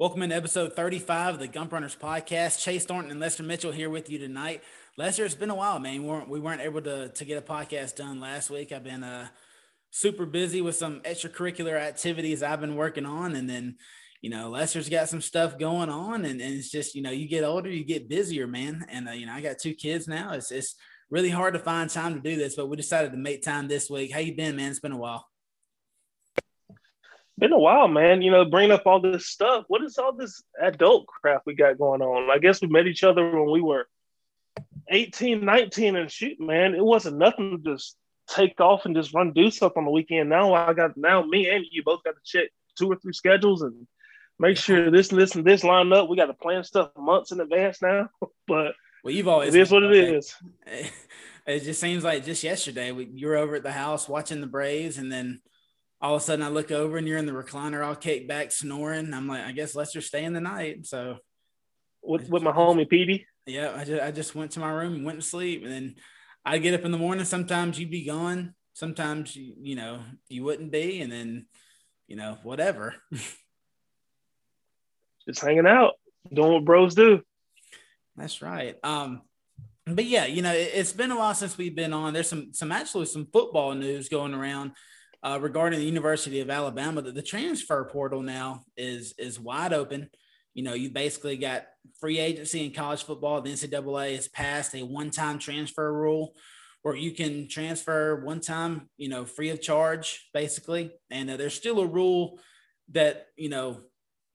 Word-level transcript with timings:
Welcome 0.00 0.22
into 0.22 0.34
episode 0.34 0.72
35 0.72 1.34
of 1.34 1.40
the 1.40 1.46
Gump 1.46 1.74
Runners 1.74 1.94
podcast. 1.94 2.62
Chase 2.62 2.86
Thornton 2.86 3.10
and 3.10 3.20
Lester 3.20 3.42
Mitchell 3.42 3.70
here 3.70 3.90
with 3.90 4.08
you 4.08 4.18
tonight. 4.18 4.62
Lester, 4.96 5.26
it's 5.26 5.34
been 5.34 5.50
a 5.50 5.54
while, 5.54 5.78
man. 5.78 6.02
We 6.02 6.08
weren't, 6.08 6.28
we 6.30 6.40
weren't 6.40 6.62
able 6.62 6.80
to, 6.80 7.10
to 7.10 7.24
get 7.26 7.36
a 7.36 7.42
podcast 7.42 7.96
done 7.96 8.18
last 8.18 8.48
week. 8.48 8.72
I've 8.72 8.82
been 8.82 9.04
uh, 9.04 9.28
super 9.90 10.24
busy 10.24 10.62
with 10.62 10.74
some 10.74 11.00
extracurricular 11.00 11.78
activities 11.78 12.42
I've 12.42 12.62
been 12.62 12.76
working 12.76 13.04
on. 13.04 13.36
And 13.36 13.46
then, 13.46 13.76
you 14.22 14.30
know, 14.30 14.48
Lester's 14.48 14.88
got 14.88 15.10
some 15.10 15.20
stuff 15.20 15.58
going 15.58 15.90
on. 15.90 16.24
And, 16.24 16.40
and 16.40 16.54
it's 16.54 16.70
just, 16.70 16.94
you 16.94 17.02
know, 17.02 17.10
you 17.10 17.28
get 17.28 17.44
older, 17.44 17.68
you 17.68 17.84
get 17.84 18.08
busier, 18.08 18.46
man. 18.46 18.86
And, 18.88 19.06
uh, 19.06 19.12
you 19.12 19.26
know, 19.26 19.34
I 19.34 19.42
got 19.42 19.58
two 19.58 19.74
kids 19.74 20.08
now. 20.08 20.32
It's, 20.32 20.50
it's 20.50 20.76
really 21.10 21.28
hard 21.28 21.52
to 21.52 21.60
find 21.60 21.90
time 21.90 22.14
to 22.14 22.20
do 22.20 22.36
this, 22.36 22.56
but 22.56 22.70
we 22.70 22.78
decided 22.78 23.12
to 23.12 23.18
make 23.18 23.42
time 23.42 23.68
this 23.68 23.90
week. 23.90 24.14
How 24.14 24.20
you 24.20 24.34
been, 24.34 24.56
man? 24.56 24.70
It's 24.70 24.80
been 24.80 24.92
a 24.92 24.96
while 24.96 25.29
been 27.40 27.52
a 27.52 27.58
while, 27.58 27.88
man. 27.88 28.22
You 28.22 28.30
know, 28.30 28.44
bring 28.44 28.70
up 28.70 28.86
all 28.86 29.00
this 29.00 29.26
stuff. 29.26 29.64
What 29.68 29.82
is 29.82 29.98
all 29.98 30.12
this 30.12 30.42
adult 30.62 31.06
crap 31.06 31.42
we 31.46 31.54
got 31.54 31.78
going 31.78 32.02
on? 32.02 32.30
I 32.30 32.38
guess 32.38 32.62
we 32.62 32.68
met 32.68 32.86
each 32.86 33.02
other 33.02 33.28
when 33.30 33.50
we 33.50 33.60
were 33.60 33.88
18, 34.88 35.44
19, 35.44 35.96
and 35.96 36.10
shoot, 36.10 36.40
man, 36.40 36.74
it 36.74 36.84
wasn't 36.84 37.18
nothing 37.18 37.62
to 37.64 37.74
just 37.74 37.96
take 38.28 38.60
off 38.60 38.86
and 38.86 38.94
just 38.94 39.14
run 39.14 39.32
do 39.32 39.50
stuff 39.50 39.72
on 39.76 39.84
the 39.84 39.90
weekend. 39.90 40.28
Now 40.28 40.54
I 40.54 40.72
got 40.72 40.96
now 40.96 41.22
me 41.22 41.48
and 41.48 41.64
you 41.70 41.82
both 41.82 42.02
got 42.04 42.12
to 42.12 42.20
check 42.24 42.50
two 42.78 42.90
or 42.90 42.96
three 42.96 43.12
schedules 43.12 43.62
and 43.62 43.86
make 44.38 44.56
sure 44.56 44.90
this 44.90 45.10
and 45.10 45.20
this 45.20 45.34
and 45.34 45.44
this 45.44 45.64
line 45.64 45.92
up. 45.92 46.08
We 46.08 46.16
got 46.16 46.26
to 46.26 46.34
plan 46.34 46.62
stuff 46.62 46.90
months 46.96 47.32
in 47.32 47.40
advance 47.40 47.82
now. 47.82 48.08
but 48.46 48.74
well, 49.02 49.14
you've 49.14 49.28
always 49.28 49.54
it 49.54 49.60
is 49.60 49.70
what 49.70 49.82
it 49.82 49.92
is. 49.92 50.34
It 51.46 51.64
just 51.64 51.80
seems 51.80 52.04
like 52.04 52.24
just 52.24 52.44
yesterday 52.44 52.92
we, 52.92 53.06
you 53.06 53.26
were 53.26 53.36
over 53.36 53.56
at 53.56 53.62
the 53.62 53.72
house 53.72 54.08
watching 54.08 54.40
the 54.40 54.46
Braves, 54.46 54.98
and 54.98 55.10
then 55.10 55.40
all 56.00 56.14
of 56.14 56.22
a 56.22 56.24
sudden 56.24 56.44
I 56.44 56.48
look 56.48 56.70
over 56.70 56.96
and 56.96 57.06
you're 57.06 57.18
in 57.18 57.26
the 57.26 57.32
recliner 57.32 57.84
all 57.84 57.94
kicked 57.94 58.28
back 58.28 58.52
snoring. 58.52 59.12
I'm 59.12 59.28
like, 59.28 59.42
I 59.42 59.52
guess 59.52 59.74
Lester's 59.74 60.06
staying 60.06 60.32
the 60.32 60.40
night. 60.40 60.86
So 60.86 61.18
with, 62.02 62.28
with 62.28 62.42
my 62.42 62.52
homie 62.52 62.88
Petey. 62.88 63.26
Yeah, 63.46 63.72
I 63.76 63.84
just 63.84 64.02
I 64.02 64.10
just 64.10 64.34
went 64.34 64.52
to 64.52 64.60
my 64.60 64.70
room 64.70 64.94
and 64.94 65.04
went 65.04 65.20
to 65.20 65.26
sleep. 65.26 65.62
And 65.64 65.72
then 65.72 65.94
I 66.44 66.58
get 66.58 66.74
up 66.74 66.84
in 66.84 66.92
the 66.92 66.98
morning. 66.98 67.24
Sometimes 67.24 67.78
you'd 67.78 67.90
be 67.90 68.04
gone. 68.04 68.54
Sometimes 68.72 69.34
you, 69.36 69.54
you 69.60 69.76
know, 69.76 70.00
you 70.28 70.44
wouldn't 70.44 70.70
be, 70.72 71.00
and 71.02 71.12
then, 71.12 71.46
you 72.06 72.16
know, 72.16 72.38
whatever. 72.44 72.94
just 75.28 75.40
hanging 75.40 75.66
out, 75.66 75.94
doing 76.32 76.52
what 76.52 76.64
bros 76.64 76.94
do. 76.94 77.20
That's 78.16 78.40
right. 78.40 78.76
Um, 78.82 79.22
but 79.86 80.04
yeah, 80.04 80.26
you 80.26 80.42
know, 80.42 80.52
it, 80.52 80.72
has 80.74 80.92
been 80.92 81.10
a 81.10 81.18
while 81.18 81.34
since 81.34 81.58
we've 81.58 81.74
been 81.74 81.92
on. 81.92 82.12
There's 82.12 82.28
some 82.28 82.52
some 82.52 82.72
actually 82.72 83.06
some 83.06 83.26
football 83.32 83.74
news 83.74 84.08
going 84.08 84.34
around 84.34 84.72
uh, 85.22 85.38
regarding 85.40 85.78
the 85.78 85.84
University 85.84 86.40
of 86.40 86.50
Alabama 86.50 87.02
that 87.02 87.14
the 87.14 87.22
transfer 87.22 87.84
portal 87.84 88.22
now 88.22 88.62
is 88.76 89.14
is 89.18 89.38
wide 89.38 89.72
open. 89.72 90.08
You 90.54 90.64
know, 90.64 90.74
you 90.74 90.90
basically 90.90 91.36
got 91.36 91.66
free 92.00 92.18
agency 92.18 92.64
in 92.64 92.72
college 92.72 93.04
football. 93.04 93.40
The 93.40 93.52
NCAA 93.52 94.16
has 94.16 94.28
passed 94.28 94.74
a 94.74 94.82
one-time 94.82 95.38
transfer 95.38 95.92
rule 95.92 96.34
where 96.82 96.96
you 96.96 97.12
can 97.12 97.46
transfer 97.48 98.24
one 98.24 98.40
time, 98.40 98.88
you 98.96 99.08
know, 99.08 99.24
free 99.24 99.50
of 99.50 99.60
charge, 99.60 100.28
basically. 100.32 100.90
And 101.10 101.30
uh, 101.30 101.36
there's 101.36 101.54
still 101.54 101.80
a 101.80 101.86
rule 101.86 102.40
that 102.92 103.26
you 103.36 103.48
know 103.48 103.80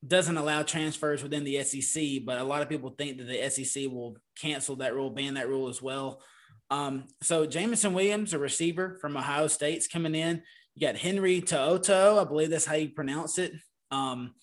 doesn't 0.07 0.37
allow 0.37 0.61
transfers 0.61 1.23
within 1.23 1.43
the 1.43 1.63
SEC, 1.63 2.03
but 2.25 2.37
a 2.37 2.43
lot 2.43 2.61
of 2.61 2.69
people 2.69 2.91
think 2.91 3.17
that 3.17 3.23
the 3.25 3.49
SEC 3.49 3.85
will 3.91 4.15
cancel 4.39 4.75
that 4.77 4.93
rule, 4.93 5.09
ban 5.09 5.33
that 5.33 5.49
rule 5.49 5.67
as 5.67 5.81
well. 5.81 6.21
Um, 6.69 7.05
so 7.21 7.45
Jameson 7.45 7.93
Williams, 7.93 8.33
a 8.33 8.39
receiver 8.39 8.97
from 9.01 9.17
Ohio 9.17 9.47
State's 9.47 9.87
coming 9.87 10.15
in. 10.15 10.43
You 10.75 10.87
got 10.87 10.97
Henry 10.97 11.41
To'oTo'o, 11.41 12.21
I 12.21 12.23
believe 12.25 12.49
that's 12.49 12.65
how 12.65 12.75
you 12.75 12.89
pronounce 12.89 13.37
it. 13.37 13.53
Um, 13.91 14.33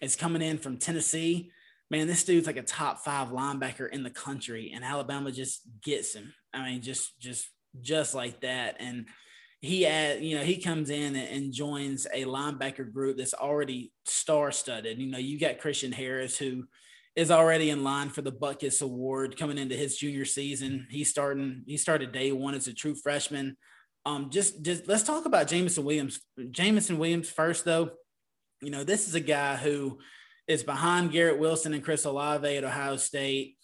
is 0.00 0.16
coming 0.16 0.42
in 0.42 0.58
from 0.58 0.78
Tennessee. 0.78 1.50
Man, 1.90 2.06
this 2.06 2.24
dude's 2.24 2.46
like 2.46 2.56
a 2.56 2.62
top 2.62 3.00
five 3.00 3.28
linebacker 3.28 3.90
in 3.90 4.02
the 4.02 4.10
country, 4.10 4.72
and 4.74 4.84
Alabama 4.84 5.32
just 5.32 5.62
gets 5.82 6.14
him. 6.14 6.32
I 6.54 6.64
mean, 6.64 6.82
just 6.82 7.18
just 7.20 7.48
just 7.80 8.14
like 8.14 8.40
that. 8.42 8.76
And 8.78 9.06
he 9.60 9.82
had, 9.82 10.22
you 10.22 10.38
know, 10.38 10.44
he 10.44 10.56
comes 10.56 10.90
in 10.90 11.16
and 11.16 11.52
joins 11.52 12.06
a 12.14 12.24
linebacker 12.24 12.90
group 12.90 13.18
that's 13.18 13.34
already 13.34 13.92
star-studded. 14.06 14.98
You 14.98 15.10
know, 15.10 15.18
you 15.18 15.38
got 15.38 15.58
Christian 15.58 15.92
Harris 15.92 16.38
who 16.38 16.64
is 17.14 17.30
already 17.30 17.70
in 17.70 17.84
line 17.84 18.08
for 18.08 18.22
the 18.22 18.32
Butkus 18.32 18.80
Award 18.80 19.36
coming 19.36 19.58
into 19.58 19.76
his 19.76 19.96
junior 19.96 20.24
season. 20.24 20.86
He's 20.88 21.10
starting, 21.10 21.62
he 21.66 21.76
started 21.76 22.12
day 22.12 22.32
one 22.32 22.54
as 22.54 22.68
a 22.68 22.72
true 22.72 22.94
freshman. 22.94 23.56
Um, 24.06 24.30
just 24.30 24.62
just 24.62 24.88
let's 24.88 25.02
talk 25.02 25.26
about 25.26 25.48
Jameson 25.48 25.84
Williams. 25.84 26.20
Jameson 26.50 26.98
Williams 26.98 27.28
first, 27.28 27.64
though. 27.64 27.90
You 28.62 28.70
know, 28.70 28.84
this 28.84 29.08
is 29.08 29.14
a 29.14 29.20
guy 29.20 29.56
who 29.56 29.98
is 30.46 30.62
behind 30.62 31.12
Garrett 31.12 31.38
Wilson 31.38 31.74
and 31.74 31.84
Chris 31.84 32.04
Olave 32.04 32.56
at 32.56 32.64
Ohio 32.64 32.96
State. 32.96 33.56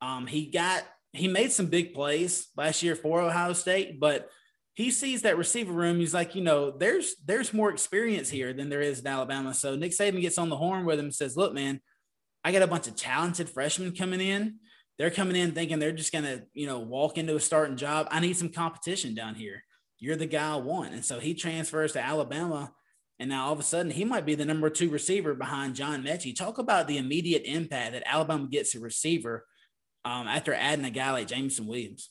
Um, 0.00 0.26
he 0.26 0.50
got 0.50 0.84
he 1.12 1.28
made 1.28 1.52
some 1.52 1.66
big 1.66 1.94
plays 1.94 2.48
last 2.56 2.82
year 2.82 2.94
for 2.94 3.20
Ohio 3.20 3.52
State, 3.52 3.98
but 3.98 4.28
he 4.74 4.90
sees 4.90 5.22
that 5.22 5.36
receiver 5.36 5.72
room. 5.72 5.98
He's 5.98 6.14
like, 6.14 6.34
you 6.34 6.42
know, 6.42 6.70
there's 6.70 7.16
there's 7.26 7.52
more 7.52 7.70
experience 7.70 8.30
here 8.30 8.52
than 8.52 8.68
there 8.68 8.80
is 8.80 9.00
in 9.00 9.06
Alabama. 9.06 9.52
So 9.54 9.76
Nick 9.76 9.92
Saban 9.92 10.20
gets 10.20 10.38
on 10.38 10.48
the 10.48 10.56
horn 10.56 10.84
with 10.84 10.98
him 10.98 11.06
and 11.06 11.14
says, 11.14 11.36
"Look, 11.36 11.52
man, 11.52 11.80
I 12.44 12.52
got 12.52 12.62
a 12.62 12.66
bunch 12.66 12.86
of 12.86 12.96
talented 12.96 13.48
freshmen 13.48 13.94
coming 13.94 14.20
in. 14.20 14.56
They're 14.98 15.10
coming 15.10 15.36
in 15.36 15.52
thinking 15.52 15.78
they're 15.78 15.92
just 15.92 16.12
gonna, 16.12 16.42
you 16.52 16.66
know, 16.66 16.78
walk 16.78 17.18
into 17.18 17.34
a 17.34 17.40
starting 17.40 17.76
job. 17.76 18.08
I 18.10 18.20
need 18.20 18.36
some 18.36 18.50
competition 18.50 19.14
down 19.14 19.34
here." 19.34 19.64
You're 20.00 20.16
the 20.16 20.26
guy 20.26 20.54
I 20.54 20.56
want. 20.56 20.94
And 20.94 21.04
so 21.04 21.20
he 21.20 21.34
transfers 21.34 21.92
to 21.92 22.04
Alabama. 22.04 22.72
And 23.18 23.28
now 23.28 23.46
all 23.46 23.52
of 23.52 23.60
a 23.60 23.62
sudden 23.62 23.92
he 23.92 24.04
might 24.04 24.24
be 24.24 24.34
the 24.34 24.46
number 24.46 24.70
two 24.70 24.88
receiver 24.88 25.34
behind 25.34 25.76
John 25.76 26.02
Metchie. 26.02 26.34
Talk 26.34 26.58
about 26.58 26.88
the 26.88 26.96
immediate 26.96 27.42
impact 27.44 27.92
that 27.92 28.02
Alabama 28.06 28.48
gets 28.48 28.74
a 28.74 28.80
receiver 28.80 29.46
um, 30.04 30.26
after 30.26 30.54
adding 30.54 30.86
a 30.86 30.90
guy 30.90 31.12
like 31.12 31.26
Jameson 31.28 31.66
Williams. 31.66 32.08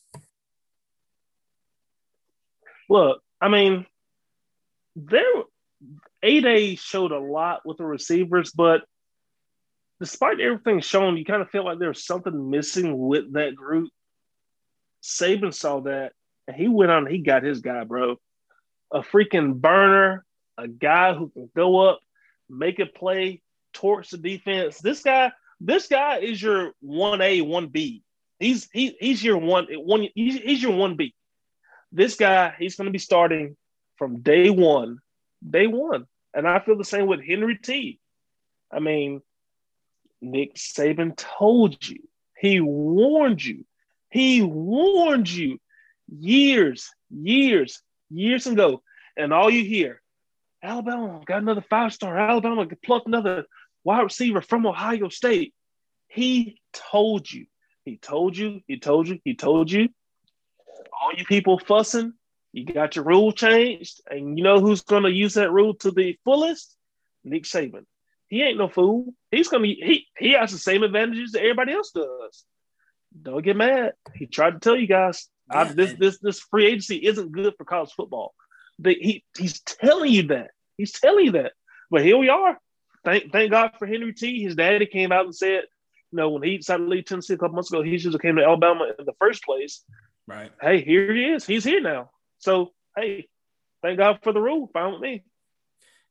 Look, 2.88 3.22
I 3.42 3.50
mean, 3.50 3.88
there 4.96 5.24
A 6.22 6.42
Day 6.42 6.76
showed 6.76 7.12
a 7.12 7.20
lot 7.20 7.66
with 7.66 7.78
the 7.78 7.86
receivers, 7.86 8.52
but 8.52 8.84
despite 10.00 10.40
everything 10.40 10.80
shown, 10.82 11.18
you 11.18 11.26
kind 11.26 11.42
of 11.42 11.50
feel 11.50 11.66
like 11.66 11.80
there's 11.80 12.06
something 12.06 12.50
missing 12.50 12.98
with 12.98 13.34
that 13.34 13.56
group. 13.56 13.90
Saban 15.02 15.54
saw 15.54 15.82
that 15.82 16.14
and 16.50 16.58
he 16.58 16.68
went 16.68 16.90
on, 16.90 17.06
he 17.06 17.20
got 17.20 17.44
his 17.44 17.62
guy, 17.62 17.84
bro. 17.84 18.16
A 18.92 19.02
freaking 19.02 19.62
burner, 19.62 20.26
a 20.58 20.68
guy 20.68 21.14
who 21.14 21.30
can 21.30 21.48
go 21.56 21.88
up, 21.88 22.00
make 22.50 22.80
a 22.80 22.88
play, 22.88 23.44
torch 23.72 24.10
the 24.10 24.18
defense. 24.18 24.80
This 24.80 25.04
guy, 25.04 25.32
this 25.62 25.88
guy 25.88 26.18
is 26.18 26.42
your 26.42 26.72
1A, 26.84 27.44
1B. 27.44 28.02
He's 28.40 28.68
he, 28.74 28.98
he's 29.00 29.24
your 29.24 29.38
one 29.38 29.68
one 29.74 30.08
he's, 30.16 30.40
he's 30.40 30.64
your 30.64 30.72
1B. 30.72 31.14
This 31.92 32.16
guy, 32.16 32.56
he's 32.58 32.76
going 32.76 32.88
to 32.88 32.92
be 32.92 32.98
starting 32.98 33.56
from 33.98 34.22
day 34.22 34.50
one. 34.50 34.98
Day 35.48 35.68
one. 35.68 36.08
And 36.34 36.48
I 36.48 36.62
feel 36.62 36.80
the 36.80 36.84
same 36.84 37.06
with 37.06 37.24
Henry 37.24 37.59
T. 37.59 38.00
I 38.72 38.80
mean, 38.80 39.22
Nick 40.20 40.56
Saban 40.56 41.16
told 41.16 41.88
you. 41.88 42.00
He 42.40 42.59
warned 42.59 43.44
you. 43.44 43.66
He 44.09 44.42
warned 44.42 45.30
you 45.30 45.59
years, 46.09 46.90
years, 47.09 47.81
years 48.09 48.47
ago, 48.47 48.81
and 49.18 49.34
all 49.34 49.50
you 49.50 49.64
hear, 49.64 50.02
Alabama 50.64 51.22
got 51.25 51.42
another 51.42 51.64
five 51.70 51.94
star. 51.94 52.18
Alabama 52.18 52.68
plucked 52.84 53.08
another 53.08 53.46
wide 53.84 54.02
receiver 54.02 54.42
from 54.42 54.66
Ohio 54.66 55.09
State. 55.09 55.53
He 56.08 56.59
told 56.74 57.31
you. 57.31 57.46
He 57.86 57.97
told 57.97 58.38
you. 58.38 58.62
He 58.68 58.80
told 58.80 59.08
you. 59.08 59.20
He 59.24 59.36
told 59.36 59.72
you. 59.72 59.90
All 61.02 61.14
you 61.16 61.24
people 61.25 61.59
fussing, 61.59 62.14
you 62.52 62.66
got 62.66 62.96
your 62.96 63.06
rule 63.06 63.31
changed, 63.31 64.02
and 64.09 64.38
you 64.38 64.44
know 64.44 64.59
who's 64.59 64.81
going 64.81 65.03
to 65.03 65.12
use 65.12 65.36
that 65.36 65.52
rule 65.52 65.76
to 65.76 65.91
the 65.91 66.18
fullest? 66.26 66.76
Nick 67.24 67.44
Saban. 67.44 67.86
He 68.28 68.44
ain't 68.44 68.58
no 68.58 68.70
fool. 68.70 69.14
He's 69.32 69.47
gonna 69.47 69.67
he 69.67 70.08
he 70.17 70.34
has 70.34 70.52
the 70.52 70.59
same 70.59 70.84
advantages 70.84 71.32
that 71.32 71.41
everybody 71.41 71.73
else 71.73 71.91
does. 71.91 72.46
Don't 73.22 73.44
get 73.44 73.56
mad. 73.56 73.94
He 74.14 74.28
tried 74.28 74.52
to 74.52 74.59
tell 74.59 74.76
you 74.76 74.88
guys. 74.88 75.28
I, 75.49 75.63
this 75.66 75.93
this 75.93 76.19
this 76.19 76.40
free 76.40 76.67
agency 76.67 76.97
isn't 77.05 77.31
good 77.31 77.53
for 77.57 77.66
college 77.66 77.91
football. 77.91 78.34
The, 78.79 78.93
he 78.93 79.23
he's 79.37 79.59
telling 79.61 80.11
you 80.11 80.23
that. 80.28 80.51
He's 80.78 80.93
telling 80.93 81.25
you 81.25 81.31
that. 81.34 81.53
But 81.91 82.03
here 82.03 82.17
we 82.17 82.29
are. 82.29 82.57
Thank 83.03 83.31
thank 83.31 83.51
God 83.51 83.72
for 83.78 83.85
Henry 83.85 84.13
T. 84.13 84.43
His 84.43 84.55
daddy 84.55 84.85
came 84.85 85.11
out 85.11 85.25
and 85.25 85.35
said, 85.35 85.63
you 86.11 86.17
know, 86.17 86.29
when 86.29 86.43
he 86.43 86.57
decided 86.57 86.84
to 86.84 86.90
leave 86.90 87.05
Tennessee 87.05 87.34
a 87.34 87.37
couple 87.37 87.55
months 87.55 87.72
ago, 87.72 87.81
he 87.81 87.97
should 87.97 88.13
have 88.13 88.22
came 88.22 88.35
to 88.35 88.43
Alabama 88.43 88.91
in 88.97 89.05
the 89.05 89.13
first 89.19 89.43
place. 89.43 89.84
Right. 90.28 90.51
Hey, 90.61 90.81
here 90.81 91.13
he 91.13 91.25
is. 91.25 91.46
He's 91.46 91.63
here 91.63 91.81
now. 91.81 92.11
So 92.37 92.72
hey, 92.96 93.28
thank 93.81 93.97
God 93.97 94.19
for 94.23 94.34
the 94.34 94.41
rule. 94.41 94.69
Fine 94.73 94.93
with 94.93 95.01
me. 95.01 95.23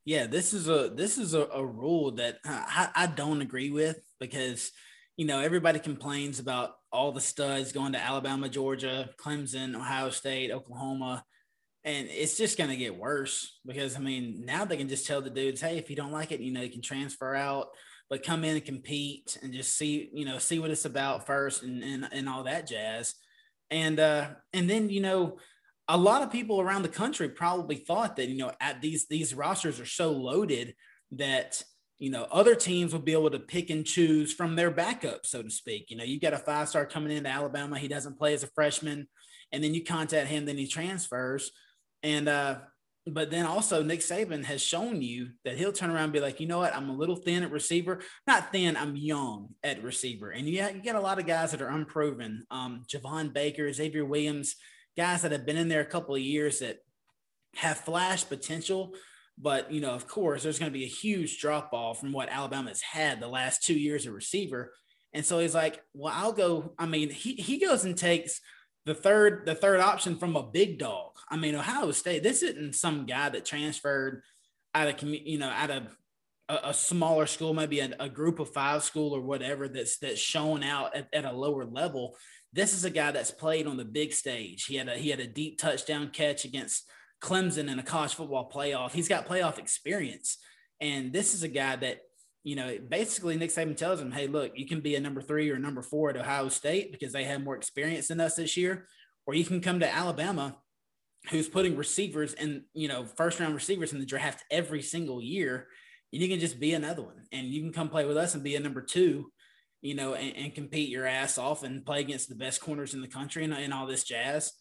Yeah, 0.05 0.27
this 0.27 0.55
is 0.55 0.69
a 0.69 0.89
this 0.89 1.19
is 1.19 1.35
a, 1.35 1.47
a 1.53 1.65
rule 1.65 2.13
that 2.13 2.39
I, 2.45 2.89
I 2.95 3.07
don't 3.07 3.43
agree 3.43 3.71
with 3.71 4.01
because 4.19 4.73
you 5.19 5.27
know 5.27 5.41
everybody 5.41 5.79
complains 5.79 6.39
about 6.39 6.71
all 6.91 7.13
the 7.13 7.21
studs 7.21 7.73
going 7.73 7.93
to 7.93 8.01
Alabama, 8.01 8.49
Georgia, 8.49 9.11
Clemson, 9.23 9.77
Ohio 9.77 10.09
State, 10.09 10.51
Oklahoma. 10.51 11.23
And 11.85 12.09
it's 12.11 12.37
just 12.37 12.59
going 12.59 12.71
to 12.71 12.77
get 12.77 12.99
worse 12.99 13.61
because, 13.65 13.97
I 13.97 14.01
mean, 14.01 14.45
now 14.45 14.65
they 14.65 14.77
can 14.77 14.89
just 14.89 15.07
tell 15.07 15.23
the 15.23 15.31
dudes, 15.31 15.61
hey, 15.61 15.79
if 15.79 15.91
you 15.91 15.97
don't 15.97 16.13
like 16.13 16.33
it, 16.33 16.41
you 16.41 16.53
know, 16.53 16.63
you 16.63 16.71
can 16.71 16.83
transfer 16.83 17.35
out. 17.35 17.69
but 18.11 18.23
come 18.23 18.45
in 18.45 18.57
and 18.57 18.65
compete 18.65 19.39
and 19.43 19.53
just 19.53 19.77
see, 19.77 20.11
you 20.13 20.25
know, 20.25 20.39
see 20.39 20.59
what 20.59 20.71
it's 20.71 20.85
about 20.85 21.27
first 21.27 21.63
and 21.63 21.83
and, 21.83 22.09
and 22.11 22.29
all 22.29 22.45
that 22.45 22.67
jazz. 22.67 23.15
And 23.71 24.01
uh 24.01 24.29
and 24.53 24.69
then, 24.69 24.89
you 24.91 25.01
know, 25.01 25.39
a 25.89 25.97
lot 25.97 26.23
of 26.23 26.31
people 26.31 26.61
around 26.61 26.83
the 26.83 26.89
country 26.89 27.29
probably 27.29 27.77
thought 27.77 28.17
that, 28.17 28.29
you 28.29 28.39
know, 28.39 28.53
at 28.61 28.81
these 28.81 29.07
these 29.09 29.35
rosters 29.35 29.81
are 29.81 29.87
so 29.87 30.13
loaded 30.13 30.75
that 31.13 31.63
you 31.99 32.11
know, 32.11 32.27
other 32.31 32.55
teams 32.55 32.93
will 32.93 33.01
be 33.01 33.13
able 33.13 33.31
to 33.31 33.41
pick 33.41 33.71
and 33.71 33.85
choose 33.85 34.33
from 34.33 34.55
their 34.55 34.71
backup, 34.71 35.27
so 35.27 35.43
to 35.43 35.51
speak. 35.51 35.91
You 35.91 35.97
know, 35.97 36.05
you 36.05 36.21
got 36.21 36.33
a 36.33 36.39
five 36.39 36.69
star 36.69 36.87
coming 36.87 37.17
into 37.17 37.29
Alabama, 37.29 37.79
he 37.79 37.89
doesn't 37.89 38.19
play 38.19 38.35
as 38.35 38.43
a 38.43 38.49
freshman, 38.49 39.09
and 39.53 39.63
then 39.63 39.75
you 39.75 39.85
contact 39.85 40.29
him, 40.29 40.45
then 40.45 40.59
he 40.59 40.67
transfers. 40.67 41.51
And 42.03 42.29
uh, 42.29 42.59
but 43.11 43.31
then 43.31 43.47
also 43.47 43.83
Nick 43.83 44.01
Saban 44.01 44.45
has 44.45 44.63
shown 44.63 45.03
you 45.03 45.31
that 45.45 45.57
he'll 45.57 45.73
turn 45.73 45.91
around 45.91 46.05
and 46.05 46.13
be 46.13 46.21
like, 46.21 46.41
you 46.41 46.47
know 46.47 46.59
what, 46.59 46.75
I'm 46.75 46.91
a 46.91 46.97
little 46.97 47.17
thin 47.17 47.43
at 47.43 47.51
receiver. 47.51 48.01
Not 48.27 48.53
thin, 48.53 48.77
I'm 48.77 48.97
young 48.97 49.49
at 49.63 49.83
receiver. 49.83 50.31
And 50.31 50.49
yeah, 50.49 50.71
you 50.71 50.81
get 50.81 50.97
a 50.97 51.01
lot 51.01 51.19
of 51.19 51.27
guys 51.27 51.51
that 51.51 51.63
are 51.63 51.69
unproven. 51.69 52.45
Um, 52.51 52.85
Javon 52.87 53.33
Baker, 53.33 53.73
Xavier 53.73 54.05
Williams, 54.05 54.57
guys 54.97 55.23
that 55.23 55.33
have 55.33 55.47
been 55.47 55.57
in 55.57 55.69
there 55.69 55.81
a 55.81 55.87
couple 55.87 56.15
of 56.15 56.21
years 56.21 56.61
that 56.61 56.79
have 57.57 57.79
flash 57.79 58.29
potential. 58.29 58.95
But 59.41 59.73
you 59.73 59.81
know, 59.81 59.93
of 59.93 60.09
course, 60.09 60.43
there's 60.43 60.59
going 60.59 60.73
to 60.73 60.79
be 60.79 60.85
a 60.85 60.89
huge 60.89 61.39
drop 61.39 61.71
off 61.73 62.01
from 62.01 62.13
what 62.13 62.29
Alabama 62.29 62.71
has 62.71 62.83
had 62.83 63.21
the 63.21 63.29
last 63.29 63.63
two 63.63 63.79
years 63.79 64.07
of 64.07 64.15
receiver. 64.15 64.73
And 65.13 65.25
so 65.25 65.39
he's 65.39 65.55
like, 65.55 65.81
well, 65.95 66.13
I'll 66.15 66.33
go. 66.33 66.75
I 66.79 66.87
mean, 66.87 67.11
he 67.11 67.35
he 67.35 67.59
goes 67.59 67.85
and 67.85 67.97
takes 67.97 68.41
the 68.85 68.95
third 68.95 69.47
the 69.47 69.55
third 69.55 69.81
option 69.81 70.17
from 70.17 70.37
a 70.37 70.43
big 70.43 70.79
dog. 70.79 71.13
I 71.31 71.37
mean, 71.37 71.55
Ohio 71.55 71.91
State. 71.93 72.23
This 72.23 72.43
isn't 72.43 72.75
some 72.75 73.07
guy 73.07 73.29
that 73.29 73.45
transferred 73.45 74.23
out 74.75 74.89
of 74.89 75.03
you 75.03 75.39
know 75.39 75.51
out 75.51 75.71
of 75.71 75.97
a, 76.49 76.59
a 76.65 76.75
smaller 76.75 77.27
school, 77.27 77.55
maybe 77.55 77.81
a, 77.81 77.91
a, 78.01 78.09
group 78.09 78.39
of 78.39 78.53
five 78.53 78.83
school 78.83 79.15
or 79.15 79.21
whatever 79.21 79.69
that's 79.69 79.99
that's 79.99 80.21
shown 80.21 80.63
out 80.63 80.97
at, 80.97 81.09
at 81.13 81.25
a 81.25 81.33
lower 81.33 81.65
level. 81.65 82.17
This 82.53 82.73
is 82.73 82.85
a 82.85 82.91
guy 82.91 83.11
that's 83.11 83.31
played 83.31 83.67
on 83.67 83.77
the 83.77 83.85
big 83.85 84.13
stage. 84.13 84.65
He 84.65 84.77
had 84.77 84.89
a 84.89 84.97
he 84.97 85.11
had 85.11 85.21
a 85.21 85.27
deep 85.27 85.59
touchdown 85.59 86.11
catch 86.11 86.45
against 86.45 86.89
Clemson 87.21 87.71
in 87.71 87.79
a 87.79 87.83
college 87.83 88.15
football 88.15 88.51
playoff. 88.51 88.93
He's 88.93 89.09
got 89.09 89.27
playoff 89.27 89.59
experience, 89.59 90.39
and 90.81 91.13
this 91.13 91.35
is 91.35 91.43
a 91.43 91.49
guy 91.49 91.77
that 91.77 92.01
you 92.45 92.57
know, 92.57 92.79
basically 92.89 93.37
Nick 93.37 93.51
Saban 93.51 93.77
tells 93.77 94.01
him, 94.01 94.11
hey, 94.11 94.27
look, 94.27 94.53
you 94.55 94.67
can 94.67 94.81
be 94.81 94.95
a 94.95 95.01
number 95.01 95.21
three 95.21 95.51
or 95.51 95.59
number 95.59 95.83
four 95.83 96.09
at 96.09 96.17
Ohio 96.17 96.49
State 96.49 96.93
because 96.93 97.13
they 97.13 97.25
have 97.25 97.43
more 97.43 97.57
experience 97.57 98.09
than 98.09 98.21
us 98.21 98.37
this 98.37 98.57
year, 98.57 98.87
or 99.27 99.35
you 99.35 99.45
can 99.45 99.61
come 99.61 99.81
to 99.81 99.95
Alabama, 99.95 100.57
who's 101.31 101.49
putting 101.49 101.77
receivers 101.77 102.33
and 102.33 102.63
you 102.73 102.89
know 102.89 103.05
first 103.05 103.39
round 103.41 103.55
receivers 103.55 103.93
in 103.93 103.99
the 103.99 104.07
draft 104.07 104.45
every 104.51 104.81
single 104.81 105.21
year, 105.21 105.67
and 106.13 106.23
you 106.23 106.29
can 106.29 106.41
just 106.41 106.59
be 106.59 106.73
another 106.73 107.03
one, 107.03 107.25
and 107.33 107.49
you 107.49 107.61
can 107.61 107.73
come 107.73 107.91
play 107.91 108.07
with 108.07 108.17
us 108.17 108.35
and 108.35 108.43
be 108.43 108.57
a 108.57 108.61
number 108.61 108.81
two, 108.81 109.31
you 109.83 109.95
know, 109.95 110.15
and, 110.15 110.35
and 110.37 110.55
compete 110.55 110.89
your 110.89 111.07
ass 111.07 111.37
off 111.39 111.65
and 111.65 111.85
play 111.85 112.01
against 112.01 112.29
the 112.29 112.35
best 112.35 112.61
corners 112.61 112.95
in 112.95 113.03
the 113.03 113.09
country 113.09 113.45
and, 113.45 113.53
and 113.53 113.75
all 113.75 113.87
this 113.87 114.05
jazz. 114.05 114.53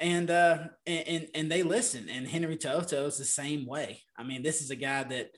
And 0.00 0.30
uh 0.30 0.58
and 0.86 1.28
and 1.34 1.50
they 1.50 1.62
listen, 1.62 2.08
and 2.08 2.26
Henry 2.26 2.56
To'oTo'o 2.56 3.06
is 3.06 3.18
the 3.18 3.24
same 3.24 3.66
way. 3.66 4.02
I 4.16 4.22
mean, 4.22 4.42
this 4.42 4.60
is 4.62 4.70
a 4.70 4.76
guy 4.76 5.02
that 5.02 5.30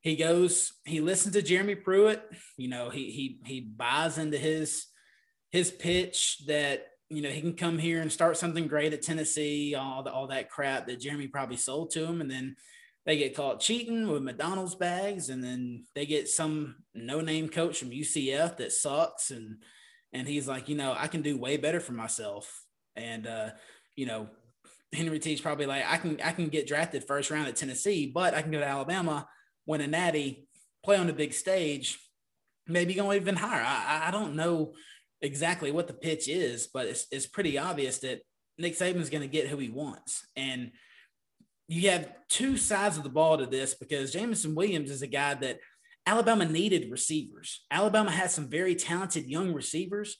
he 0.00 0.14
goes, 0.14 0.72
he 0.84 1.00
listens 1.00 1.34
to 1.34 1.42
Jeremy 1.42 1.74
Pruitt. 1.74 2.22
You 2.56 2.68
know, 2.68 2.90
he 2.90 3.10
he 3.10 3.40
he 3.44 3.60
buys 3.60 4.18
into 4.18 4.38
his 4.38 4.86
his 5.50 5.70
pitch 5.70 6.38
that 6.46 6.86
you 7.08 7.22
know 7.22 7.30
he 7.30 7.40
can 7.40 7.54
come 7.54 7.76
here 7.76 8.00
and 8.00 8.12
start 8.12 8.36
something 8.36 8.68
great 8.68 8.92
at 8.92 9.02
Tennessee, 9.02 9.74
all 9.74 10.02
the, 10.02 10.12
all 10.12 10.28
that 10.28 10.48
crap 10.48 10.86
that 10.86 11.00
Jeremy 11.00 11.26
probably 11.26 11.56
sold 11.56 11.90
to 11.90 12.06
him, 12.06 12.20
and 12.20 12.30
then 12.30 12.56
they 13.04 13.16
get 13.16 13.34
caught 13.34 13.60
cheating 13.60 14.08
with 14.08 14.22
McDonald's 14.22 14.74
bags, 14.74 15.28
and 15.28 15.42
then 15.42 15.84
they 15.94 16.06
get 16.06 16.28
some 16.28 16.76
no 16.94 17.20
name 17.20 17.48
coach 17.48 17.78
from 17.78 17.90
UCF 17.90 18.58
that 18.58 18.72
sucks, 18.72 19.30
and 19.30 19.56
and 20.12 20.28
he's 20.28 20.46
like, 20.46 20.68
you 20.68 20.76
know, 20.76 20.94
I 20.96 21.08
can 21.08 21.22
do 21.22 21.36
way 21.36 21.56
better 21.56 21.80
for 21.80 21.94
myself, 21.94 22.64
and 22.94 23.26
uh, 23.26 23.50
you 23.96 24.06
know. 24.06 24.28
Henry 24.94 25.18
T's 25.18 25.40
probably 25.40 25.66
like, 25.66 25.84
I 25.86 25.98
can 25.98 26.20
I 26.24 26.30
can 26.30 26.48
get 26.48 26.68
drafted 26.68 27.04
first 27.04 27.30
round 27.30 27.48
at 27.48 27.56
Tennessee, 27.56 28.10
but 28.14 28.34
I 28.34 28.40
can 28.40 28.52
go 28.52 28.60
to 28.60 28.66
Alabama 28.66 29.26
win 29.66 29.80
a 29.80 29.86
natty, 29.86 30.46
play 30.84 30.96
on 30.96 31.06
the 31.06 31.12
big 31.12 31.32
stage, 31.32 31.98
maybe 32.66 32.94
go 32.94 33.12
even 33.12 33.36
higher. 33.36 33.62
I, 33.64 34.04
I 34.08 34.10
don't 34.10 34.36
know 34.36 34.74
exactly 35.20 35.72
what 35.72 35.88
the 35.88 35.92
pitch 35.92 36.28
is, 36.28 36.68
but 36.72 36.86
it's, 36.86 37.06
it's 37.10 37.26
pretty 37.26 37.58
obvious 37.58 37.98
that 37.98 38.20
Nick 38.58 38.78
Saban's 38.78 39.10
going 39.10 39.22
to 39.22 39.28
get 39.28 39.48
who 39.48 39.58
he 39.58 39.68
wants. 39.68 40.26
And 40.36 40.70
you 41.68 41.90
have 41.90 42.08
two 42.28 42.56
sides 42.56 42.96
of 42.96 43.02
the 43.02 43.08
ball 43.08 43.38
to 43.38 43.46
this 43.46 43.74
because 43.74 44.12
Jameson 44.12 44.54
Williams 44.54 44.90
is 44.90 45.02
a 45.02 45.08
guy 45.08 45.34
that 45.34 45.58
Alabama 46.06 46.44
needed 46.44 46.90
receivers. 46.90 47.64
Alabama 47.70 48.10
has 48.10 48.32
some 48.32 48.48
very 48.48 48.76
talented 48.76 49.26
young 49.26 49.52
receivers, 49.52 50.16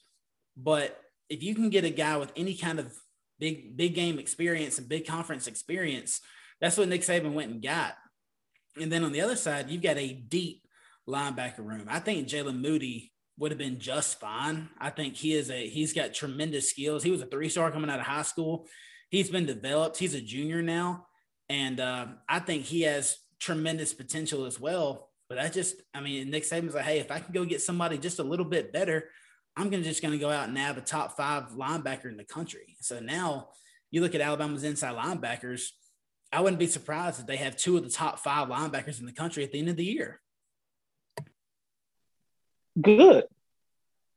but 0.56 1.00
if 1.28 1.43
you 1.43 1.55
can 1.55 1.70
get 1.70 1.84
a 1.84 1.90
guy 1.90 2.17
with 2.17 2.32
any 2.34 2.56
kind 2.56 2.81
of 2.81 2.93
big 3.38 3.77
big 3.77 3.94
game 3.94 4.19
experience 4.19 4.79
and 4.79 4.88
big 4.88 5.06
conference 5.06 5.47
experience, 5.47 6.21
that's 6.61 6.77
what 6.77 6.88
Nick 6.88 7.03
Saban 7.03 7.33
went 7.33 7.50
and 7.50 7.62
got. 7.62 7.94
And 8.81 8.91
then 8.93 9.05
on 9.05 9.12
the 9.12 9.21
other 9.23 9.37
side, 9.37 9.71
you've 9.71 9.83
got 9.83 9.99
a 9.99 10.12
deep 10.12 10.62
linebacker 11.09 11.59
room. 11.59 11.87
I 11.88 11.99
think 12.00 12.29
Jaylen 12.29 12.61
Moody 12.61 13.12
would 13.38 13.50
have 13.50 13.59
been 13.59 13.79
just 13.79 14.19
fine. 14.19 14.69
I 14.79 14.91
think 14.91 15.15
he 15.15 15.35
is 15.35 15.50
a 15.50 15.69
he's 15.69 15.93
got 15.93 16.15
tremendous 16.15 16.71
skills. 16.71 17.03
He 17.03 17.11
was 17.11 17.23
a 17.23 17.27
three 17.27 17.49
star 17.49 17.71
coming 17.71 17.91
out 17.91 18.00
of 18.00 18.06
high 18.06 18.23
school. 18.23 18.67
He's 19.11 19.31
been 19.31 19.47
developed. 19.47 19.99
He's 19.99 20.15
a 20.15 20.21
junior 20.21 20.62
now, 20.62 21.06
and 21.49 21.79
uh, 21.79 22.06
I 22.29 22.41
think 22.41 22.65
he 22.65 22.83
has 22.83 23.19
tremendous 23.38 23.94
potential 23.94 24.47
as 24.47 24.59
well. 24.59 25.11
But 25.29 25.38
I 25.38 25.49
just, 25.49 25.77
I 25.93 26.00
mean, 26.00 26.31
Nick 26.31 26.44
Saban's 26.44 26.75
like, 26.75 26.85
hey, 26.85 27.00
if 27.00 27.11
I 27.11 27.19
can 27.19 27.33
go 27.33 27.44
get 27.44 27.61
somebody 27.61 27.99
just 27.99 28.21
a 28.21 28.25
little 28.25 28.44
bit 28.44 28.73
better, 28.73 29.11
I'm 29.56 29.70
gonna 29.70 29.82
just 29.82 30.03
gonna 30.03 30.19
go 30.19 30.31
out 30.31 30.44
and 30.44 30.55
nab 30.55 30.76
a 30.76 30.82
top 30.82 31.17
five 31.17 31.50
linebacker 31.50 32.06
in 32.06 32.17
the 32.17 32.25
country. 32.25 32.76
So 32.81 33.00
now 33.00 33.49
you 33.91 34.00
look 34.00 34.14
at 34.14 34.20
Alabama's 34.20 34.64
inside 34.64 34.97
linebackers. 34.97 35.70
I 36.32 36.41
wouldn't 36.41 36.61
be 36.61 36.67
surprised 36.67 37.20
if 37.20 37.26
they 37.26 37.37
have 37.37 37.56
two 37.56 37.76
of 37.76 37.85
the 37.85 37.91
top 37.91 38.19
five 38.19 38.49
linebackers 38.49 39.00
in 39.00 39.06
the 39.06 39.12
country 39.12 39.44
at 39.44 39.53
the 39.53 39.58
end 39.58 39.69
of 39.69 39.76
the 39.76 39.85
year. 39.85 40.20
Good. 42.81 43.25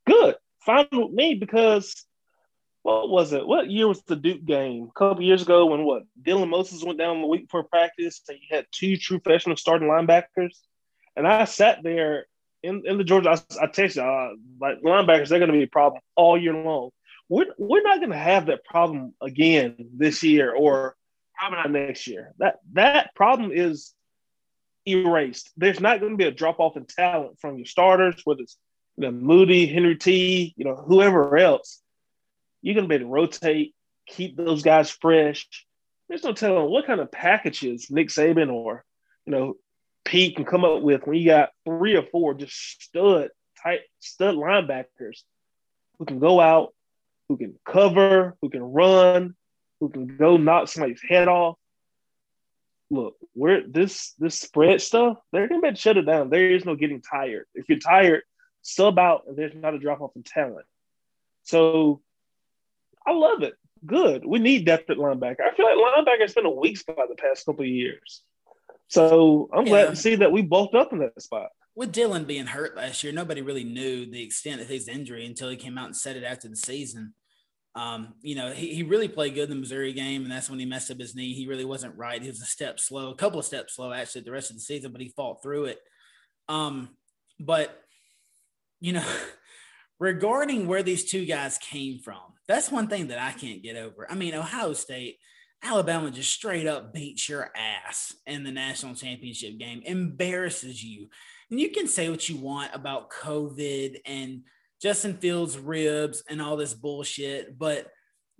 Good. 0.06 0.36
Fine 0.60 0.88
with 0.92 1.12
me 1.12 1.36
because 1.36 2.06
what 2.82 3.10
was 3.10 3.32
it? 3.32 3.48
What 3.48 3.70
year 3.70 3.88
was 3.88 4.02
the 4.04 4.16
Duke 4.16 4.44
game? 4.44 4.90
A 4.90 5.00
couple 5.00 5.24
years 5.24 5.44
ago 5.44 5.68
when 5.68 5.86
what? 5.86 6.04
Dylan 6.22 6.50
Moses 6.50 6.84
went 6.84 6.98
down 6.98 7.22
the 7.22 7.28
week 7.28 7.44
before 7.44 7.64
practice 7.64 8.22
and 8.28 8.38
you 8.38 8.48
had 8.56 8.66
two 8.72 8.98
true 8.98 9.20
professional 9.20 9.56
starting 9.56 9.88
linebackers. 9.88 10.58
And 11.16 11.28
I 11.28 11.46
sat 11.46 11.84
there 11.84 12.26
in, 12.64 12.84
in 12.86 12.98
the 12.98 13.04
Georgia, 13.04 13.32
I, 13.32 13.64
I 13.64 13.68
texted, 13.68 13.98
uh, 13.98 14.36
like 14.60 14.82
linebackers, 14.82 15.30
they're 15.30 15.40
going 15.40 15.52
to 15.52 15.58
be 15.58 15.64
a 15.64 15.68
problem 15.68 16.02
all 16.16 16.38
year 16.38 16.54
long. 16.54 16.90
We're, 17.30 17.46
we're 17.58 17.84
not 17.84 18.00
going 18.00 18.12
to 18.12 18.18
have 18.18 18.48
that 18.48 18.66
problem 18.66 19.14
again 19.22 19.76
this 19.96 20.24
year 20.24 20.54
or 20.54 20.96
probably 21.40 21.58
not 21.58 21.72
next 21.72 22.08
year. 22.08 22.34
That 22.40 22.56
that 22.74 23.16
problem 23.16 23.52
is 23.54 23.94
erased. 24.86 25.52
There's 25.58 25.80
not 25.80 26.00
going 26.00 26.14
to 26.14 26.18
be 26.18 26.26
a 26.26 26.32
drop 26.32 26.60
off 26.60 26.78
in 26.78 26.86
talent 26.86 27.40
from 27.40 27.58
your 27.58 27.66
starters, 27.66 28.22
whether 28.26 28.42
it's 28.42 28.58
you 28.98 29.04
know, 29.04 29.12
Moody, 29.12 29.66
Henry 29.66 29.96
T, 29.96 30.54
you 30.58 30.66
know, 30.66 30.76
whoever 30.76 31.38
else. 31.38 31.82
You're 32.62 32.76
going 32.76 32.86
to 32.86 32.90
be 32.90 32.96
able 32.96 33.06
to 33.06 33.14
rotate, 33.14 33.74
keep 34.06 34.36
those 34.36 34.64
guys 34.64 34.90
fresh. 34.90 35.48
There's 36.10 36.24
no 36.24 36.34
telling 36.34 36.70
what 36.70 36.86
kind 36.86 37.00
of 37.00 37.12
packages 37.12 37.90
Nick 37.90 38.10
Saban 38.10 38.52
or 38.52 38.84
you 39.26 39.32
know 39.32 39.54
Pete 40.10 40.36
can 40.36 40.44
come 40.44 40.66
up 40.66 40.82
with 40.82 41.06
when 41.06 41.20
you 41.20 41.26
got 41.26 41.52
three 41.66 41.96
or 41.96 42.02
four 42.02 42.34
just 42.34 42.82
stud 42.82 43.30
type 43.62 43.82
stud 44.00 44.34
linebackers 44.34 45.22
who 46.00 46.06
can 46.06 46.18
go 46.18 46.42
out, 46.42 46.74
who 47.28 47.38
can 47.38 47.54
cover, 47.64 48.36
who 48.42 48.50
can 48.50 48.64
run, 48.64 49.36
who 49.80 49.90
can 49.90 50.18
go 50.18 50.36
knock 50.38 50.68
somebody's 50.68 51.04
head 51.08 51.28
off. 51.28 51.58
Look, 52.90 53.18
we're 53.36 53.62
this 53.68 54.16
this 54.18 54.40
spread 54.40 54.82
stuff, 54.82 55.18
they're 55.32 55.48
gonna 55.48 55.62
be 55.62 55.78
shut 55.78 55.98
it 55.98 56.08
down. 56.08 56.32
There 56.32 56.50
is 56.50 56.66
no 56.66 56.76
getting 56.76 57.04
tired. 57.04 57.46
If 57.54 57.70
you're 57.70 57.78
tired, 57.78 58.24
sub 58.64 58.98
out 58.98 59.26
and 59.28 59.38
there's 59.38 59.54
not 59.54 59.76
a 59.76 59.80
drop 59.80 60.02
off 60.02 60.16
in 60.16 60.24
talent. 60.24 60.66
So 61.44 62.02
I 63.06 63.12
love 63.12 63.44
it. 63.44 63.54
Good. 63.86 64.26
We 64.26 64.40
need 64.40 64.66
depth 64.66 64.90
at 64.90 64.98
linebacker. 64.98 65.42
I 65.42 65.54
feel 65.56 65.68
like 65.68 65.78
linebacker's 65.78 66.34
been 66.34 66.48
a 66.48 66.50
weak 66.50 66.80
spot 66.80 66.98
the 67.08 67.16
past 67.16 67.46
couple 67.46 67.62
of 67.62 67.70
years. 67.70 68.24
So 68.90 69.50
I'm 69.54 69.66
yeah. 69.66 69.70
glad 69.70 69.90
to 69.92 69.96
see 69.96 70.16
that 70.16 70.32
we 70.32 70.42
bulked 70.42 70.76
up 70.76 70.92
in 70.92 71.00
that 71.00 71.20
spot. 71.22 71.50
With 71.76 71.94
Dylan 71.94 72.28
being 72.28 72.48
hurt 72.48 72.76
last 72.76 73.04
year, 73.04 73.14
nobody 73.14 73.42
really 73.42 73.64
knew 73.64 74.06
the 74.06 74.22
extent 74.22 74.62
of 74.62 74.68
his 74.68 74.88
injury 74.88 75.26
until 75.26 75.50
he 75.50 75.56
came 75.56 75.78
out 75.78 75.86
and 75.86 75.96
said 75.96 76.18
it 76.18 76.24
after 76.24 76.50
the 76.50 76.58
season. 76.58 77.14
Um, 77.76 78.16
you 78.22 78.36
know, 78.36 78.52
he, 78.52 78.74
he 78.74 78.84
really 78.84 79.08
played 79.08 79.36
good 79.36 79.44
in 79.44 79.52
the 79.52 79.56
Missouri 79.56 79.94
game, 79.94 80.24
and 80.24 80.32
that's 80.32 80.50
when 80.50 80.60
he 80.60 80.66
messed 80.66 80.90
up 80.92 81.00
his 81.00 81.16
knee. 81.16 81.34
He 81.34 81.48
really 81.48 81.66
wasn't 81.66 81.98
right. 81.98 82.22
He 82.22 82.28
was 82.28 82.42
a 82.42 82.46
step 82.46 82.80
slow, 82.80 83.12
a 83.12 83.16
couple 83.16 83.40
of 83.40 83.46
steps 83.46 83.76
slow 83.76 83.94
actually 83.94 84.22
the 84.22 84.32
rest 84.32 84.50
of 84.50 84.58
the 84.58 84.62
season, 84.62 84.92
but 84.92 85.02
he 85.02 85.10
fought 85.10 85.42
through 85.42 85.66
it. 85.66 85.80
Um, 86.50 86.90
but 87.40 87.80
you 88.82 88.94
know, 88.94 89.06
regarding 90.00 90.68
where 90.68 90.84
these 90.84 91.10
two 91.10 91.26
guys 91.26 91.60
came 91.60 92.00
from, 92.00 92.22
that's 92.48 92.72
one 92.72 92.88
thing 92.88 93.10
that 93.10 93.20
I 93.20 93.32
can't 93.32 93.62
get 93.62 93.76
over. 93.76 94.08
I 94.10 94.16
mean, 94.16 94.34
Ohio 94.34 94.74
State, 94.74 95.18
Alabama 95.62 96.10
just 96.10 96.32
straight 96.32 96.68
up 96.68 96.94
beats 96.94 97.28
your 97.28 97.52
ass 97.56 98.16
in 98.26 98.44
the 98.44 98.52
national 98.52 98.96
championship 98.96 99.58
game, 99.58 99.82
embarrasses 99.86 100.84
you. 100.84 101.10
And 101.52 101.60
you 101.60 101.72
can 101.72 101.88
say 101.88 102.10
what 102.10 102.30
you 102.30 102.38
want 102.38 102.74
about 102.74 103.10
COVID 103.10 103.98
and 104.06 104.44
Justin 104.82 105.18
Fields' 105.18 105.58
ribs 105.58 106.24
and 106.30 106.42
all 106.42 106.56
this 106.56 106.74
bullshit, 106.74 107.58
but 107.58 107.88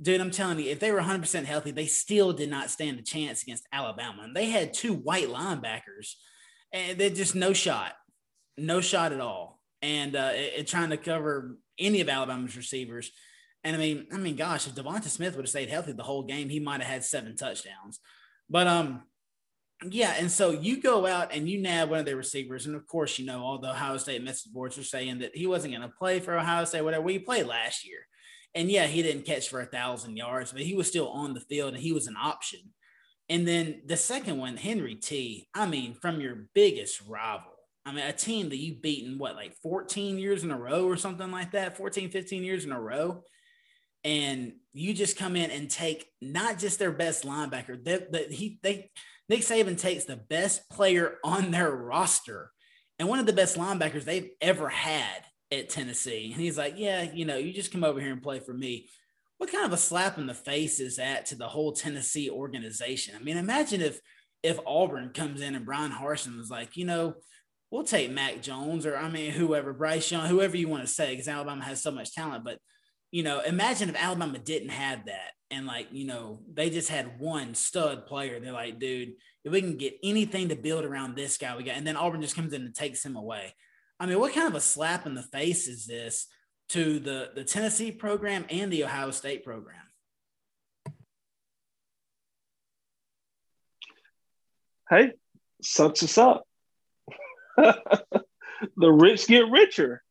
dude, 0.02 0.22
I'm 0.22 0.32
telling 0.32 0.60
you, 0.60 0.72
if 0.72 0.80
they 0.80 0.92
were 0.92 1.02
100% 1.02 1.46
healthy, 1.46 1.72
they 1.72 1.86
still 1.86 2.34
did 2.34 2.50
not 2.50 2.70
stand 2.70 3.00
a 3.00 3.04
chance 3.04 3.44
against 3.44 3.68
Alabama. 3.72 4.24
And 4.24 4.36
they 4.36 4.50
had 4.50 4.74
two 4.74 4.94
white 4.94 5.28
linebackers, 5.28 6.14
and 6.72 6.98
they 6.98 7.10
just 7.10 7.36
no 7.36 7.54
shot, 7.54 7.94
no 8.58 8.82
shot 8.82 9.12
at 9.12 9.22
all. 9.22 9.60
And 9.82 10.16
uh, 10.16 10.32
it, 10.34 10.54
it, 10.58 10.68
trying 10.68 10.90
to 10.90 10.98
cover 10.98 11.58
any 11.78 12.02
of 12.02 12.10
Alabama's 12.10 12.58
receivers. 12.58 13.12
And 13.64 13.76
I 13.76 13.80
mean, 13.80 14.08
I 14.12 14.18
mean, 14.18 14.36
gosh, 14.36 14.68
if 14.68 14.76
Devonta 14.76 15.10
Smith 15.10 15.36
would 15.36 15.44
have 15.44 15.50
stayed 15.50 15.70
healthy 15.70 15.92
the 15.92 16.04
whole 16.04 16.24
game, 16.24 16.50
he 16.50 16.60
might 16.60 16.82
have 16.82 16.90
had 16.90 17.04
seven 17.04 17.36
touchdowns. 17.36 18.00
But 18.50 18.68
um, 18.68 19.04
yeah, 19.90 20.16
and 20.18 20.32
so 20.32 20.52
you 20.52 20.82
go 20.82 21.06
out 21.06 21.34
and 21.34 21.48
you 21.50 21.62
nab 21.62 21.90
one 21.90 22.00
of 22.00 22.06
their 22.06 22.16
receivers, 22.16 22.66
and 22.66 22.76
of 22.76 22.88
course, 22.88 23.20
you 23.20 23.26
know 23.26 23.44
all 23.44 23.60
the 23.60 23.72
Ohio 23.72 23.98
State 23.98 24.24
message 24.24 24.52
boards 24.52 24.78
are 24.78 24.84
saying 24.84 25.20
that 25.20 25.36
he 25.36 25.46
wasn't 25.46 25.74
going 25.74 25.88
to 25.88 25.96
play 25.98 26.20
for 26.20 26.38
Ohio 26.38 26.66
State, 26.66 26.84
whatever. 26.84 27.04
We 27.04 27.20
played 27.20 27.48
last 27.48 27.86
year, 27.86 28.00
and 28.56 28.72
yeah, 28.72 28.88
he 28.88 29.02
didn't 29.02 29.26
catch 29.26 29.50
for 29.50 29.62
a 29.62 29.66
thousand 29.66 30.18
yards, 30.18 30.52
but 30.52 30.62
he 30.62 30.74
was 30.74 30.88
still 30.88 31.10
on 31.10 31.34
the 31.34 31.42
field 31.42 31.74
and 31.74 31.84
he 31.84 31.92
was 31.92 32.08
an 32.08 32.16
option. 32.22 32.60
And 33.30 33.48
then 33.48 33.84
the 33.86 33.98
second 33.98 34.38
one, 34.40 34.58
Henry 34.58 34.96
T. 34.96 35.48
I 35.54 35.68
mean, 35.68 35.94
from 35.94 36.20
your 36.20 36.48
biggest 36.56 37.02
rival. 37.08 37.52
I 37.86 37.92
mean, 37.92 38.06
a 38.06 38.14
team 38.14 38.50
that 38.50 38.58
you've 38.58 38.82
beaten 38.82 39.18
what, 39.18 39.36
like 39.36 39.56
14 39.62 40.18
years 40.18 40.44
in 40.44 40.52
a 40.52 40.58
row 40.58 40.86
or 40.86 40.98
something 40.98 41.32
like 41.32 41.52
that, 41.52 41.78
14, 41.78 42.10
15 42.10 42.44
years 42.44 42.66
in 42.66 42.72
a 42.72 42.80
row 42.80 43.24
and 44.04 44.54
you 44.74 44.94
just 44.94 45.18
come 45.18 45.36
in 45.36 45.52
and 45.52 45.70
take 45.70 46.08
not 46.22 46.60
just 46.60 46.80
their 46.80 46.92
best 46.92 47.26
linebacker, 47.26 47.84
that 47.86 48.12
they, 48.12 48.26
he 48.26 48.60
they 48.64 48.92
Nick 49.28 49.42
Saban 49.42 49.78
takes 49.78 50.06
the 50.06 50.16
best 50.16 50.70
player 50.70 51.18
on 51.24 51.52
their 51.52 51.72
roster 51.72 52.52
and 52.98 53.08
one 53.08 53.20
of 53.20 53.26
the 53.26 53.34
best 53.34 53.58
linebackers 53.58 54.04
they've 54.04 54.32
ever 54.42 54.70
had 54.70 55.24
at 55.52 55.70
Tennessee. 55.70 56.32
And 56.34 56.42
he's 56.42 56.58
like, 56.58 56.74
Yeah, 56.78 57.04
you 57.14 57.26
know, 57.26 57.38
you 57.38 57.54
just 57.54 57.72
come 57.72 57.84
over 57.84 58.00
here 58.00 58.12
and 58.12 58.22
play 58.22 58.40
for 58.40 58.54
me. 58.54 58.88
What 59.38 59.52
kind 59.52 59.66
of 59.66 59.72
a 59.72 59.78
slap 59.78 60.18
in 60.18 60.28
the 60.28 60.34
face 60.34 60.80
is 60.80 60.98
that 60.98 61.28
to 61.28 61.36
the 61.36 61.48
whole 61.48 61.72
Tennessee 61.72 62.30
organization? 62.30 63.16
I 63.16 63.24
mean, 63.24 63.38
imagine 63.38 63.82
if 63.82 64.00
if 64.44 64.60
Auburn 64.66 65.12
comes 65.14 65.42
in 65.42 65.56
and 65.56 65.66
Brian 65.66 65.92
Harsin 65.92 66.38
was 66.38 66.50
like, 66.50 66.78
you 66.78 66.86
know, 66.86 67.16
we'll 67.72 67.84
take 67.84 68.12
Mac 68.12 68.42
Jones 68.42 68.86
or 68.86 68.98
I 68.98 69.10
mean 69.10 69.32
whoever, 69.32 69.74
Bryce 69.74 70.12
Young, 70.12 70.28
whoever 70.28 70.58
you 70.58 70.68
want 70.68 70.84
to 70.84 70.92
say, 70.92 71.12
because 71.12 71.28
Alabama 71.28 71.64
has 71.64 71.82
so 71.82 71.92
much 71.92 72.14
talent, 72.14 72.44
but 72.44 72.60
you 73.12 73.24
know, 73.24 73.42
imagine 73.42 73.90
if 73.90 73.96
Alabama 73.96 74.38
didn't 74.38 74.70
have 74.70 75.06
that 75.06 75.32
and 75.52 75.66
like, 75.66 75.88
you 75.92 76.06
know, 76.06 76.40
they 76.54 76.70
just 76.70 76.90
had 76.90 77.20
one 77.20 77.56
stud 77.56 78.06
player. 78.06 78.40
They're 78.40 78.52
like, 78.52 78.80
dude, 78.80 79.14
if 79.44 79.52
we 79.52 79.62
can 79.62 79.78
get 79.78 79.98
anything 80.04 80.50
to 80.50 80.56
build 80.56 80.86
around 80.86 81.16
this 81.16 81.38
guy, 81.38 81.56
we 81.58 81.64
got, 81.64 81.76
and 81.76 81.88
then 81.88 81.96
Auburn 81.96 82.22
just 82.22 82.36
comes 82.36 82.54
in 82.54 82.62
and 82.62 82.76
takes 82.76 83.04
him 83.04 83.16
away. 83.16 83.54
I 84.00 84.06
mean, 84.06 84.20
what 84.20 84.34
kind 84.34 84.48
of 84.48 84.56
a 84.56 84.62
slap 84.62 85.06
in 85.06 85.16
the 85.16 85.24
face 85.24 85.68
is 85.68 85.86
this 85.86 86.28
to 86.70 87.00
the, 87.00 87.32
the 87.34 87.44
Tennessee 87.44 87.92
program 87.92 88.46
and 88.50 88.72
the 88.72 88.84
Ohio 88.84 89.12
State 89.12 89.44
program? 89.44 89.76
Hey, 94.90 95.12
sucks 95.62 96.04
us 96.04 96.18
up. 96.18 96.48
the 97.58 98.92
rich 98.92 99.28
get 99.28 99.50
richer. 99.50 100.04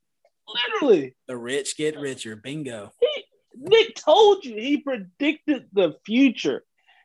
Literally. 0.48 1.14
The 1.26 1.36
rich 1.36 1.76
get 1.76 1.98
richer. 1.98 2.36
Bingo. 2.36 2.92
He, 3.00 3.24
Nick 3.56 3.96
told 3.96 4.44
you 4.44 4.54
he 4.54 4.78
predicted 4.78 5.66
the 5.72 5.96
future. 6.04 6.64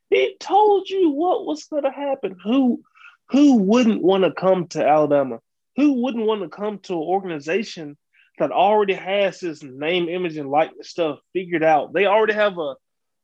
He 0.09 0.35
told 0.39 0.89
you 0.89 1.09
what 1.09 1.45
was 1.45 1.65
going 1.65 1.83
to 1.83 1.91
happen. 1.91 2.37
Who 2.43 2.83
who 3.29 3.57
wouldn't 3.57 4.03
want 4.03 4.23
to 4.23 4.31
come 4.31 4.67
to 4.69 4.87
Alabama? 4.87 5.39
Who 5.75 6.03
wouldn't 6.03 6.25
want 6.25 6.43
to 6.43 6.49
come 6.49 6.79
to 6.79 6.93
an 6.93 6.99
organization 6.99 7.97
that 8.37 8.51
already 8.51 8.93
has 8.93 9.39
this 9.39 9.63
name, 9.63 10.09
image, 10.09 10.37
and 10.37 10.49
likeness 10.49 10.89
stuff 10.89 11.19
figured 11.33 11.63
out? 11.63 11.93
They 11.93 12.05
already 12.05 12.33
have 12.33 12.57
a, 12.57 12.75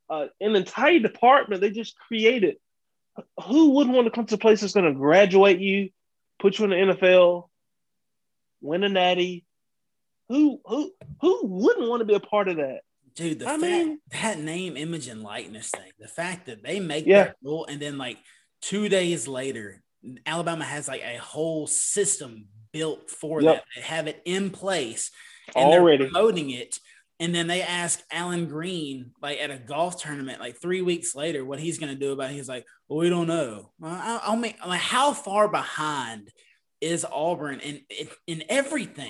a 0.10 0.30
an 0.42 0.56
entire 0.56 1.00
department 1.00 1.62
they 1.62 1.70
just 1.70 1.98
created. 1.98 2.56
Who 3.46 3.72
wouldn't 3.72 3.96
want 3.96 4.08
to 4.08 4.12
come 4.12 4.26
to 4.28 4.36
a 4.36 4.40
place 4.40 4.62
that's 4.62 4.74
going 4.74 4.92
to 4.92 5.00
graduate 5.00 5.60
you, 5.60 5.90
put 6.40 6.58
you 6.58 6.66
in 6.66 6.72
the 6.72 6.94
NFL, 6.96 7.50
win 8.62 8.84
a 8.84 8.90
natty, 8.90 9.46
who 10.30 10.62
who 10.66 10.92
who 11.22 11.42
wouldn't 11.44 11.90
want 11.90 12.02
to 12.02 12.06
be 12.06 12.14
a 12.14 12.20
part 12.20 12.48
of 12.48 12.58
that? 12.58 12.82
Dude, 13.16 13.40
the 13.40 13.48
I 13.48 13.58
fact, 13.58 13.62
mean, 13.62 14.00
that 14.12 14.40
name, 14.40 14.78
image, 14.78 15.08
and 15.08 15.22
likeness 15.22 15.72
thing, 15.72 15.92
the 16.00 16.08
fact 16.08 16.46
that 16.46 16.64
they 16.64 16.80
make 16.80 17.06
yeah. 17.06 17.26
that 17.26 17.36
rule 17.44 17.66
and 17.66 17.82
then 17.82 17.98
like 17.98 18.18
two 18.62 18.88
days 18.88 19.28
later, 19.28 19.82
Alabama 20.26 20.64
has 20.64 20.88
like 20.88 21.02
a 21.02 21.18
whole 21.18 21.68
system 21.68 22.48
built 22.72 23.10
for 23.10 23.42
yep. 23.42 23.56
that. 23.56 23.64
They 23.76 23.82
have 23.82 24.08
it 24.08 24.22
in 24.26 24.52
place 24.52 25.12
and 25.56 25.66
already 25.66 26.04
they're 26.04 26.12
promoting 26.12 26.52
it. 26.52 26.80
And 27.22 27.36
then 27.36 27.48
they 27.48 27.62
ask 27.62 28.02
Allen 28.14 28.48
Greene, 28.48 29.12
like 29.22 29.40
at 29.40 29.52
a 29.52 29.58
golf 29.58 30.02
tournament, 30.02 30.40
like 30.40 30.62
three 30.62 30.82
weeks 30.82 31.16
later, 31.16 31.44
what 31.44 31.60
he's 31.60 31.78
going 31.78 31.92
to 31.94 32.00
do 32.00 32.14
about 32.14 32.32
it. 32.32 32.36
He's 32.36 32.48
like, 32.48 32.66
well, 32.88 33.00
we 33.00 33.10
don't 33.10 33.28
know. 33.28 33.72
Well, 33.78 34.20
I'll 34.24 34.38
make 34.38 34.66
like 34.66 34.80
how 34.80 35.12
far 35.12 35.50
behind 35.50 36.30
is 36.80 37.06
Auburn 37.12 37.60
in 37.60 37.82
in, 37.90 38.08
in 38.28 38.44
everything? 38.48 39.10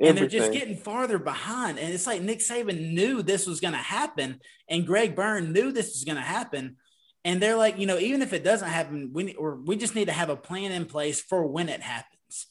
And 0.00 0.16
they're 0.16 0.26
just 0.26 0.52
getting 0.52 0.76
farther 0.76 1.18
behind. 1.18 1.78
And 1.78 1.92
it's 1.92 2.06
like 2.06 2.22
Nick 2.22 2.38
Saban 2.38 2.92
knew 2.92 3.22
this 3.22 3.46
was 3.46 3.60
going 3.60 3.72
to 3.72 3.78
happen, 3.78 4.40
and 4.68 4.86
Greg 4.86 5.16
Byrne 5.16 5.52
knew 5.52 5.72
this 5.72 5.88
was 5.88 6.04
going 6.04 6.16
to 6.16 6.22
happen. 6.22 6.76
And 7.24 7.42
they're 7.42 7.56
like, 7.56 7.78
you 7.78 7.86
know, 7.86 7.98
even 7.98 8.22
if 8.22 8.32
it 8.32 8.44
doesn't 8.44 8.68
happen, 8.68 9.10
we 9.12 9.34
or 9.34 9.56
we 9.56 9.76
just 9.76 9.94
need 9.94 10.06
to 10.06 10.12
have 10.12 10.30
a 10.30 10.36
plan 10.36 10.72
in 10.72 10.86
place 10.86 11.20
for 11.20 11.46
when 11.46 11.68
it 11.68 11.82
happens. 11.82 12.46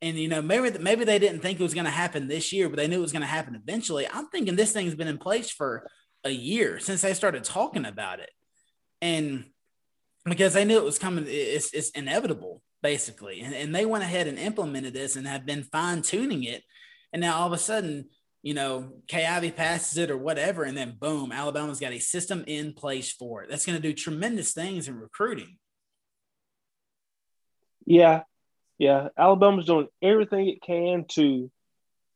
And 0.00 0.16
you 0.16 0.28
know, 0.28 0.40
maybe 0.40 0.78
maybe 0.78 1.04
they 1.04 1.18
didn't 1.18 1.40
think 1.40 1.60
it 1.60 1.62
was 1.62 1.74
going 1.74 1.84
to 1.84 1.90
happen 1.90 2.26
this 2.26 2.52
year, 2.52 2.68
but 2.68 2.76
they 2.76 2.88
knew 2.88 2.98
it 2.98 3.02
was 3.02 3.12
going 3.12 3.22
to 3.22 3.26
happen 3.26 3.54
eventually. 3.54 4.06
I'm 4.10 4.28
thinking 4.28 4.56
this 4.56 4.72
thing's 4.72 4.94
been 4.94 5.08
in 5.08 5.18
place 5.18 5.50
for 5.50 5.86
a 6.24 6.30
year 6.30 6.78
since 6.80 7.02
they 7.02 7.14
started 7.14 7.44
talking 7.44 7.84
about 7.84 8.20
it, 8.20 8.30
and 9.02 9.44
because 10.24 10.54
they 10.54 10.64
knew 10.64 10.78
it 10.78 10.84
was 10.84 10.98
coming, 10.98 11.24
it's, 11.28 11.72
it's 11.72 11.90
inevitable 11.90 12.62
basically. 12.82 13.40
And, 13.40 13.54
and 13.54 13.74
they 13.74 13.84
went 13.86 14.04
ahead 14.04 14.26
and 14.26 14.38
implemented 14.38 14.94
this 14.94 15.16
and 15.16 15.26
have 15.26 15.44
been 15.44 15.64
fine 15.64 16.02
tuning 16.02 16.44
it 16.44 16.62
and 17.12 17.20
now 17.20 17.38
all 17.38 17.46
of 17.46 17.52
a 17.52 17.58
sudden, 17.58 18.06
you 18.42 18.54
know, 18.54 18.92
Kay 19.08 19.26
Ivey 19.26 19.50
passes 19.50 19.98
it 19.98 20.10
or 20.10 20.16
whatever, 20.16 20.64
and 20.64 20.76
then 20.76 20.96
boom, 20.98 21.32
Alabama's 21.32 21.80
got 21.80 21.92
a 21.92 21.98
system 21.98 22.44
in 22.46 22.72
place 22.72 23.12
for 23.12 23.42
it. 23.42 23.50
That's 23.50 23.66
going 23.66 23.80
to 23.80 23.82
do 23.82 23.92
tremendous 23.92 24.52
things 24.52 24.88
in 24.88 24.98
recruiting. 24.98 25.56
Yeah, 27.84 28.22
yeah. 28.78 29.08
Alabama's 29.16 29.66
doing 29.66 29.88
everything 30.02 30.48
it 30.48 30.62
can 30.62 31.06
to 31.12 31.50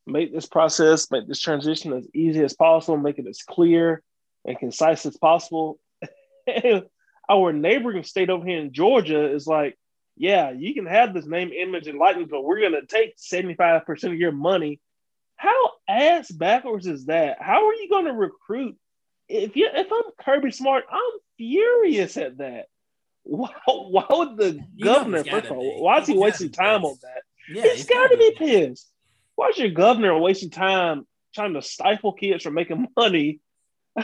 make 0.06 0.32
this 0.32 0.46
process, 0.46 1.10
make 1.10 1.26
this 1.26 1.40
transition 1.40 1.92
as 1.92 2.06
easy 2.14 2.42
as 2.42 2.54
possible, 2.54 2.96
make 2.96 3.18
it 3.18 3.26
as 3.26 3.42
clear 3.42 4.02
and 4.44 4.58
concise 4.58 5.06
as 5.06 5.16
possible. 5.16 5.78
Our 7.30 7.52
neighboring 7.52 8.04
state 8.04 8.30
over 8.30 8.44
here 8.44 8.58
in 8.58 8.72
Georgia 8.72 9.32
is 9.32 9.46
like, 9.46 9.78
yeah, 10.16 10.50
you 10.50 10.74
can 10.74 10.86
have 10.86 11.14
this 11.14 11.26
name, 11.26 11.52
image, 11.52 11.86
and 11.86 11.98
likeness, 11.98 12.28
but 12.30 12.44
we're 12.44 12.60
going 12.60 12.72
to 12.72 12.86
take 12.86 13.16
75% 13.16 14.04
of 14.04 14.14
your 14.14 14.32
money. 14.32 14.80
How 15.36 15.70
ass 15.88 16.30
backwards 16.30 16.86
is 16.86 17.06
that? 17.06 17.38
How 17.40 17.66
are 17.66 17.74
you 17.74 17.88
going 17.88 18.04
to 18.04 18.12
recruit? 18.12 18.76
If 19.28 19.56
you 19.56 19.68
if 19.72 19.90
I'm 19.90 20.12
Kirby 20.24 20.50
Smart, 20.52 20.84
I'm 20.90 21.20
furious 21.36 22.16
at 22.16 22.38
that. 22.38 22.66
Why, 23.24 23.50
why 23.66 24.04
would 24.10 24.36
the 24.36 24.60
you 24.74 24.84
governor, 24.84 25.24
first 25.24 25.46
of 25.46 25.56
all, 25.56 25.82
why 25.82 26.00
is 26.00 26.06
he 26.06 26.16
wasting 26.16 26.50
time 26.50 26.84
on 26.84 26.96
that? 27.02 27.22
Yeah, 27.48 27.62
he's, 27.62 27.72
he's 27.72 27.86
got 27.86 28.08
to 28.08 28.16
be 28.16 28.34
pissed. 28.36 28.90
Why 29.34 29.48
is 29.48 29.58
your 29.58 29.70
governor 29.70 30.16
wasting 30.18 30.50
time 30.50 31.06
trying 31.34 31.54
to 31.54 31.62
stifle 31.62 32.12
kids 32.12 32.44
from 32.44 32.54
making 32.54 32.86
money? 32.96 33.40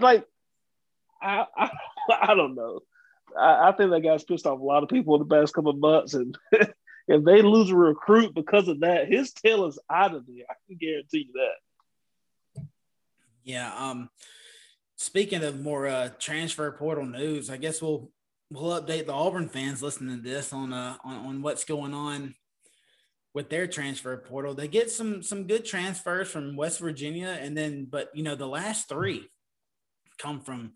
like, 0.00 0.24
I, 1.20 1.46
I, 1.56 1.70
I 2.22 2.34
don't 2.34 2.54
know. 2.54 2.80
I, 3.38 3.68
I, 3.68 3.72
think 3.72 3.90
that 3.90 4.02
guy's 4.02 4.24
pissed 4.24 4.46
off 4.46 4.60
a 4.60 4.64
lot 4.64 4.82
of 4.82 4.88
people 4.88 5.14
in 5.14 5.26
the 5.26 5.34
past 5.34 5.54
couple 5.54 5.70
of 5.70 5.78
months, 5.78 6.14
and 6.14 6.36
if 6.52 7.24
they 7.24 7.42
lose 7.42 7.70
a 7.70 7.76
recruit 7.76 8.34
because 8.34 8.68
of 8.68 8.80
that, 8.80 9.08
his 9.08 9.32
tail 9.32 9.66
is 9.66 9.78
out 9.90 10.14
of 10.14 10.26
there. 10.26 10.44
I 10.48 10.54
can 10.66 10.76
guarantee 10.78 11.28
you 11.28 11.32
that. 12.54 12.64
Yeah. 13.44 13.72
Um. 13.74 14.10
Speaking 14.96 15.44
of 15.44 15.60
more 15.60 15.86
uh, 15.86 16.10
transfer 16.18 16.72
portal 16.72 17.06
news, 17.06 17.50
I 17.50 17.56
guess 17.56 17.80
we'll 17.80 18.10
we'll 18.50 18.80
update 18.80 19.06
the 19.06 19.12
Auburn 19.12 19.48
fans 19.48 19.82
listening 19.82 20.16
to 20.16 20.22
this 20.22 20.52
on 20.52 20.72
uh 20.72 20.96
on, 21.04 21.16
on 21.26 21.42
what's 21.42 21.64
going 21.64 21.94
on 21.94 22.34
with 23.34 23.50
their 23.50 23.66
transfer 23.66 24.16
portal. 24.16 24.54
They 24.54 24.68
get 24.68 24.90
some 24.90 25.22
some 25.22 25.46
good 25.46 25.64
transfers 25.64 26.28
from 26.28 26.56
West 26.56 26.80
Virginia, 26.80 27.38
and 27.40 27.56
then 27.56 27.86
but 27.88 28.10
you 28.14 28.22
know 28.22 28.34
the 28.34 28.48
last 28.48 28.88
three 28.88 29.28
come 30.18 30.40
from 30.40 30.72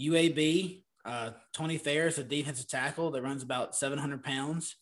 UAB, 0.00 0.82
uh, 1.04 1.30
Tony 1.52 1.78
Fair 1.78 2.06
is 2.06 2.18
a 2.18 2.24
defensive 2.24 2.68
tackle 2.68 3.10
that 3.12 3.22
runs 3.22 3.42
about 3.42 3.74
700 3.74 4.22
pounds. 4.22 4.76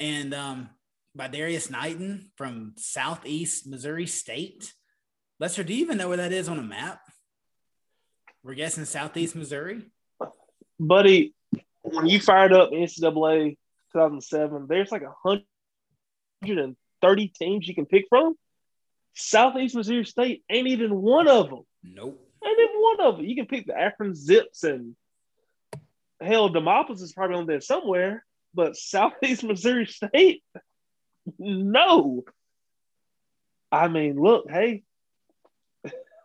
And 0.00 0.34
um, 0.34 0.68
by 1.14 1.28
Darius 1.28 1.70
Knighton 1.70 2.30
from 2.36 2.74
Southeast 2.76 3.66
Missouri 3.66 4.06
State. 4.06 4.74
Lester, 5.40 5.64
do 5.64 5.74
you 5.74 5.80
even 5.80 5.98
know 5.98 6.08
where 6.08 6.16
that 6.18 6.32
is 6.32 6.48
on 6.48 6.58
a 6.58 6.62
map? 6.62 7.00
We're 8.42 8.54
guessing 8.54 8.84
Southeast 8.84 9.36
Missouri. 9.36 9.82
Buddy, 10.78 11.34
when 11.82 12.06
you 12.06 12.20
fired 12.20 12.52
up 12.52 12.70
NCAA 12.70 13.56
2007, 13.92 14.66
there's 14.68 14.92
like 14.92 15.02
130 15.02 17.28
teams 17.28 17.66
you 17.66 17.74
can 17.74 17.86
pick 17.86 18.04
from. 18.08 18.36
Southeast 19.14 19.74
Missouri 19.74 20.04
State 20.04 20.44
ain't 20.48 20.68
even 20.68 20.94
one 20.94 21.26
of 21.26 21.50
them. 21.50 21.64
Nope. 21.82 22.24
Ain't 22.44 22.58
even 22.58 22.80
one 22.80 23.00
of 23.00 23.16
them. 23.16 23.26
You 23.26 23.34
can 23.34 23.46
pick 23.46 23.66
the 23.66 23.76
Akron 23.76 24.14
Zips 24.14 24.62
and 24.62 24.94
hell, 26.20 26.50
Demopolis 26.50 27.02
is 27.02 27.12
probably 27.12 27.36
on 27.36 27.46
there 27.46 27.60
somewhere, 27.60 28.24
but 28.54 28.76
Southeast 28.76 29.44
Missouri 29.44 29.86
State, 29.86 30.42
no. 31.38 32.24
I 33.70 33.88
mean, 33.88 34.20
look, 34.20 34.50
hey, 34.50 34.82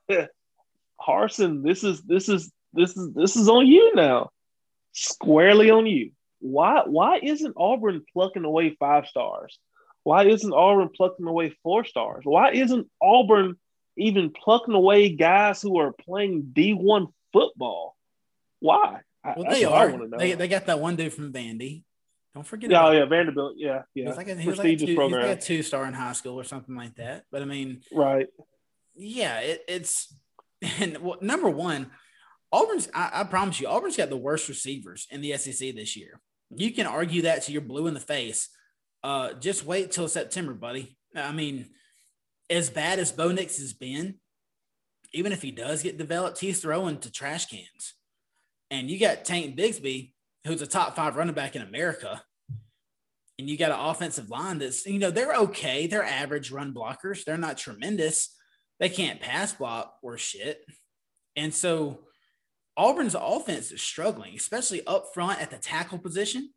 Harsin, 1.02 1.64
this 1.64 1.84
is 1.84 2.02
this 2.04 2.30
is 2.30 2.52
this 2.74 2.96
is 2.96 3.14
this 3.14 3.36
is 3.36 3.50
on 3.50 3.68
you 3.68 3.94
now, 3.96 4.30
squarely 4.94 5.70
on 5.70 5.86
you. 5.86 6.12
Why 6.40 6.84
why 6.86 7.20
isn't 7.22 7.56
Auburn 7.58 8.04
plucking 8.14 8.46
away 8.46 8.76
five 8.80 9.08
stars? 9.08 9.58
Why 10.04 10.26
isn't 10.26 10.54
Auburn 10.54 10.90
plucking 10.96 11.26
away 11.26 11.56
four 11.64 11.86
stars? 11.86 12.24
Why 12.26 12.52
isn't 12.52 12.90
Auburn 13.02 13.56
even 13.98 14.32
plucking 14.32 14.74
away 14.74 15.10
guys 15.10 15.62
who 15.62 15.80
are 15.80 15.94
playing 15.94 16.52
D 16.54 16.74
one 16.74 17.08
football? 17.32 17.96
Why? 18.60 19.02
Well, 19.24 19.50
they 19.50 19.64
are. 19.64 20.08
They, 20.18 20.34
they 20.34 20.48
got 20.48 20.66
that 20.66 20.80
one 20.80 20.96
dude 20.96 21.14
from 21.14 21.32
Vandy. 21.32 21.84
Don't 22.34 22.46
forget. 22.46 22.72
Yeah, 22.72 22.88
oh, 22.88 22.92
yeah, 22.92 23.06
Vanderbilt. 23.06 23.54
Yeah, 23.58 23.84
yeah. 23.94 24.08
He's 24.08 24.18
like 24.18 24.28
a, 24.28 24.36
he 24.36 24.50
was 24.50 24.58
like 24.58 24.68
a 24.68 24.76
two, 24.76 24.96
program. 24.96 25.28
like 25.28 25.38
a 25.38 25.42
two 25.42 25.62
star 25.62 25.86
in 25.86 25.94
high 25.94 26.14
school 26.14 26.40
or 26.40 26.44
something 26.44 26.76
like 26.76 26.96
that. 26.96 27.26
But 27.32 27.44
I 27.44 27.46
mean, 27.46 27.82
right? 27.94 28.28
Yeah, 28.96 29.40
it, 29.40 29.64
it's 29.68 30.14
and 30.80 30.98
well, 30.98 31.18
number 31.22 31.50
one, 31.50 31.92
Auburn's. 32.52 32.90
I, 32.94 33.12
I 33.14 33.24
promise 33.26 33.60
you, 33.60 33.68
Auburn's 33.68 33.98
got 33.98 34.10
the 34.10 34.18
worst 34.18 34.50
receivers 34.50 35.08
in 35.12 35.22
the 35.22 35.38
SEC 35.38 35.76
this 35.76 35.96
year. 35.96 36.20
You 36.56 36.72
can 36.72 36.88
argue 36.88 37.24
that 37.24 37.44
to 37.44 37.52
your 37.52 37.62
blue 37.62 37.88
in 37.88 37.94
the 37.94 38.00
face. 38.00 38.50
Uh, 39.04 39.34
just 39.34 39.66
wait 39.66 39.92
till 39.92 40.08
September, 40.08 40.54
buddy. 40.54 40.98
I 41.16 41.32
mean, 41.32 41.70
as 42.50 42.70
bad 42.70 43.00
as 43.00 43.12
Bo 43.12 43.32
Nix 43.32 43.58
has 43.58 43.74
been, 43.74 44.16
even 45.12 45.32
if 45.32 45.42
he 45.42 45.52
does 45.52 45.84
get 45.84 45.98
developed, 45.98 46.40
he's 46.40 46.62
throwing 46.62 46.98
to 47.00 47.12
trash 47.12 47.46
cans. 47.46 47.94
And 48.74 48.90
you 48.90 49.00
got 49.00 49.24
Tank 49.24 49.56
Bigsby, 49.56 50.14
who's 50.48 50.64
a 50.64 50.68
top 50.68 50.96
five 50.96 51.16
running 51.16 51.36
back 51.36 51.56
in 51.56 51.62
America. 51.62 52.24
And 53.38 53.48
you 53.48 53.56
got 53.56 53.70
an 53.70 53.80
offensive 53.80 54.32
line 54.32 54.58
that's, 54.58 54.84
you 54.88 54.98
know, 54.98 55.12
they're 55.12 55.36
okay. 55.36 55.86
They're 55.86 56.04
average 56.04 56.52
run 56.52 56.74
blockers. 56.74 57.24
They're 57.24 57.38
not 57.38 57.60
tremendous. 57.60 58.36
They 58.80 58.90
can't 58.90 59.22
pass 59.22 59.54
block 59.54 59.94
or 60.02 60.18
shit. 60.18 60.66
And 61.36 61.54
so 61.54 62.00
Auburn's 62.76 63.16
offense 63.16 63.72
is 63.72 63.82
struggling, 63.84 64.36
especially 64.36 64.86
up 64.88 65.14
front 65.14 65.40
at 65.40 65.52
the 65.52 65.58
tackle 65.58 66.00
position 66.00 66.50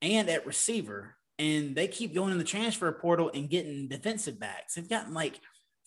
and 0.00 0.30
at 0.30 0.46
receiver. 0.46 1.16
And 1.40 1.74
they 1.74 1.88
keep 1.88 2.14
going 2.14 2.30
in 2.30 2.38
the 2.38 2.44
transfer 2.44 2.92
portal 2.92 3.32
and 3.34 3.50
getting 3.50 3.88
defensive 3.88 4.38
backs. 4.38 4.74
They've 4.74 4.88
gotten 4.88 5.12
like 5.12 5.40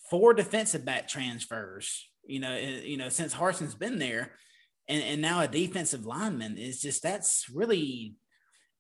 four 0.10 0.34
defensive 0.34 0.84
back 0.84 1.08
transfers, 1.08 2.10
you 2.26 2.42
know, 2.42 2.58
you 2.58 2.98
know, 2.98 3.08
since 3.08 3.34
Harsin's 3.34 3.76
been 3.76 4.00
there 4.00 4.34
and, 4.88 5.02
and 5.04 5.22
now 5.22 5.42
a 5.42 5.48
defensive 5.48 6.06
lineman 6.06 6.58
is 6.58 6.82
just 6.82 7.04
that's 7.04 7.50
really 7.54 8.16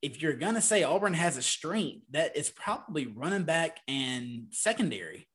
if 0.01 0.21
you're 0.21 0.33
gonna 0.33 0.61
say 0.61 0.83
Auburn 0.83 1.13
has 1.13 1.37
a 1.37 1.41
strength, 1.41 2.05
that 2.11 2.37
is 2.37 2.49
probably 2.49 3.07
running 3.07 3.43
back 3.43 3.79
and 3.87 4.47
secondary. 4.51 5.27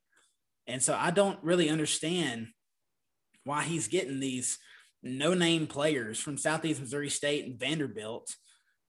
And 0.67 0.81
so 0.81 0.95
I 0.97 1.11
don't 1.11 1.43
really 1.43 1.69
understand 1.69 2.47
why 3.43 3.63
he's 3.63 3.87
getting 3.89 4.19
these 4.19 4.59
no-name 5.03 5.67
players 5.67 6.19
from 6.19 6.37
Southeast 6.37 6.79
Missouri 6.79 7.09
State 7.09 7.45
and 7.45 7.59
Vanderbilt 7.59 8.35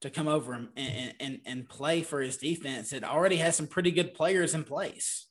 to 0.03 0.11
come 0.11 0.29
over 0.29 0.53
and, 0.53 0.69
and, 0.77 1.15
and, 1.19 1.41
and 1.47 1.69
play 1.69 2.03
for 2.03 2.21
his 2.21 2.37
defense. 2.37 2.93
It 2.93 3.03
already 3.03 3.37
has 3.37 3.57
some 3.57 3.67
pretty 3.67 3.91
good 3.91 4.15
players 4.15 4.55
in 4.55 4.65
place. 4.65 5.27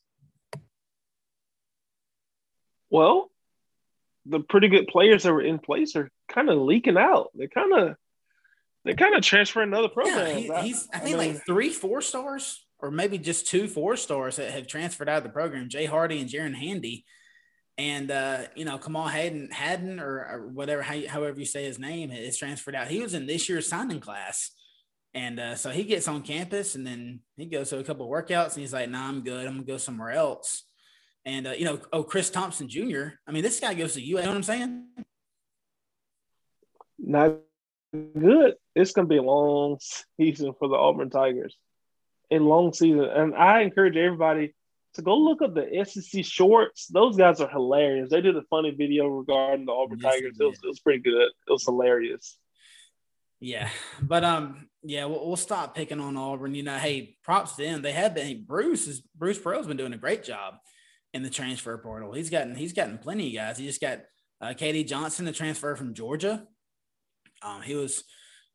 Well, 2.90 3.30
the 4.26 4.40
pretty 4.40 4.68
good 4.68 4.88
players 4.88 5.22
that 5.22 5.32
were 5.32 5.42
in 5.42 5.58
place 5.58 5.96
are 5.96 6.10
kind 6.32 6.50
of 6.50 6.58
leaking 6.58 6.96
out. 6.96 7.30
They 7.34 7.46
kind 7.46 7.72
of 7.72 7.96
they 8.84 8.94
kind 8.94 9.14
of 9.14 9.22
transfer 9.22 9.62
another 9.62 9.88
program. 9.88 10.38
Yeah, 10.38 10.62
he, 10.62 10.68
he's 10.68 10.88
I 10.92 10.98
think 10.98 11.16
I 11.16 11.18
mean, 11.18 11.34
like 11.34 11.46
three 11.46 11.70
four 11.70 12.00
stars 12.00 12.64
or 12.78 12.90
maybe 12.90 13.16
just 13.16 13.46
two 13.46 13.68
four 13.68 13.96
stars 13.96 14.36
that 14.36 14.50
have 14.50 14.66
transferred 14.66 15.08
out 15.08 15.18
of 15.18 15.22
the 15.22 15.28
program. 15.30 15.68
Jay 15.68 15.86
Hardy 15.86 16.20
and 16.20 16.28
Jaren 16.28 16.54
Handy, 16.54 17.04
and 17.78 18.10
uh, 18.10 18.42
you 18.56 18.64
know 18.64 18.78
Kamal 18.78 19.06
Hadden 19.06 19.50
Hadden 19.52 20.00
or, 20.00 20.26
or 20.30 20.48
whatever 20.48 20.82
how, 20.82 21.00
however 21.08 21.38
you 21.38 21.46
say 21.46 21.64
his 21.64 21.78
name 21.78 22.10
is 22.10 22.36
transferred 22.36 22.74
out. 22.74 22.88
He 22.88 23.00
was 23.00 23.14
in 23.14 23.26
this 23.26 23.48
year's 23.48 23.68
signing 23.68 24.00
class. 24.00 24.50
And 25.14 25.38
uh, 25.38 25.56
so 25.56 25.68
he 25.68 25.84
gets 25.84 26.08
on 26.08 26.22
campus 26.22 26.74
and 26.74 26.86
then 26.86 27.20
he 27.36 27.44
goes 27.44 27.68
to 27.68 27.78
a 27.78 27.84
couple 27.84 28.08
workouts 28.08 28.54
and 28.54 28.62
he's 28.62 28.72
like, 28.72 28.88
nah, 28.88 29.08
I'm 29.08 29.20
good. 29.20 29.46
I'm 29.46 29.56
gonna 29.56 29.66
go 29.66 29.76
somewhere 29.76 30.10
else. 30.10 30.64
And 31.24 31.46
uh, 31.46 31.50
you 31.50 31.64
know, 31.64 31.80
oh, 31.92 32.02
Chris 32.02 32.30
Thompson 32.30 32.68
Jr. 32.68 33.08
I 33.26 33.30
mean, 33.30 33.42
this 33.42 33.60
guy 33.60 33.74
goes 33.74 33.94
to 33.94 34.00
you. 34.00 34.16
You 34.16 34.22
know 34.22 34.28
what 34.28 34.36
I'm 34.36 34.42
saying? 34.42 34.86
Not 37.02 37.38
good. 37.92 38.54
It's 38.74 38.92
going 38.92 39.06
to 39.06 39.12
be 39.12 39.18
a 39.18 39.22
long 39.22 39.78
season 40.20 40.54
for 40.58 40.68
the 40.68 40.76
Auburn 40.76 41.10
Tigers. 41.10 41.56
A 42.30 42.38
long 42.38 42.72
season, 42.72 43.04
and 43.04 43.34
I 43.34 43.60
encourage 43.60 43.96
everybody 43.96 44.54
to 44.94 45.02
go 45.02 45.18
look 45.18 45.42
up 45.42 45.54
the 45.54 45.84
SEC 45.84 46.24
shorts. 46.24 46.86
Those 46.86 47.16
guys 47.16 47.40
are 47.40 47.48
hilarious. 47.48 48.10
They 48.10 48.22
did 48.22 48.36
a 48.36 48.42
funny 48.48 48.70
video 48.70 49.06
regarding 49.06 49.66
the 49.66 49.72
Auburn 49.72 49.98
yes, 50.02 50.14
Tigers. 50.14 50.36
It 50.40 50.44
was, 50.44 50.58
it 50.62 50.66
was 50.66 50.80
pretty 50.80 51.00
good. 51.00 51.30
It 51.46 51.50
was 51.50 51.64
hilarious. 51.64 52.38
Yeah, 53.38 53.68
but 54.00 54.24
um, 54.24 54.68
yeah, 54.82 55.04
we'll, 55.06 55.26
we'll, 55.26 55.36
stop 55.36 55.74
picking 55.74 56.00
on 56.00 56.16
Auburn. 56.16 56.54
You 56.54 56.62
know, 56.62 56.78
hey, 56.78 57.16
props 57.24 57.56
to 57.56 57.62
them. 57.62 57.82
They 57.82 57.92
have 57.92 58.14
been. 58.14 58.44
Bruce 58.46 58.86
is 58.86 59.02
Bruce 59.16 59.38
Pearl's 59.38 59.66
been 59.66 59.76
doing 59.76 59.92
a 59.92 59.98
great 59.98 60.22
job 60.22 60.54
in 61.12 61.22
the 61.22 61.30
transfer 61.30 61.76
portal. 61.78 62.12
He's 62.12 62.30
gotten 62.30 62.54
he's 62.54 62.72
gotten 62.72 62.98
plenty 62.98 63.28
of 63.28 63.42
guys. 63.42 63.58
He 63.58 63.66
just 63.66 63.80
got 63.80 64.00
uh, 64.40 64.54
KD 64.54 64.86
Johnson, 64.86 65.24
the 65.24 65.32
transfer 65.32 65.74
from 65.74 65.92
Georgia. 65.92 66.46
Um, 67.44 67.62
he 67.62 67.74
was 67.74 68.04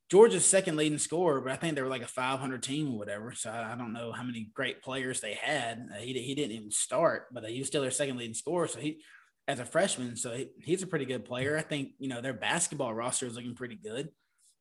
Georgia's 0.10 0.46
second 0.46 0.78
leading 0.78 0.98
scorer, 0.98 1.42
but 1.42 1.52
I 1.52 1.56
think 1.56 1.76
they 1.76 1.82
were 1.82 1.90
like 1.90 2.02
a 2.02 2.08
500 2.08 2.64
team 2.64 2.94
or 2.94 2.98
whatever. 2.98 3.34
So 3.34 3.50
I, 3.50 3.74
I 3.74 3.76
don't 3.76 3.94
know 3.94 4.12
how 4.12 4.24
many 4.24 4.50
great 4.54 4.82
players 4.82 5.20
they 5.20 5.34
had. 5.34 5.88
Uh, 5.94 6.00
he, 6.00 6.14
he 6.14 6.36
didn't 6.36 6.56
even 6.56 6.72
start, 6.72 7.26
but 7.32 7.46
he 7.46 7.60
was 7.60 7.68
still 7.68 7.82
their 7.82 7.92
second 7.92 8.18
leading 8.18 8.34
scorer. 8.34 8.68
So 8.68 8.80
he, 8.80 9.02
as 9.48 9.60
a 9.60 9.66
freshman, 9.66 10.16
so 10.16 10.32
he, 10.36 10.50
he's 10.62 10.84
a 10.84 10.88
pretty 10.88 11.06
good 11.06 11.26
player. 11.26 11.58
I 11.58 11.62
think 11.62 11.92
you 12.00 12.10
know 12.10 12.22
their 12.22 12.34
basketball 12.34 12.94
roster 12.94 13.26
is 13.26 13.36
looking 13.36 13.56
pretty 13.56 13.76
good. 13.76 14.10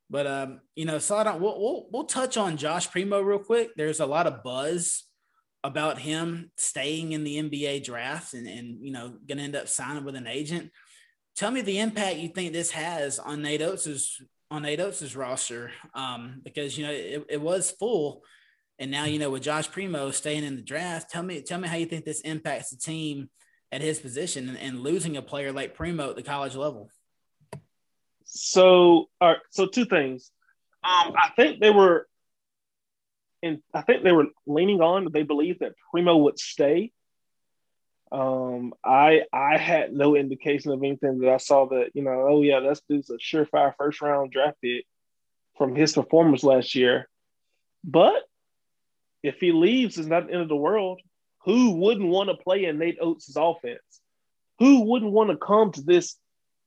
But 0.08 0.26
um, 0.26 0.60
you 0.76 0.84
know, 0.84 0.98
so 0.98 1.16
I 1.16 1.24
don't. 1.24 1.40
We'll, 1.40 1.60
we'll 1.60 1.86
we'll 1.90 2.04
touch 2.04 2.36
on 2.36 2.56
Josh 2.56 2.90
Primo 2.90 3.20
real 3.20 3.40
quick. 3.40 3.70
There's 3.76 4.00
a 4.00 4.06
lot 4.06 4.26
of 4.26 4.44
buzz 4.44 5.04
about 5.64 5.98
him 5.98 6.52
staying 6.56 7.10
in 7.10 7.24
the 7.24 7.42
NBA 7.42 7.84
draft 7.84 8.34
and, 8.34 8.46
and 8.46 8.78
you 8.80 8.92
know, 8.92 9.14
going 9.26 9.38
to 9.38 9.44
end 9.44 9.56
up 9.56 9.66
signing 9.66 10.04
with 10.04 10.14
an 10.14 10.28
agent. 10.28 10.70
Tell 11.36 11.50
me 11.50 11.60
the 11.60 11.78
impact 11.78 12.16
you 12.16 12.28
think 12.28 12.52
this 12.52 12.70
has 12.70 13.18
on 13.18 13.42
Nate 13.42 13.62
Oats's 13.62 14.20
on 14.50 14.62
Nate 14.62 14.80
Oats's 14.80 15.16
roster, 15.16 15.70
um, 15.94 16.40
because 16.42 16.78
you 16.78 16.86
know 16.86 16.92
it, 16.92 17.26
it 17.28 17.40
was 17.40 17.70
full, 17.70 18.22
and 18.78 18.90
now 18.90 19.04
you 19.04 19.18
know 19.18 19.30
with 19.30 19.42
Josh 19.42 19.70
Primo 19.70 20.10
staying 20.10 20.44
in 20.44 20.56
the 20.56 20.62
draft. 20.62 21.10
Tell 21.10 21.22
me, 21.22 21.42
tell 21.42 21.58
me 21.58 21.68
how 21.68 21.76
you 21.76 21.86
think 21.86 22.04
this 22.04 22.20
impacts 22.20 22.70
the 22.70 22.76
team 22.76 23.28
at 23.70 23.80
his 23.80 23.98
position 23.98 24.48
and, 24.48 24.58
and 24.58 24.80
losing 24.80 25.16
a 25.16 25.22
player 25.22 25.52
like 25.52 25.74
Primo 25.74 26.10
at 26.10 26.16
the 26.16 26.22
college 26.22 26.54
level. 26.54 26.88
So, 28.24 29.08
all 29.20 29.28
right, 29.28 29.38
so 29.50 29.66
two 29.66 29.84
things. 29.84 30.30
Um, 30.82 31.14
I 31.16 31.30
think 31.36 31.60
they 31.60 31.70
were 31.70 32.06
and 33.42 33.58
I 33.74 33.82
think 33.82 34.02
they 34.02 34.12
were 34.12 34.26
leaning 34.46 34.80
on. 34.80 35.08
They 35.12 35.22
believed 35.22 35.60
that 35.60 35.74
Primo 35.90 36.16
would 36.16 36.38
stay. 36.38 36.92
Um, 38.12 38.72
I 38.84 39.22
I 39.32 39.58
had 39.58 39.92
no 39.92 40.14
indication 40.16 40.70
of 40.70 40.82
anything 40.82 41.18
that 41.20 41.30
I 41.30 41.38
saw 41.38 41.66
that 41.68 41.90
you 41.94 42.02
know. 42.02 42.26
Oh 42.28 42.42
yeah, 42.42 42.60
that's 42.60 42.82
dude's 42.88 43.10
a 43.10 43.14
surefire 43.14 43.74
first 43.76 44.00
round 44.00 44.30
draft 44.30 44.58
pick 44.62 44.84
from 45.58 45.74
his 45.74 45.92
performance 45.94 46.44
last 46.44 46.74
year. 46.74 47.08
But 47.82 48.22
if 49.22 49.40
he 49.40 49.52
leaves, 49.52 49.98
it's 49.98 50.08
not 50.08 50.26
the 50.26 50.32
end 50.32 50.42
of 50.42 50.48
the 50.48 50.56
world. 50.56 51.00
Who 51.44 51.76
wouldn't 51.76 52.08
want 52.08 52.28
to 52.28 52.36
play 52.36 52.64
in 52.64 52.78
Nate 52.78 52.98
Oats' 53.00 53.34
offense? 53.36 53.80
Who 54.58 54.82
wouldn't 54.82 55.12
want 55.12 55.30
to 55.30 55.36
come 55.36 55.72
to 55.72 55.82
this 55.82 56.16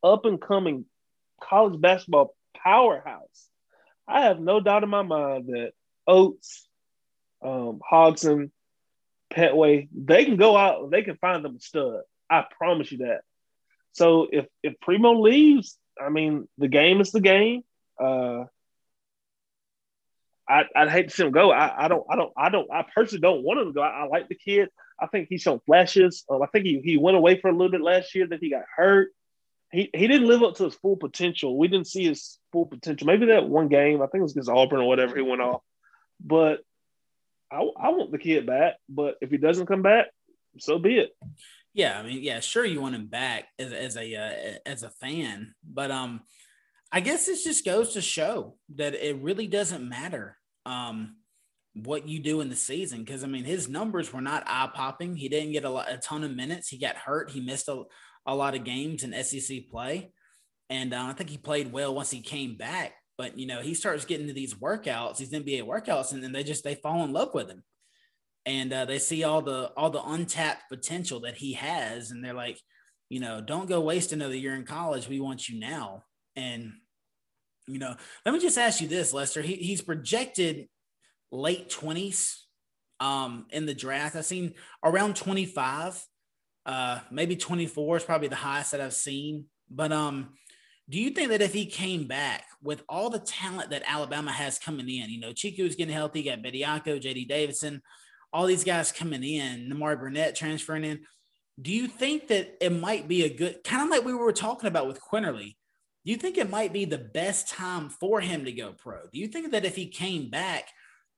up 0.04 0.26
and 0.26 0.42
coming 0.42 0.86
college 1.42 1.80
basketball 1.80 2.36
powerhouse? 2.56 3.50
I 4.08 4.22
have 4.22 4.40
no 4.40 4.60
doubt 4.60 4.84
in 4.84 4.90
my 4.90 5.04
mind 5.04 5.48
that 5.48 5.72
Oats, 6.08 6.68
um, 7.44 7.80
Hodgson, 7.88 8.52
Pettway, 9.34 9.88
they 9.94 10.26
can 10.26 10.38
go 10.38 10.58
out, 10.58 10.92
they 10.92 11.04
can 11.04 11.18
find 11.18 11.44
them 11.44 11.56
a 11.56 11.60
stud. 11.60 12.02
I 12.30 12.46
promise 12.58 12.92
you 12.92 13.00
that. 13.00 13.22
So 13.94 14.28
if 14.32 14.46
if 14.64 14.80
Primo 14.80 15.22
leaves, 15.22 15.78
I 16.00 16.10
mean 16.10 16.48
the 16.58 16.68
game 16.68 17.02
is 17.02 17.12
the 17.12 17.22
game. 17.22 17.64
Uh, 18.00 18.46
I, 20.50 20.66
would 20.76 20.90
hate 20.90 21.10
to 21.10 21.16
see 21.16 21.24
him 21.24 21.32
go. 21.32 21.52
I, 21.52 21.86
I, 21.86 21.88
don't, 21.88 22.06
I 22.10 22.16
don't, 22.16 22.34
I 22.36 22.50
don't, 22.50 22.72
I 22.72 22.84
personally 22.96 23.22
don't 23.22 23.44
want 23.44 23.60
him 23.60 23.68
to 23.68 23.74
go. 23.74 23.82
I, 23.82 24.02
I 24.02 24.08
like 24.08 24.30
the 24.30 24.36
kid. 24.36 24.70
I 25.00 25.06
think 25.06 25.28
he's 25.30 25.44
shown 25.44 25.60
flashes. 25.66 26.26
Um, 26.30 26.42
I 26.42 26.48
think 26.48 26.66
he, 26.66 26.82
he 26.84 26.98
went 26.98 27.18
away 27.18 27.40
for 27.40 27.50
a 27.50 27.52
little 27.52 27.70
bit 27.70 27.82
last 27.82 28.16
year. 28.16 28.28
That 28.28 28.40
he 28.42 28.50
got 28.50 28.64
hurt. 28.76 29.12
he, 29.72 29.92
he 29.94 30.08
didn't 30.08 30.28
live 30.28 30.42
up 30.42 30.56
to 30.56 30.64
his 30.66 30.74
full 30.74 30.98
potential. 30.98 31.56
We 31.56 31.68
didn't 31.68 31.88
see 31.88 32.06
his 32.06 32.40
full 32.52 32.66
potential. 32.66 33.06
Maybe 33.06 33.28
that 33.28 33.48
one 33.48 33.68
game, 33.68 34.02
I 34.02 34.08
think 34.08 34.22
it 34.22 34.24
was 34.24 34.32
against 34.32 34.50
Auburn 34.50 34.80
or 34.80 34.88
whatever, 34.88 35.16
he 35.16 35.22
went 35.22 35.42
off. 35.42 35.62
But 36.20 36.62
I, 37.52 37.58
I 37.58 37.90
want 37.90 38.12
the 38.12 38.18
kid 38.18 38.46
back. 38.46 38.76
But 38.88 39.16
if 39.22 39.30
he 39.30 39.38
doesn't 39.38 39.66
come 39.66 39.82
back, 39.82 40.08
so 40.60 40.80
be 40.80 41.00
it. 41.00 41.12
Yeah, 41.74 42.00
I 42.00 42.04
mean, 42.04 42.24
yeah, 42.24 42.40
sure, 42.40 42.66
you 42.66 42.82
want 42.82 42.96
him 42.96 43.08
back 43.08 43.46
as, 43.58 43.72
as 43.72 43.98
a 43.98 44.16
uh, 44.16 44.58
as 44.66 44.84
a 44.84 44.90
fan, 44.90 45.54
but 45.64 45.92
um, 45.92 46.22
I 46.92 47.00
guess 47.00 47.26
this 47.26 47.44
just 47.44 47.64
goes 47.64 47.94
to 47.94 48.02
show 48.02 48.56
that 48.76 48.96
it 48.96 49.18
really 49.18 49.48
doesn't 49.48 49.88
matter 49.88 50.38
um 50.66 51.16
what 51.76 52.08
you 52.08 52.20
do 52.20 52.42
in 52.42 52.50
the 52.50 52.56
season 52.56 53.04
because 53.04 53.24
I 53.24 53.28
mean 53.28 53.44
his 53.44 53.70
numbers 53.70 54.12
were 54.12 54.22
not 54.22 54.44
eye 54.48 54.70
popping. 54.74 55.16
He 55.16 55.30
didn't 55.30 55.54
get 55.54 55.64
a, 55.64 55.70
lot, 55.70 55.92
a 55.92 55.98
ton 55.98 56.24
of 56.24 56.36
minutes. 56.36 56.68
He 56.68 56.78
got 56.78 56.96
hurt. 56.96 57.30
He 57.30 57.42
missed 57.42 57.68
a, 57.68 57.84
a 58.26 58.36
lot 58.36 58.56
of 58.56 58.64
games 58.64 59.04
in 59.04 59.24
SEC 59.24 59.70
play, 59.70 60.12
and 60.70 60.94
uh, 60.94 61.06
I 61.08 61.14
think 61.14 61.30
he 61.30 61.38
played 61.38 61.72
well 61.72 61.94
once 61.94 62.12
he 62.12 62.22
came 62.22 62.58
back. 62.58 62.94
But 63.20 63.38
you 63.38 63.48
know 63.48 63.60
he 63.60 63.74
starts 63.74 64.06
getting 64.06 64.28
to 64.28 64.34
these 64.34 64.54
workouts, 64.54 65.18
these 65.18 65.34
NBA 65.34 65.64
workouts, 65.64 66.14
and 66.14 66.24
then 66.24 66.32
they 66.32 66.42
just 66.42 66.64
they 66.64 66.76
fall 66.76 67.04
in 67.04 67.12
love 67.12 67.34
with 67.34 67.50
him, 67.50 67.64
and 68.46 68.72
uh, 68.72 68.86
they 68.86 68.98
see 68.98 69.26
all 69.26 69.42
the 69.42 69.74
all 69.76 69.90
the 69.90 70.02
untapped 70.02 70.70
potential 70.70 71.20
that 71.20 71.36
he 71.36 71.52
has, 71.52 72.12
and 72.12 72.24
they're 72.24 72.34
like, 72.34 72.58
you 73.10 73.20
know, 73.20 73.42
don't 73.42 73.68
go 73.68 73.82
waste 73.82 74.14
another 74.14 74.38
year 74.38 74.56
in 74.56 74.64
college. 74.64 75.10
We 75.10 75.20
want 75.20 75.50
you 75.50 75.60
now, 75.60 76.04
and 76.38 76.72
you 77.68 77.78
know, 77.78 77.94
let 78.26 78.34
me 78.34 78.40
just 78.40 78.58
ask 78.58 78.80
you 78.80 78.88
this, 78.88 79.14
Lester. 79.14 79.42
He, 79.42 79.56
he's 79.56 79.82
projected 79.82 80.70
late 81.30 81.70
20s 81.70 82.38
um, 83.02 83.48
in 83.50 83.66
the 83.66 83.74
draft. 83.74 84.16
I've 84.16 84.26
seen 84.26 84.54
around 84.82 85.18
25, 85.18 86.02
uh, 86.66 87.00
maybe 87.12 87.36
24 87.36 87.98
is 87.98 88.04
probably 88.06 88.30
the 88.30 88.36
highest 88.38 88.72
that 88.72 88.80
I've 88.80 88.94
seen. 88.94 89.48
But 89.70 89.92
um, 89.92 90.30
do 90.90 91.00
you 91.00 91.12
think 91.12 91.30
that 91.30 91.42
if 91.42 91.54
he 91.54 91.68
came 91.68 92.08
back 92.08 92.46
with 92.64 92.84
all 92.90 93.10
the 93.10 93.20
talent 93.20 93.70
that 93.70 93.84
Alabama 93.86 94.32
has 94.32 94.58
coming 94.58 94.90
in, 94.90 95.10
you 95.10 95.20
know, 95.20 95.34
Chico 95.34 95.64
is 95.64 95.76
getting 95.76 95.94
healthy, 95.94 96.24
got 96.24 96.42
Bediako, 96.42 97.00
JD 97.00 97.28
Davidson, 97.28 97.82
all 98.34 98.48
these 98.48 98.64
guys 98.64 98.92
coming 98.92 99.24
in, 99.24 99.70
Nimari 99.70 100.00
Burnett 100.00 100.36
transferring 100.36 100.84
in. 100.84 101.02
Do 101.62 101.72
you 101.72 101.88
think 101.88 102.28
that 102.30 102.58
it 102.62 102.72
might 102.72 103.08
be 103.08 103.24
a 103.24 103.34
good 103.34 103.64
kind 103.64 103.84
of 103.84 103.90
like 103.90 104.06
we 104.06 104.14
were 104.14 104.32
talking 104.32 104.68
about 104.68 104.88
with 104.88 105.00
Quinerly? 105.02 105.56
Do 106.06 106.12
you 106.12 106.18
think 106.18 106.38
it 106.38 106.50
might 106.50 106.74
be 106.74 106.86
the 106.86 106.98
best 106.98 107.50
time 107.50 107.90
for 107.90 108.22
him 108.22 108.46
to 108.46 108.52
go 108.52 108.74
pro? 108.74 109.02
Do 109.14 109.20
you 109.20 109.28
think 109.28 109.52
that 109.52 109.66
if 109.66 109.76
he 109.76 109.88
came 109.88 110.30
back, 110.30 110.70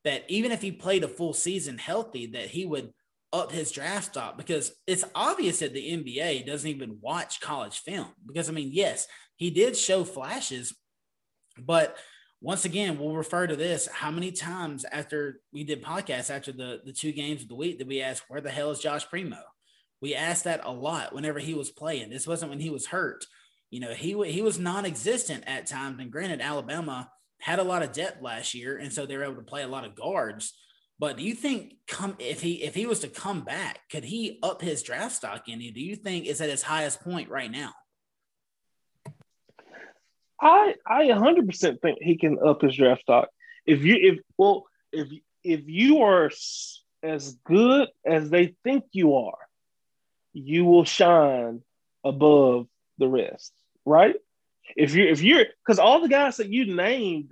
that 0.03 0.23
even 0.27 0.51
if 0.51 0.61
he 0.61 0.71
played 0.71 1.03
a 1.03 1.07
full 1.07 1.33
season 1.33 1.77
healthy, 1.77 2.27
that 2.27 2.47
he 2.47 2.65
would 2.65 2.91
up 3.31 3.51
his 3.51 3.71
draft 3.71 4.07
stock? 4.11 4.37
Because 4.37 4.73
it's 4.87 5.05
obvious 5.13 5.59
that 5.59 5.73
the 5.73 5.91
NBA 5.91 6.45
doesn't 6.45 6.69
even 6.69 6.97
watch 6.99 7.39
college 7.39 7.79
film. 7.79 8.07
Because 8.25 8.49
I 8.49 8.53
mean, 8.53 8.71
yes, 8.73 9.07
he 9.41 9.49
did 9.49 9.75
show 9.75 10.03
flashes, 10.03 10.71
but 11.57 11.97
once 12.41 12.63
again, 12.63 12.99
we'll 12.99 13.15
refer 13.15 13.47
to 13.47 13.55
this. 13.55 13.87
How 13.87 14.11
many 14.11 14.31
times 14.31 14.85
after 14.85 15.41
we 15.51 15.63
did 15.63 15.83
podcasts 15.83 16.29
after 16.29 16.51
the, 16.51 16.81
the 16.85 16.93
two 16.93 17.11
games 17.11 17.41
of 17.41 17.47
the 17.47 17.55
week 17.55 17.79
did 17.79 17.87
we 17.87 18.03
ask, 18.03 18.23
where 18.27 18.39
the 18.39 18.51
hell 18.51 18.69
is 18.69 18.77
Josh 18.77 19.09
Primo? 19.09 19.41
We 19.99 20.13
asked 20.13 20.43
that 20.43 20.61
a 20.63 20.71
lot 20.71 21.15
whenever 21.15 21.39
he 21.39 21.55
was 21.55 21.71
playing. 21.71 22.11
This 22.11 22.27
wasn't 22.27 22.51
when 22.51 22.59
he 22.59 22.69
was 22.69 22.85
hurt. 22.85 23.25
You 23.71 23.79
know, 23.79 23.93
he 23.95 24.09
he 24.31 24.43
was 24.43 24.59
non-existent 24.59 25.45
at 25.47 25.65
times. 25.65 25.99
And 25.99 26.11
granted, 26.11 26.39
Alabama 26.39 27.09
had 27.39 27.57
a 27.57 27.63
lot 27.63 27.81
of 27.81 27.93
depth 27.93 28.21
last 28.21 28.53
year, 28.53 28.77
and 28.77 28.93
so 28.93 29.07
they 29.07 29.17
were 29.17 29.23
able 29.23 29.37
to 29.37 29.41
play 29.41 29.63
a 29.63 29.67
lot 29.67 29.85
of 29.85 29.95
guards. 29.95 30.53
But 30.99 31.17
do 31.17 31.23
you 31.23 31.33
think 31.33 31.77
come 31.87 32.15
if 32.19 32.43
he 32.43 32.61
if 32.61 32.75
he 32.75 32.85
was 32.85 32.99
to 32.99 33.07
come 33.07 33.41
back, 33.41 33.79
could 33.91 34.03
he 34.03 34.37
up 34.43 34.61
his 34.61 34.83
draft 34.83 35.15
stock 35.15 35.45
any? 35.49 35.71
Do 35.71 35.81
you 35.81 35.95
think 35.95 36.27
it's 36.27 36.41
at 36.41 36.49
his 36.51 36.61
highest 36.61 37.01
point 37.01 37.27
right 37.29 37.51
now? 37.51 37.73
I 40.41 40.75
I 40.85 41.03
100% 41.05 41.81
think 41.81 41.99
he 42.01 42.17
can 42.17 42.39
up 42.45 42.61
his 42.61 42.75
draft 42.75 43.01
stock. 43.01 43.29
If 43.65 43.83
you 43.83 43.95
if 43.99 44.19
well 44.37 44.65
if 44.91 45.09
if 45.43 45.67
you 45.67 46.01
are 46.01 46.31
as 47.03 47.33
good 47.45 47.89
as 48.05 48.29
they 48.29 48.55
think 48.63 48.85
you 48.91 49.15
are, 49.15 49.37
you 50.33 50.65
will 50.65 50.85
shine 50.85 51.61
above 52.03 52.67
the 52.97 53.07
rest 53.07 53.53
right? 53.85 54.15
If 54.75 54.95
you 54.95 55.07
if 55.07 55.21
you're 55.21 55.45
because 55.65 55.79
all 55.79 56.01
the 56.01 56.07
guys 56.09 56.37
that 56.37 56.49
you 56.49 56.73
named, 56.73 57.31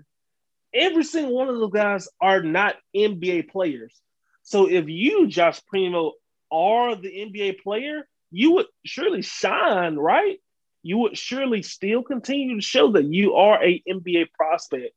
every 0.73 1.03
single 1.03 1.35
one 1.35 1.49
of 1.49 1.57
those 1.57 1.71
guys 1.71 2.09
are 2.19 2.41
not 2.41 2.75
NBA 2.95 3.49
players. 3.49 3.95
So 4.43 4.69
if 4.69 4.89
you, 4.89 5.27
Josh 5.27 5.61
Primo, 5.67 6.13
are 6.51 6.95
the 6.95 7.09
NBA 7.09 7.61
player, 7.61 8.07
you 8.31 8.53
would 8.53 8.65
surely 8.83 9.21
shine, 9.21 9.95
right? 9.95 10.39
You 10.81 10.99
would 10.99 11.17
surely 11.17 11.61
still 11.61 12.03
continue 12.03 12.55
to 12.55 12.61
show 12.61 12.91
that 12.93 13.05
you 13.05 13.35
are 13.35 13.61
a 13.63 13.83
NBA 13.87 14.31
prospect 14.31 14.93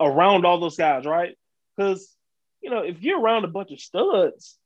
around 0.00 0.44
all 0.44 0.60
those 0.60 0.76
guys, 0.76 1.04
right? 1.04 1.36
Because 1.76 2.08
you 2.60 2.70
know, 2.70 2.80
if 2.80 3.02
you're 3.02 3.20
around 3.20 3.44
a 3.44 3.48
bunch 3.48 3.72
of 3.72 3.80
studs, 3.80 4.56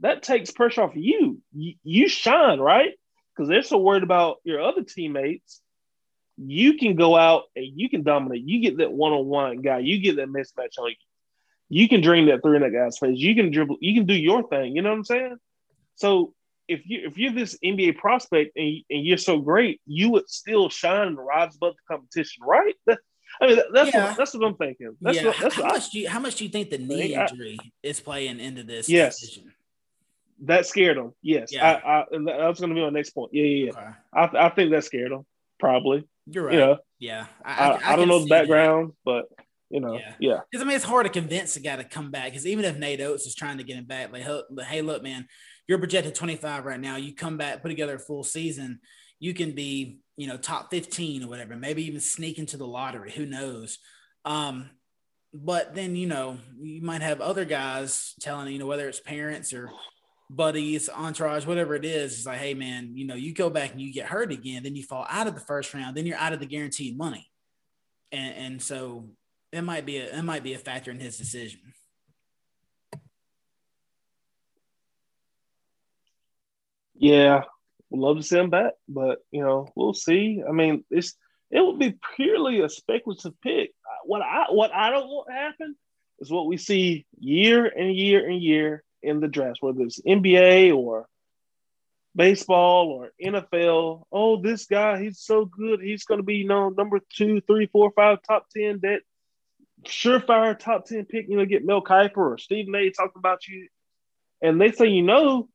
that 0.00 0.22
takes 0.22 0.50
pressure 0.50 0.82
off 0.82 0.90
of 0.90 0.96
you. 0.96 1.40
You, 1.52 1.74
you 1.82 2.08
shine, 2.08 2.60
right? 2.60 2.94
because 3.34 3.48
they're 3.48 3.62
so 3.62 3.78
worried 3.78 4.02
about 4.02 4.38
your 4.44 4.60
other 4.60 4.82
teammates. 4.82 5.60
You 6.36 6.76
can 6.76 6.96
go 6.96 7.16
out 7.16 7.44
and 7.54 7.66
you 7.74 7.88
can 7.88 8.02
dominate. 8.02 8.42
You 8.44 8.60
get 8.60 8.78
that 8.78 8.92
one 8.92 9.12
on 9.12 9.26
one 9.26 9.62
guy. 9.62 9.78
You 9.78 10.00
get 10.00 10.16
that 10.16 10.28
mismatch 10.28 10.78
on 10.78 10.90
you. 10.90 10.96
You 11.68 11.88
can 11.88 12.00
dream 12.00 12.26
that 12.26 12.42
three 12.42 12.56
in 12.56 12.62
that 12.62 12.72
guy's 12.72 12.98
face. 12.98 13.18
You 13.18 13.34
can 13.34 13.50
dribble. 13.50 13.78
You 13.80 13.94
can 13.94 14.06
do 14.06 14.14
your 14.14 14.46
thing. 14.48 14.76
You 14.76 14.82
know 14.82 14.90
what 14.90 14.98
I'm 14.98 15.04
saying? 15.04 15.36
So 15.96 16.34
if 16.68 16.82
you 16.84 17.06
if 17.06 17.18
you're 17.18 17.32
this 17.32 17.58
NBA 17.64 17.98
prospect 17.98 18.56
and, 18.56 18.76
and 18.90 19.04
you're 19.04 19.18
so 19.18 19.38
great, 19.38 19.80
you 19.86 20.10
would 20.10 20.28
still 20.28 20.68
shine 20.68 21.08
and 21.08 21.18
rise 21.18 21.56
above 21.56 21.74
the 21.74 21.94
competition, 21.94 22.42
right? 22.44 22.74
That, 22.86 22.98
I 23.40 23.46
mean, 23.48 23.58
that's 23.72 23.92
yeah. 23.92 24.08
what, 24.08 24.16
that's 24.16 24.34
what 24.34 24.46
I'm 24.46 24.56
thinking. 24.56 24.96
That's 25.00 25.16
yeah. 25.16 25.26
What, 25.26 25.36
that's 25.40 25.54
how, 25.56 25.62
much 25.64 25.82
I, 25.82 25.88
do 25.92 25.98
you, 26.00 26.08
how 26.08 26.20
much 26.20 26.36
do 26.36 26.44
you 26.44 26.50
think 26.50 26.70
the 26.70 26.78
knee 26.78 27.14
injury 27.14 27.58
is 27.82 28.00
playing 28.00 28.38
into 28.38 28.62
this? 28.62 28.88
Yes. 28.88 29.20
Decision? 29.20 29.52
That 30.42 30.66
scared 30.66 30.98
him. 30.98 31.12
Yes, 31.22 31.52
yeah. 31.52 31.80
I, 31.84 32.00
I, 32.00 32.04
that 32.10 32.48
was 32.48 32.60
going 32.60 32.70
to 32.70 32.74
be 32.74 32.82
my 32.82 32.90
next 32.90 33.10
point. 33.10 33.32
Yeah, 33.32 33.44
yeah, 33.44 33.64
yeah. 33.64 34.24
Okay. 34.24 34.38
I, 34.38 34.46
I 34.46 34.48
think 34.50 34.70
that 34.72 34.84
scared 34.84 35.12
him. 35.12 35.24
Probably. 35.58 36.06
You're 36.26 36.44
right. 36.44 36.54
You 36.54 36.60
know, 36.60 36.78
yeah. 36.98 37.26
I, 37.44 37.70
I, 37.70 37.92
I 37.92 37.96
don't 37.96 38.08
know 38.08 38.20
the 38.20 38.28
background, 38.28 38.88
that. 38.88 38.94
but 39.04 39.24
you 39.70 39.80
know, 39.80 39.98
yeah. 40.18 40.40
Because 40.50 40.62
I 40.62 40.66
mean, 40.66 40.76
it's 40.76 40.84
hard 40.84 41.06
to 41.06 41.12
convince 41.12 41.56
a 41.56 41.60
guy 41.60 41.76
to 41.76 41.84
come 41.84 42.10
back. 42.10 42.26
Because 42.26 42.46
even 42.46 42.64
if 42.64 42.76
Nate 42.76 43.00
Oats 43.00 43.26
is 43.26 43.34
trying 43.34 43.58
to 43.58 43.64
get 43.64 43.76
him 43.76 43.84
back, 43.84 44.12
like, 44.12 44.22
hey, 44.66 44.82
look, 44.82 45.02
man, 45.02 45.26
you're 45.66 45.78
projected 45.78 46.14
25 46.14 46.64
right 46.64 46.80
now. 46.80 46.96
You 46.96 47.14
come 47.14 47.36
back, 47.36 47.62
put 47.62 47.68
together 47.68 47.96
a 47.96 47.98
full 47.98 48.24
season, 48.24 48.80
you 49.18 49.34
can 49.34 49.52
be, 49.52 50.00
you 50.16 50.26
know, 50.26 50.36
top 50.36 50.70
15 50.70 51.24
or 51.24 51.28
whatever. 51.28 51.56
Maybe 51.56 51.86
even 51.86 52.00
sneak 52.00 52.38
into 52.38 52.56
the 52.56 52.66
lottery. 52.66 53.12
Who 53.12 53.26
knows? 53.26 53.78
Um, 54.24 54.70
but 55.34 55.74
then 55.74 55.96
you 55.96 56.06
know 56.06 56.38
you 56.60 56.80
might 56.80 57.02
have 57.02 57.20
other 57.20 57.44
guys 57.44 58.14
telling 58.20 58.52
you 58.52 58.58
know 58.60 58.66
whether 58.66 58.88
it's 58.88 59.00
parents 59.00 59.52
or 59.52 59.68
buddies, 60.30 60.88
entourage, 60.88 61.44
whatever 61.44 61.74
it 61.74 61.84
is, 61.84 62.14
it's 62.14 62.26
like, 62.26 62.38
hey 62.38 62.54
man, 62.54 62.92
you 62.94 63.06
know, 63.06 63.14
you 63.14 63.34
go 63.34 63.50
back 63.50 63.72
and 63.72 63.80
you 63.80 63.92
get 63.92 64.06
hurt 64.06 64.32
again, 64.32 64.62
then 64.62 64.74
you 64.74 64.82
fall 64.82 65.06
out 65.10 65.26
of 65.26 65.34
the 65.34 65.40
first 65.40 65.74
round, 65.74 65.96
then 65.96 66.06
you're 66.06 66.16
out 66.16 66.32
of 66.32 66.40
the 66.40 66.46
guaranteed 66.46 66.96
money. 66.96 67.28
And 68.12 68.34
and 68.34 68.62
so 68.62 69.10
it 69.52 69.62
might 69.62 69.84
be 69.84 69.98
a 69.98 70.18
it 70.18 70.22
might 70.22 70.44
be 70.44 70.54
a 70.54 70.58
factor 70.58 70.92
in 70.92 71.00
his 71.00 71.18
decision. 71.18 71.60
Yeah, 77.04 77.42
love 77.90 78.16
to 78.16 78.22
see 78.22 78.38
him 78.38 78.48
back, 78.48 78.72
but 78.88 79.18
you 79.30 79.42
know, 79.42 79.68
we'll 79.76 79.92
see. 79.92 80.42
I 80.48 80.52
mean, 80.52 80.86
it's 80.90 81.14
it 81.50 81.60
would 81.60 81.78
be 81.78 81.98
purely 82.16 82.62
a 82.62 82.68
speculative 82.70 83.38
pick. 83.42 83.72
What 84.06 84.22
I 84.22 84.46
what 84.48 84.72
I 84.74 84.88
don't 84.88 85.08
want 85.08 85.28
to 85.28 85.34
happen 85.34 85.76
is 86.20 86.30
what 86.30 86.46
we 86.46 86.56
see 86.56 87.04
year 87.18 87.66
and 87.66 87.94
year 87.94 88.26
and 88.26 88.40
year 88.40 88.82
in 89.02 89.20
the 89.20 89.28
draft, 89.28 89.58
whether 89.60 89.82
it's 89.82 90.00
NBA 90.00 90.74
or 90.74 91.06
baseball 92.16 92.88
or 92.88 93.12
NFL. 93.22 94.04
Oh, 94.10 94.40
this 94.40 94.64
guy, 94.64 95.02
he's 95.02 95.20
so 95.20 95.44
good. 95.44 95.82
He's 95.82 96.06
going 96.06 96.20
to 96.20 96.24
be, 96.24 96.36
you 96.36 96.46
know, 96.46 96.70
number 96.70 97.00
two, 97.14 97.42
three, 97.42 97.66
four, 97.66 97.92
five, 97.94 98.20
top 98.26 98.46
10, 98.56 98.80
that 98.80 99.00
surefire 99.84 100.58
top 100.58 100.86
10 100.86 101.04
pick, 101.04 101.28
you 101.28 101.36
know, 101.36 101.44
get 101.44 101.66
Mel 101.66 101.82
Kiper 101.82 102.16
or 102.16 102.38
Stephen 102.38 102.74
A 102.74 102.88
talking 102.88 103.12
about 103.18 103.46
you. 103.46 103.68
And 104.40 104.58
they 104.58 104.72
say, 104.72 104.86
you 104.86 105.02
know, 105.02 105.50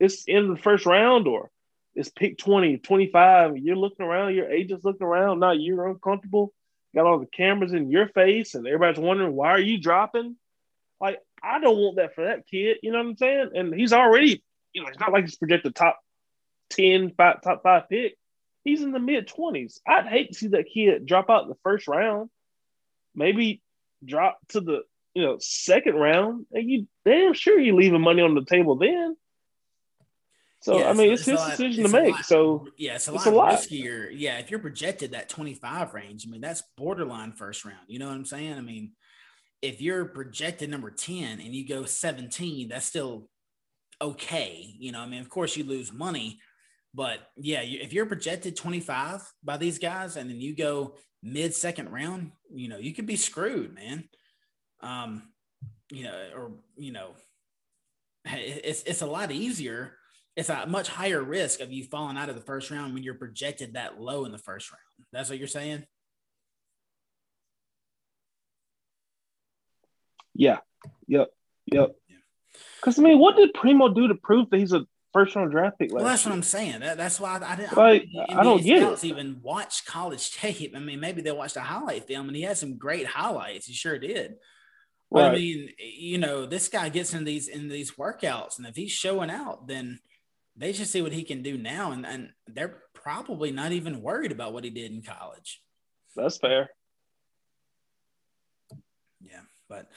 it's 0.00 0.24
in 0.24 0.48
the 0.48 0.56
first 0.56 0.86
round 0.86 1.28
or 1.28 1.50
it's 1.94 2.08
pick 2.08 2.38
20, 2.38 2.78
25. 2.78 3.58
You're 3.58 3.76
looking 3.76 4.06
around, 4.06 4.34
your 4.34 4.50
agent's 4.50 4.84
looking 4.84 5.06
around. 5.06 5.40
Now 5.40 5.52
you're 5.52 5.86
uncomfortable. 5.88 6.52
Got 6.94 7.06
all 7.06 7.18
the 7.20 7.26
cameras 7.26 7.72
in 7.72 7.90
your 7.90 8.08
face, 8.08 8.54
and 8.54 8.66
everybody's 8.66 8.98
wondering, 8.98 9.34
why 9.34 9.50
are 9.50 9.60
you 9.60 9.80
dropping? 9.80 10.36
Like, 11.00 11.20
I 11.42 11.60
don't 11.60 11.78
want 11.78 11.96
that 11.96 12.14
for 12.14 12.24
that 12.24 12.46
kid. 12.48 12.78
You 12.82 12.90
know 12.90 12.98
what 12.98 13.06
I'm 13.06 13.16
saying? 13.16 13.50
And 13.54 13.74
he's 13.74 13.92
already, 13.92 14.42
you 14.72 14.82
know, 14.82 14.88
it's 14.88 14.98
not 14.98 15.12
like 15.12 15.24
he's 15.24 15.36
projected 15.36 15.74
top 15.74 16.00
10, 16.70 17.12
five, 17.16 17.42
top 17.42 17.62
five 17.62 17.88
pick. 17.88 18.16
He's 18.64 18.82
in 18.82 18.92
the 18.92 18.98
mid 18.98 19.28
20s. 19.28 19.78
I'd 19.86 20.06
hate 20.06 20.32
to 20.32 20.34
see 20.34 20.48
that 20.48 20.66
kid 20.72 21.06
drop 21.06 21.30
out 21.30 21.44
in 21.44 21.48
the 21.48 21.56
first 21.62 21.86
round, 21.86 22.28
maybe 23.14 23.62
drop 24.04 24.38
to 24.48 24.60
the 24.60 24.82
you 25.14 25.22
know 25.22 25.36
second 25.40 25.94
round, 25.94 26.46
and 26.52 26.68
you 26.68 26.86
damn 27.04 27.34
sure 27.34 27.58
you're 27.58 27.76
leaving 27.76 28.00
money 28.00 28.22
on 28.22 28.34
the 28.34 28.44
table 28.44 28.76
then. 28.76 29.16
So 30.60 30.78
yeah, 30.78 30.90
I 30.90 30.92
mean, 30.92 31.10
it's, 31.10 31.26
it's 31.26 31.40
his 31.40 31.50
decision 31.50 31.84
to 31.84 31.90
make. 31.90 32.14
Lot, 32.14 32.24
so 32.26 32.66
yeah, 32.76 32.96
it's 32.96 33.08
a 33.08 33.12
lot, 33.12 33.26
a 33.26 33.30
lot 33.30 33.52
riskier. 33.54 34.10
Yeah, 34.12 34.38
if 34.38 34.50
you're 34.50 34.60
projected 34.60 35.12
that 35.12 35.30
25 35.30 35.94
range, 35.94 36.26
I 36.26 36.30
mean, 36.30 36.42
that's 36.42 36.62
borderline 36.76 37.32
first 37.32 37.64
round. 37.64 37.86
You 37.86 37.98
know 37.98 38.08
what 38.08 38.14
I'm 38.14 38.26
saying? 38.26 38.54
I 38.54 38.60
mean, 38.60 38.92
if 39.62 39.80
you're 39.80 40.04
projected 40.04 40.68
number 40.68 40.90
10 40.90 41.40
and 41.40 41.54
you 41.54 41.66
go 41.66 41.84
17, 41.84 42.68
that's 42.68 42.84
still 42.84 43.28
okay. 44.02 44.74
You 44.78 44.92
know, 44.92 45.00
I 45.00 45.06
mean, 45.06 45.20
of 45.20 45.30
course 45.30 45.56
you 45.56 45.64
lose 45.64 45.92
money, 45.92 46.40
but 46.92 47.20
yeah, 47.36 47.62
if 47.62 47.92
you're 47.94 48.06
projected 48.06 48.56
25 48.56 49.22
by 49.42 49.56
these 49.56 49.78
guys 49.78 50.16
and 50.16 50.28
then 50.28 50.40
you 50.40 50.54
go 50.54 50.96
mid 51.22 51.54
second 51.54 51.90
round, 51.90 52.32
you 52.52 52.68
know, 52.68 52.78
you 52.78 52.92
could 52.92 53.06
be 53.06 53.16
screwed, 53.16 53.74
man. 53.74 54.04
Um, 54.82 55.22
you 55.90 56.04
know, 56.04 56.28
or 56.34 56.52
you 56.76 56.92
know, 56.92 57.10
it's 58.24 58.82
it's 58.84 59.02
a 59.02 59.06
lot 59.06 59.30
easier. 59.30 59.96
It's 60.40 60.48
a 60.48 60.66
much 60.66 60.88
higher 60.88 61.22
risk 61.22 61.60
of 61.60 61.70
you 61.70 61.84
falling 61.84 62.16
out 62.16 62.30
of 62.30 62.34
the 62.34 62.40
first 62.40 62.70
round 62.70 62.94
when 62.94 63.02
you're 63.02 63.14
projected 63.14 63.74
that 63.74 64.00
low 64.00 64.24
in 64.24 64.32
the 64.32 64.38
first 64.38 64.70
round. 64.72 65.06
That's 65.12 65.28
what 65.28 65.38
you're 65.38 65.48
saying. 65.48 65.84
Yeah. 70.34 70.60
Yep. 71.08 71.28
Yep. 71.66 71.90
Because 72.76 72.98
I 72.98 73.02
mean, 73.02 73.18
what 73.18 73.36
did 73.36 73.52
Primo 73.52 73.90
do 73.90 74.08
to 74.08 74.14
prove 74.14 74.48
that 74.48 74.58
he's 74.58 74.72
a 74.72 74.86
first 75.12 75.36
round 75.36 75.50
draft 75.50 75.78
pick. 75.78 75.92
well, 75.92 76.04
that's 76.04 76.24
what 76.24 76.32
I'm 76.32 76.42
saying. 76.42 76.80
That, 76.80 76.96
that's 76.96 77.20
why 77.20 77.38
I, 77.38 77.52
I 77.52 77.56
didn't. 77.56 77.76
Like, 77.76 78.06
I, 78.30 78.40
I 78.40 78.42
don't 78.42 78.62
get 78.62 78.82
it. 78.82 79.04
Even 79.04 79.40
watch 79.42 79.84
college 79.84 80.32
tape. 80.36 80.72
I 80.74 80.78
mean, 80.78 81.00
maybe 81.00 81.20
they 81.20 81.32
watched 81.32 81.56
a 81.56 81.60
highlight 81.60 82.06
film, 82.06 82.28
and 82.28 82.36
he 82.36 82.42
had 82.42 82.56
some 82.56 82.78
great 82.78 83.06
highlights. 83.06 83.66
He 83.66 83.74
sure 83.74 83.98
did. 83.98 84.36
But. 85.10 85.32
I 85.32 85.34
mean, 85.34 85.70
you 85.78 86.18
know, 86.18 86.46
this 86.46 86.68
guy 86.68 86.88
gets 86.88 87.12
in 87.12 87.24
these 87.24 87.48
in 87.48 87.68
these 87.68 87.92
workouts, 87.92 88.56
and 88.56 88.66
if 88.66 88.76
he's 88.76 88.92
showing 88.92 89.30
out, 89.30 89.66
then 89.66 89.98
they 90.60 90.72
just 90.72 90.92
see 90.92 91.00
what 91.00 91.12
he 91.12 91.24
can 91.24 91.42
do 91.42 91.56
now, 91.56 91.92
and 91.92 92.06
and 92.06 92.30
they're 92.46 92.82
probably 92.92 93.50
not 93.50 93.72
even 93.72 94.02
worried 94.02 94.30
about 94.30 94.52
what 94.52 94.62
he 94.62 94.70
did 94.70 94.92
in 94.92 95.02
college. 95.02 95.62
That's 96.14 96.36
fair. 96.36 96.68
Yeah, 99.22 99.40
but 99.68 99.88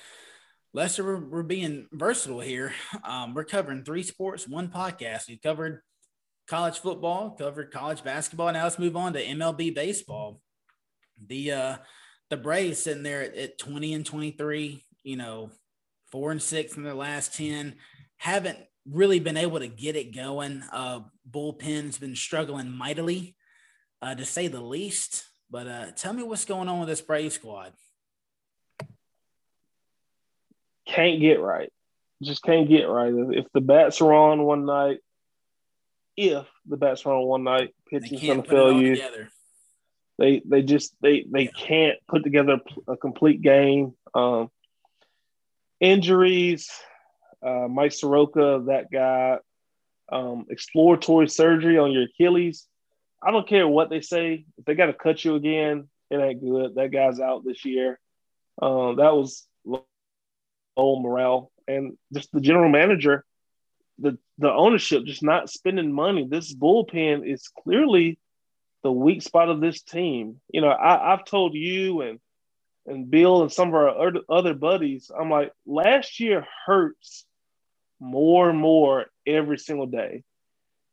Lester, 0.74 1.04
we're, 1.04 1.20
we're 1.20 1.44
being 1.44 1.88
versatile 1.92 2.40
here. 2.40 2.74
Um, 3.04 3.34
we're 3.34 3.44
covering 3.44 3.84
three 3.84 4.04
sports, 4.04 4.48
one 4.48 4.70
podcast. 4.70 5.28
We 5.28 5.38
covered 5.38 5.82
college 6.48 6.80
football, 6.80 7.32
covered 7.32 7.72
college 7.72 8.04
basketball. 8.04 8.52
Now 8.54 8.64
let's 8.64 8.80
move 8.80 8.96
on 8.96 9.14
to 9.14 9.24
MLB 9.24 9.76
baseball. 9.76 10.40
The 11.28 11.52
uh, 11.52 11.78
the 12.30 12.38
Braves 12.38 12.80
sitting 12.80 13.04
there 13.04 13.22
at, 13.22 13.36
at 13.36 13.58
20 13.58 13.94
and 13.94 14.06
23, 14.06 14.82
you 15.04 15.18
know, 15.18 15.52
four 16.10 16.32
and 16.32 16.42
six 16.42 16.78
in 16.78 16.84
their 16.84 16.94
last 16.94 17.36
10, 17.36 17.76
haven't 18.18 18.60
really 18.90 19.20
been 19.20 19.38
able 19.38 19.60
to 19.60 19.68
get 19.68 19.96
it 19.96 20.16
going. 20.16 20.64
Uh, 20.72 21.02
bullpen's 21.30 21.98
been 21.98 22.16
struggling 22.16 22.72
mightily, 22.72 23.36
uh, 24.02 24.16
to 24.16 24.26
say 24.26 24.48
the 24.48 24.62
least. 24.62 25.26
But 25.50 25.68
uh, 25.68 25.92
tell 25.92 26.14
me 26.14 26.24
what's 26.24 26.46
going 26.46 26.68
on 26.68 26.80
with 26.80 26.90
this 26.90 27.02
Brave 27.02 27.34
squad 27.34 27.74
can't 30.86 31.20
get 31.20 31.40
right. 31.40 31.72
Just 32.22 32.44
can't 32.44 32.70
get 32.70 32.84
right. 32.84 33.14
If 33.14 33.46
the 33.54 33.62
bats 33.62 34.02
are 34.02 34.14
on 34.14 34.44
one 34.44 34.66
night, 34.66 35.00
if 36.16 36.46
the 36.66 36.78
bats 36.78 37.06
are 37.06 37.14
on 37.14 37.26
one 37.26 37.44
night, 37.44 37.74
pitching's 37.90 38.22
going 38.22 38.44
to 38.44 38.50
fail 38.50 38.82
you. 38.82 38.96
Together. 38.96 39.30
They 40.20 40.42
they 40.46 40.62
just 40.62 40.94
they 41.02 41.26
they 41.30 41.48
can't 41.48 41.98
put 42.08 42.24
together 42.24 42.60
a 42.88 42.96
complete 42.96 43.42
game. 43.42 43.94
Um, 44.14 44.50
injuries, 45.80 46.70
uh, 47.44 47.68
Mike 47.68 47.92
Soroka, 47.92 48.64
that 48.68 48.92
guy, 48.92 49.38
um, 50.12 50.46
exploratory 50.50 51.28
surgery 51.28 51.78
on 51.78 51.92
your 51.92 52.04
Achilles. 52.04 52.68
I 53.22 53.32
don't 53.32 53.48
care 53.48 53.68
what 53.68 53.90
they 53.90 54.02
say. 54.02 54.46
If 54.58 54.66
they 54.66 54.76
got 54.76 54.88
to 54.88 54.94
cut 54.94 55.24
you 55.24 55.36
again, 55.36 55.88
it 56.10 56.18
ain't 56.18 56.42
good. 56.42 56.76
That 56.76 56.92
guy's 56.92 57.20
out 57.20 57.44
this 57.46 57.66
year. 57.66 58.00
Um, 58.62 58.98
that 58.98 59.16
was 59.16 59.48
low 59.66 59.86
morale, 60.78 61.52
and 61.68 61.98
just 62.14 62.32
the 62.32 62.42
general 62.42 62.70
manager, 62.70 63.26
the 64.00 64.18
the 64.38 64.52
ownership 64.52 65.06
just 65.06 65.24
not 65.24 65.50
spending 65.50 65.92
money. 65.92 66.28
This 66.30 66.54
bullpen 66.54 67.28
is 67.28 67.50
clearly 67.64 68.20
the 68.84 68.92
weak 68.92 69.22
spot 69.22 69.50
of 69.50 69.62
this 69.62 69.82
team. 69.82 70.40
You 70.52 70.62
know, 70.62 70.70
I, 70.70 71.14
I've 71.14 71.26
told 71.26 71.56
you 71.56 72.02
and 72.02 72.20
and 72.86 73.10
Bill 73.10 73.42
and 73.42 73.52
some 73.52 73.70
of 73.70 73.76
our 73.76 74.12
other 74.30 74.54
buddies, 74.54 75.10
I'm 75.18 75.30
like, 75.30 75.54
last 75.66 76.20
year 76.20 76.46
hurts 76.66 77.26
more 78.00 78.50
and 78.50 78.60
more 78.60 79.06
every 79.26 79.58
single 79.58 79.88
day. 79.88 80.24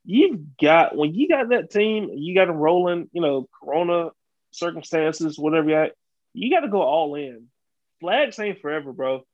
You've 0.05 0.57
got 0.57 0.97
when 0.97 1.15
you 1.15 1.29
got 1.29 1.51
that 1.51 1.71
team, 1.71 2.11
you 2.15 2.35
got 2.35 2.47
them 2.47 2.57
rolling. 2.57 3.09
You 3.13 3.21
know, 3.21 3.49
Corona 3.63 4.11
circumstances, 4.51 5.39
whatever 5.39 5.69
you 5.69 5.75
got, 5.77 5.91
you 6.33 6.51
got 6.51 6.61
to 6.61 6.69
go 6.69 6.83
all 6.83 7.15
in. 7.15 7.47
Flags 8.01 8.39
ain't 8.39 8.61
forever, 8.61 8.93
bro 8.93 9.25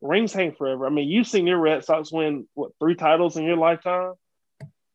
rings 0.00 0.32
hang 0.32 0.52
forever. 0.52 0.86
I 0.86 0.90
mean, 0.90 1.08
you've 1.08 1.26
seen 1.26 1.46
your 1.46 1.58
Red 1.58 1.84
Sox 1.84 2.12
win 2.12 2.46
what 2.54 2.72
three 2.78 2.94
titles 2.94 3.36
in 3.36 3.44
your 3.44 3.56
lifetime, 3.56 4.14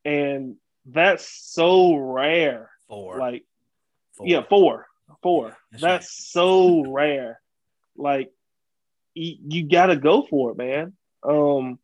and 0.06 0.56
that's 0.86 1.28
so 1.28 1.96
rare. 1.96 2.70
Four, 2.88 3.18
like, 3.18 3.46
four. 4.16 4.28
yeah, 4.28 4.42
four, 4.48 4.88
four. 5.22 5.58
That's, 5.72 5.82
that's 5.82 6.06
right. 6.06 6.06
so 6.06 6.92
rare. 6.92 7.42
Like, 7.96 8.32
you, 9.14 9.38
you 9.48 9.70
got 9.70 9.88
to 9.88 9.96
go 9.96 10.24
for 10.24 10.52
it, 10.52 10.58
man. 10.58 10.94
Um, 11.24 11.80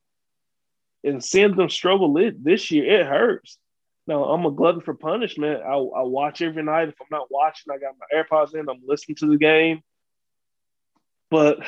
and 1.03 1.23
seeing 1.23 1.55
them 1.55 1.69
struggle 1.69 2.13
this 2.13 2.71
year, 2.71 2.99
it 2.99 3.05
hurts. 3.05 3.57
Now 4.07 4.25
I'm 4.25 4.45
a 4.45 4.51
glutton 4.51 4.81
for 4.81 4.93
punishment. 4.93 5.61
I, 5.61 5.73
I 5.73 6.01
watch 6.01 6.41
every 6.41 6.63
night. 6.63 6.89
If 6.89 6.95
I'm 6.99 7.07
not 7.11 7.27
watching, 7.29 7.71
I 7.71 7.77
got 7.77 7.95
my 7.99 8.17
AirPods 8.17 8.55
in. 8.55 8.67
I'm 8.67 8.81
listening 8.83 9.15
to 9.17 9.27
the 9.27 9.37
game. 9.37 9.81
But 11.29 11.59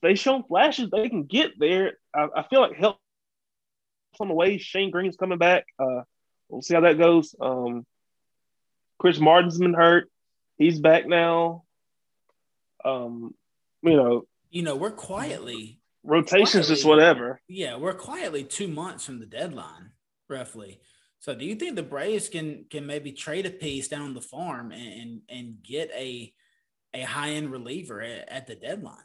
they 0.00 0.14
shown 0.14 0.44
flashes 0.44 0.90
they 0.90 1.08
can 1.08 1.24
get 1.24 1.58
there. 1.58 1.94
I, 2.14 2.28
I 2.36 2.42
feel 2.44 2.60
like 2.60 2.76
help 2.76 2.98
on 4.20 4.28
the 4.28 4.34
way. 4.34 4.58
Shane 4.58 4.90
Greene's 4.90 5.16
coming 5.16 5.38
back. 5.38 5.64
Uh, 5.78 6.02
we'll 6.48 6.62
see 6.62 6.74
how 6.74 6.82
that 6.82 6.98
goes. 6.98 7.34
Um, 7.40 7.84
Chris 8.98 9.18
Martin's 9.18 9.58
been 9.58 9.74
hurt. 9.74 10.08
He's 10.56 10.78
back 10.78 11.06
now. 11.08 11.64
Um, 12.84 13.34
you 13.82 13.96
know, 13.96 14.26
you 14.50 14.62
know, 14.62 14.76
we're 14.76 14.90
quietly 14.90 15.79
rotations 16.04 16.52
quietly, 16.52 16.74
just 16.74 16.84
whatever. 16.84 17.40
Yeah, 17.48 17.76
we're 17.76 17.94
quietly 17.94 18.44
two 18.44 18.68
months 18.68 19.04
from 19.04 19.20
the 19.20 19.26
deadline, 19.26 19.90
roughly. 20.28 20.80
So, 21.20 21.34
do 21.34 21.44
you 21.44 21.54
think 21.54 21.76
the 21.76 21.82
Braves 21.82 22.28
can 22.28 22.64
can 22.70 22.86
maybe 22.86 23.12
trade 23.12 23.46
a 23.46 23.50
piece 23.50 23.88
down 23.88 24.14
the 24.14 24.20
farm 24.20 24.72
and 24.72 24.92
and, 25.00 25.20
and 25.28 25.62
get 25.62 25.90
a 25.94 26.32
a 26.94 27.02
high 27.02 27.30
end 27.30 27.52
reliever 27.52 28.00
at, 28.00 28.28
at 28.28 28.46
the 28.46 28.54
deadline? 28.54 28.96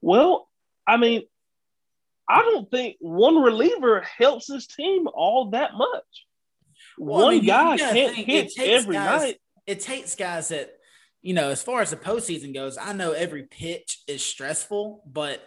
Well, 0.00 0.48
I 0.86 0.96
mean, 0.96 1.22
I 2.28 2.42
don't 2.42 2.70
think 2.70 2.96
one 3.00 3.36
reliever 3.36 4.00
helps 4.00 4.46
this 4.46 4.66
team 4.66 5.06
all 5.12 5.50
that 5.50 5.74
much. 5.74 6.26
Well, 6.98 7.24
one 7.24 7.34
I 7.34 7.36
mean, 7.36 7.46
guy 7.46 7.76
can't 7.78 8.16
hit 8.16 8.52
every 8.58 8.94
guys, 8.94 9.22
night. 9.22 9.40
It 9.66 9.80
takes 9.80 10.14
guys 10.14 10.48
that, 10.48 10.77
you 11.22 11.34
know, 11.34 11.50
as 11.50 11.62
far 11.62 11.82
as 11.82 11.90
the 11.90 11.96
postseason 11.96 12.54
goes, 12.54 12.78
I 12.78 12.92
know 12.92 13.12
every 13.12 13.44
pitch 13.44 14.02
is 14.06 14.24
stressful, 14.24 15.02
but 15.06 15.42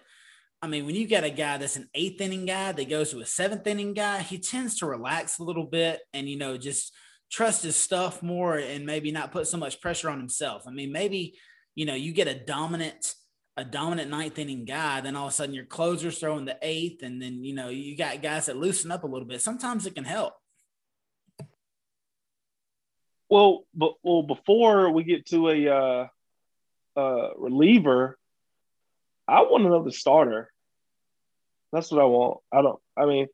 I 0.62 0.68
mean, 0.68 0.86
when 0.86 0.96
you 0.96 1.08
got 1.08 1.24
a 1.24 1.30
guy 1.30 1.58
that's 1.58 1.76
an 1.76 1.90
eighth 1.96 2.22
inning 2.22 2.46
guy 2.46 2.72
that 2.72 2.90
goes 2.90 3.12
to 3.12 3.20
a 3.20 3.26
seventh 3.26 3.66
inning 3.66 3.94
guy, 3.94 4.20
he 4.20 4.38
tends 4.38 4.78
to 4.80 4.86
relax 4.86 5.40
a 5.40 5.44
little 5.44 5.66
bit 5.66 6.02
and, 6.14 6.30
you 6.30 6.38
know, 6.38 6.58
just 6.58 6.94
trust 7.32 7.64
his 7.64 7.76
stuff 7.76 8.22
more 8.22 8.58
and 8.58 8.86
maybe 8.86 9.12
not 9.12 9.32
put 9.32 9.48
so 9.48 9.58
much 9.58 9.82
pressure 9.82 10.10
on 10.10 10.20
himself. 10.20 10.64
I 10.68 10.72
mean, 10.72 10.92
maybe, 10.92 11.40
you 11.74 11.86
know, 11.86 11.96
you 11.96 12.12
get 12.12 12.28
a 12.28 12.36
dominant 12.36 13.16
a 13.58 13.66
dominant 13.66 14.10
ninth 14.10 14.40
inning 14.40 14.66
guy, 14.66 15.02
then 15.02 15.16
all 15.16 15.28
of 15.28 15.34
a 15.34 15.36
sudden 15.36 15.54
your 15.54 15.66
closer's 15.66 16.18
throwing 16.18 16.46
the 16.46 16.58
eighth, 16.62 17.04
and 17.04 17.22
then 17.22 17.44
you 17.44 17.54
know 17.54 17.70
you 17.70 17.98
got 17.98 18.22
guys 18.22 18.46
that 18.46 18.58
loosen 18.58 18.92
up 18.92 19.04
a 19.04 19.08
little 19.08 19.28
bit. 19.28 19.42
Sometimes 19.42 19.86
it 19.86 19.96
can 19.96 20.06
help. 20.06 20.34
Well, 23.32 23.64
but 23.74 23.94
well, 24.04 24.24
before 24.24 24.92
we 24.92 25.06
get 25.06 25.26
to 25.28 25.48
a 25.48 25.68
uh, 25.70 26.08
uh, 27.00 27.30
reliever, 27.38 28.20
I 29.26 29.44
want 29.44 29.66
another 29.66 29.92
starter. 29.92 30.52
That's 31.72 31.90
what 31.90 32.02
I 32.02 32.06
want. 32.06 32.42
I 32.52 32.62
don't. 32.62 32.80
I 32.98 33.06
mean, 33.06 33.28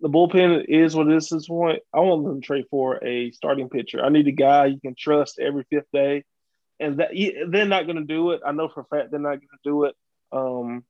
the 0.00 0.08
bullpen 0.08 0.64
is 0.66 0.96
what 0.96 1.08
it 1.08 1.16
is 1.16 1.30
at 1.30 1.36
this 1.36 1.48
point. 1.48 1.80
I 1.92 2.00
want 2.00 2.24
them 2.24 2.40
to 2.40 2.46
trade 2.46 2.64
for 2.70 3.04
a 3.04 3.30
starting 3.32 3.68
pitcher. 3.68 4.02
I 4.02 4.08
need 4.08 4.26
a 4.26 4.32
guy 4.32 4.66
you 4.66 4.80
can 4.80 4.94
trust 4.98 5.38
every 5.38 5.66
fifth 5.68 5.90
day 5.92 6.24
and 6.80 7.00
that 7.00 7.10
they're 7.50 7.66
not 7.66 7.84
going 7.84 7.96
to 7.96 8.04
do 8.04 8.30
it. 8.30 8.40
I 8.44 8.52
know 8.52 8.68
for 8.68 8.80
a 8.80 8.84
fact 8.84 9.10
they're 9.10 9.20
not 9.20 9.36
going 9.36 9.40
to 9.40 9.58
do 9.62 9.84
it. 9.84 9.94
Um, 10.32 10.82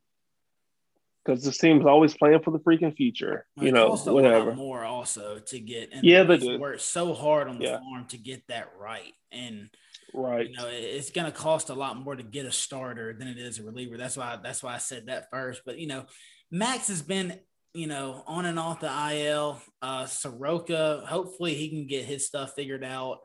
because 1.26 1.42
this 1.42 1.58
team's 1.58 1.84
always 1.84 2.16
playing 2.16 2.40
for 2.42 2.50
the 2.50 2.58
freaking 2.60 2.96
future. 2.96 3.46
Well, 3.56 3.66
you 3.66 3.72
know, 3.72 3.96
whatever. 3.96 4.54
more 4.54 4.84
also 4.84 5.38
to 5.38 5.58
get. 5.58 5.90
And 5.92 6.04
yeah, 6.04 6.22
they 6.22 6.36
do. 6.36 6.58
Work 6.58 6.80
so 6.80 7.14
hard 7.14 7.48
on 7.48 7.58
the 7.58 7.64
yeah. 7.64 7.78
farm 7.78 8.06
to 8.08 8.18
get 8.18 8.46
that 8.48 8.70
right, 8.78 9.12
and 9.32 9.68
right. 10.14 10.48
You 10.48 10.56
know, 10.56 10.68
it's 10.68 11.10
going 11.10 11.30
to 11.30 11.36
cost 11.36 11.70
a 11.70 11.74
lot 11.74 11.96
more 11.96 12.14
to 12.14 12.22
get 12.22 12.46
a 12.46 12.52
starter 12.52 13.12
than 13.12 13.28
it 13.28 13.38
is 13.38 13.58
a 13.58 13.64
reliever. 13.64 13.96
That's 13.96 14.16
why. 14.16 14.38
That's 14.42 14.62
why 14.62 14.74
I 14.74 14.78
said 14.78 15.06
that 15.06 15.30
first. 15.30 15.62
But 15.66 15.78
you 15.78 15.88
know, 15.88 16.06
Max 16.50 16.88
has 16.88 17.02
been 17.02 17.38
you 17.74 17.86
know, 17.86 18.22
on 18.26 18.46
and 18.46 18.58
off 18.58 18.80
the 18.80 19.10
IL. 19.12 19.60
Uh, 19.82 20.06
Soroka, 20.06 21.04
hopefully 21.06 21.54
he 21.54 21.68
can 21.68 21.86
get 21.86 22.06
his 22.06 22.26
stuff 22.26 22.54
figured 22.56 22.82
out. 22.82 23.18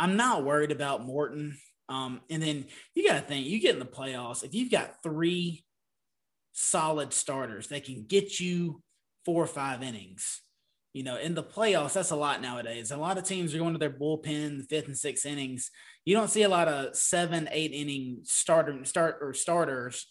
I'm 0.00 0.16
not 0.16 0.44
worried 0.44 0.72
about 0.72 1.04
Morton. 1.04 1.58
Um, 1.90 2.22
and 2.30 2.42
then 2.42 2.64
you 2.94 3.06
got 3.06 3.16
to 3.16 3.20
think 3.20 3.46
you 3.46 3.60
get 3.60 3.74
in 3.74 3.78
the 3.78 3.84
playoffs. 3.84 4.42
If 4.42 4.54
you've 4.54 4.70
got 4.70 5.02
three 5.02 5.65
solid 6.58 7.12
starters 7.12 7.68
that 7.68 7.84
can 7.84 8.04
get 8.08 8.40
you 8.40 8.82
four 9.26 9.44
or 9.44 9.46
five 9.46 9.82
innings, 9.82 10.40
you 10.94 11.02
know, 11.02 11.16
in 11.16 11.34
the 11.34 11.42
playoffs, 11.42 11.92
that's 11.92 12.12
a 12.12 12.16
lot 12.16 12.40
nowadays. 12.40 12.90
A 12.90 12.96
lot 12.96 13.18
of 13.18 13.24
teams 13.24 13.54
are 13.54 13.58
going 13.58 13.74
to 13.74 13.78
their 13.78 13.90
bullpen, 13.90 14.66
fifth 14.66 14.86
and 14.86 14.96
sixth 14.96 15.26
innings. 15.26 15.70
You 16.06 16.16
don't 16.16 16.30
see 16.30 16.44
a 16.44 16.48
lot 16.48 16.66
of 16.66 16.96
seven, 16.96 17.46
eight 17.52 17.72
inning 17.72 18.20
starter 18.22 18.82
start 18.86 19.18
or 19.20 19.34
starters. 19.34 20.06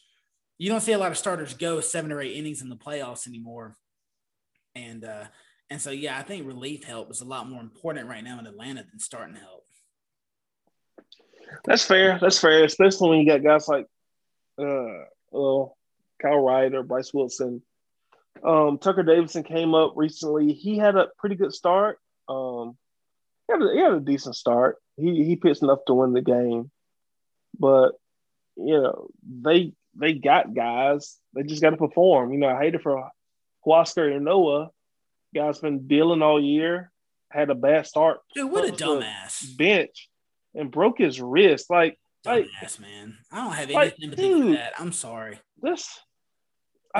You 0.60 0.70
don't 0.70 0.82
see 0.82 0.92
a 0.92 1.00
lot 1.00 1.12
of 1.12 1.18
starters 1.18 1.56
go 1.56 1.80
seven 1.82 2.12
or 2.12 2.22
eight 2.22 2.36
innings 2.36 2.62
in 2.62 2.70
the 2.70 2.76
playoffs 2.76 3.28
anymore. 3.28 3.76
And 4.76 5.04
uh, 5.04 5.26
and 5.72 5.82
so 5.82 5.90
yeah, 5.90 6.20
I 6.20 6.22
think 6.22 6.46
relief 6.46 6.84
help 6.84 7.10
is 7.10 7.22
a 7.22 7.26
lot 7.26 7.50
more 7.50 7.62
important 7.62 8.08
right 8.08 8.24
now 8.24 8.38
in 8.38 8.46
Atlanta 8.46 8.86
than 8.88 9.00
starting 9.00 9.36
help. 9.36 9.64
That's 11.64 11.84
fair. 11.84 12.20
That's 12.22 12.38
fair, 12.38 12.64
especially 12.64 13.10
when 13.10 13.20
you 13.20 13.26
got 13.26 13.44
guys 13.44 13.68
like 13.68 13.88
uh 14.60 15.06
well, 15.32 15.76
Kyle 16.26 16.76
or 16.76 16.84
Bryce 16.84 17.14
Wilson 17.14 17.62
um, 18.44 18.78
Tucker 18.78 19.04
Davidson 19.04 19.44
came 19.44 19.74
up 19.74 19.94
recently. 19.96 20.54
He 20.54 20.78
had 20.78 20.96
a 20.96 21.08
pretty 21.18 21.36
good 21.36 21.54
start. 21.54 22.00
Um, 22.28 22.78
he, 23.48 23.54
had 23.54 23.62
a, 23.62 23.74
he 23.74 23.80
had 23.80 23.94
a 23.94 24.00
decent 24.00 24.36
start. 24.36 24.78
He 24.98 25.24
he 25.24 25.36
pitched 25.36 25.64
enough 25.64 25.80
to 25.88 25.94
win 25.94 26.14
the 26.14 26.22
game, 26.22 26.72
but 27.58 27.92
you 28.56 28.82
know 28.82 29.08
they 29.42 29.74
they 29.96 30.14
got 30.14 30.54
guys. 30.54 31.18
They 31.34 31.44
just 31.44 31.62
got 31.62 31.72
to 31.72 31.78
perform. 31.78 32.32
You 32.32 32.40
know, 32.40 32.50
I 32.50 32.60
hate 32.60 32.76
it 32.76 32.82
for 32.82 33.10
Huascar 33.66 34.12
Ynoa. 34.12 34.70
Guys 35.34 35.60
been 35.60 35.88
dealing 35.88 36.22
all 36.22 36.42
year. 36.42 36.92
Had 37.30 37.50
a 37.50 37.56
bad 37.56 37.88
start. 37.88 38.20
Dude, 38.34 38.52
what 38.52 38.68
a 38.68 38.72
dumbass! 38.72 39.58
Bench 39.58 40.10
and 40.54 40.72
broke 40.72 40.98
his 40.98 41.20
wrist. 41.20 41.70
Like, 41.70 42.00
dumbass 42.26 42.80
like, 42.80 42.80
man. 42.80 43.18
I 43.32 43.44
don't 43.44 43.54
have 43.54 43.66
any 43.66 43.74
like, 43.74 43.96
sympathy 44.00 44.22
dude, 44.22 44.46
for 44.46 44.54
that. 44.54 44.74
I'm 44.80 44.94
sorry. 44.94 45.40
This 45.62 45.90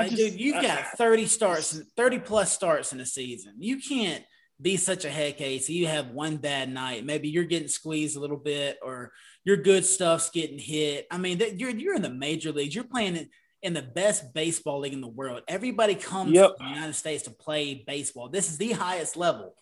like, 0.02 0.10
just, 0.10 0.32
dude, 0.32 0.40
you've 0.40 0.56
I, 0.56 0.62
got 0.62 0.84
30 0.96 1.26
starts, 1.26 1.80
30 1.96 2.18
plus 2.20 2.52
starts 2.52 2.92
in 2.92 3.00
a 3.00 3.06
season. 3.06 3.54
You 3.58 3.78
can't 3.78 4.24
be 4.60 4.76
such 4.76 5.04
a 5.04 5.10
head 5.10 5.36
case. 5.36 5.68
You 5.68 5.86
have 5.86 6.10
one 6.10 6.36
bad 6.36 6.72
night. 6.72 7.04
Maybe 7.04 7.28
you're 7.28 7.44
getting 7.44 7.68
squeezed 7.68 8.16
a 8.16 8.20
little 8.20 8.36
bit, 8.36 8.78
or 8.82 9.12
your 9.44 9.56
good 9.56 9.84
stuff's 9.84 10.30
getting 10.30 10.58
hit. 10.58 11.06
I 11.10 11.18
mean, 11.18 11.40
you're 11.56 11.70
you're 11.70 11.94
in 11.94 12.02
the 12.02 12.10
major 12.10 12.52
leagues. 12.52 12.74
You're 12.74 12.84
playing 12.84 13.16
in, 13.16 13.28
in 13.62 13.74
the 13.74 13.82
best 13.82 14.32
baseball 14.32 14.80
league 14.80 14.92
in 14.92 15.00
the 15.00 15.08
world. 15.08 15.42
Everybody 15.48 15.94
comes 15.94 16.32
yep. 16.32 16.56
to 16.56 16.64
the 16.64 16.70
United 16.70 16.94
States 16.94 17.24
to 17.24 17.30
play 17.30 17.84
baseball. 17.86 18.28
This 18.28 18.50
is 18.50 18.58
the 18.58 18.72
highest 18.72 19.16
level. 19.16 19.54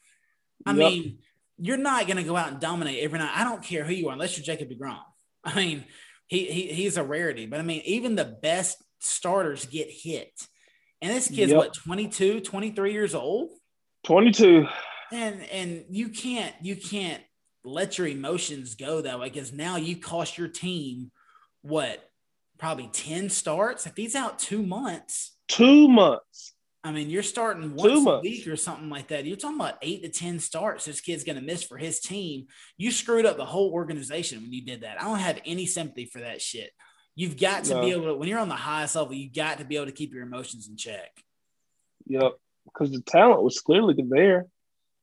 I 0.67 0.71
yep. 0.71 0.79
mean, 0.79 1.19
you're 1.59 1.77
not 1.77 2.07
going 2.07 2.17
to 2.19 2.23
go 2.23 2.37
out 2.37 2.53
and 2.53 2.61
dominate 2.61 3.03
every 3.03 3.19
night. 3.19 3.33
I 3.35 3.45
don't 3.45 3.63
care 3.63 3.85
who 3.85 3.93
you 3.93 4.09
are, 4.09 4.13
unless 4.13 4.37
you're 4.37 4.45
Jacob 4.45 4.71
Degrom. 4.71 5.01
I 5.45 5.55
mean, 5.55 5.85
he, 6.27 6.47
he 6.47 6.67
he's 6.69 6.97
a 6.97 7.05
rarity. 7.05 7.47
But 7.47 7.61
I 7.61 7.63
mean, 7.63 7.83
even 7.85 8.15
the 8.15 8.25
best 8.25 8.84
starters 9.01 9.67
get 9.67 9.89
hit. 9.91 10.31
And 11.03 11.13
this 11.13 11.29
kid's 11.29 11.53
yep. 11.53 11.59
what 11.59 11.75
22, 11.75 12.41
23 12.41 12.93
years 12.93 13.15
old? 13.15 13.51
22. 14.05 14.67
And 15.13 15.43
and 15.51 15.85
you 15.91 16.09
can't 16.09 16.55
you 16.63 16.77
can't 16.77 17.23
let 17.65 17.99
your 17.99 18.07
emotions 18.07 18.75
go 18.75 19.01
that 19.01 19.19
way 19.19 19.29
because 19.29 19.53
now 19.53 19.77
you 19.77 19.97
cost 19.97 20.39
your 20.39 20.49
team 20.49 21.11
what 21.63 22.11
probably 22.59 22.89
10 22.89 23.31
starts. 23.31 23.87
If 23.87 23.97
he's 23.97 24.15
out 24.15 24.39
two 24.39 24.63
months, 24.63 25.37
two 25.49 25.89
months. 25.89 26.55
I 26.87 26.93
mean, 26.93 27.09
you're 27.09 27.23
starting 27.23 27.75
once 27.75 28.07
a 28.07 28.21
week 28.21 28.47
or 28.47 28.57
something 28.57 28.91
like 28.91 29.09
that. 29.09 29.25
You're 29.25 29.39
talking 29.39 29.59
about 29.59 29.79
eight 29.81 30.03
to 30.03 30.11
10 30.11 30.39
starts 30.39 30.85
this 30.85 31.01
kid's 31.01 31.25
going 31.25 31.37
to 31.37 31.43
miss 31.43 31.63
for 31.63 31.79
his 31.79 31.99
team. 31.99 32.47
You 32.77 32.91
screwed 32.91 33.25
up 33.25 33.39
the 33.39 33.45
whole 33.47 33.73
organization 33.73 34.43
when 34.43 34.53
you 34.53 34.67
did 34.67 34.83
that. 34.83 35.01
I 35.01 35.05
don't 35.05 35.19
have 35.19 35.41
any 35.47 35.65
sympathy 35.65 36.05
for 36.05 36.21
that 36.21 36.43
shit. 36.43 36.73
You've 37.17 37.39
got 37.39 37.65
to 37.65 37.75
no. 37.75 37.81
be 37.81 37.93
able 37.93 38.05
to, 38.07 38.15
when 38.15 38.29
you're 38.29 38.41
on 38.41 38.49
the 38.49 38.55
highest 38.55 38.97
level, 38.97 39.15
you 39.15 39.31
got 39.31 39.59
to 39.59 39.65
be 39.65 39.77
able 39.77 39.87
to 39.87 39.93
keep 39.93 40.13
your 40.13 40.23
emotions 40.23 40.69
in 40.69 40.77
check. 40.77 41.23
Yep. 42.07 42.33
Because 42.65 42.91
the 42.91 43.03
talent 43.03 43.43
was 43.43 43.61
clearly 43.61 43.95
there. 44.09 44.47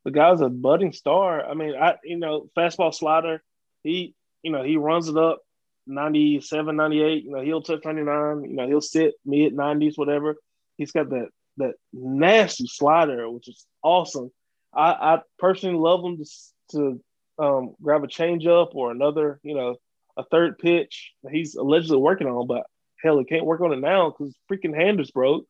The 0.03 0.11
guy's 0.11 0.41
a 0.41 0.49
budding 0.49 0.93
star. 0.93 1.45
I 1.47 1.53
mean, 1.53 1.75
I, 1.75 1.95
you 2.03 2.17
know, 2.17 2.49
fastball 2.57 2.93
slider, 2.93 3.41
he, 3.83 4.15
you 4.41 4.51
know, 4.51 4.63
he 4.63 4.77
runs 4.77 5.07
it 5.07 5.17
up 5.17 5.39
97, 5.87 6.75
98. 6.75 7.23
You 7.23 7.31
know, 7.31 7.41
he'll 7.41 7.61
touch 7.61 7.85
99. 7.85 8.43
You 8.43 8.55
know, 8.55 8.67
he'll 8.67 8.81
sit 8.81 9.13
mid 9.25 9.55
90s, 9.55 9.97
whatever. 9.97 10.35
He's 10.77 10.91
got 10.91 11.09
that, 11.09 11.29
that 11.57 11.73
nasty 11.93 12.65
slider, 12.67 13.29
which 13.29 13.47
is 13.47 13.65
awesome. 13.83 14.31
I, 14.73 14.91
I 14.91 15.21
personally 15.37 15.77
love 15.77 16.03
him 16.03 16.17
to, 16.17 16.25
to 16.71 17.01
um, 17.43 17.75
grab 17.81 18.03
a 18.03 18.07
changeup 18.07 18.73
or 18.73 18.91
another, 18.91 19.39
you 19.43 19.55
know, 19.55 19.75
a 20.17 20.23
third 20.25 20.57
pitch 20.59 21.11
he's 21.31 21.55
allegedly 21.55 21.97
working 21.97 22.27
on, 22.27 22.47
but 22.47 22.65
hell, 23.01 23.19
he 23.19 23.25
can't 23.25 23.45
work 23.45 23.61
on 23.61 23.73
it 23.73 23.79
now 23.79 24.09
because 24.09 24.35
freaking 24.51 24.75
hand 24.75 24.99
is 24.99 25.11
broke. 25.11 25.45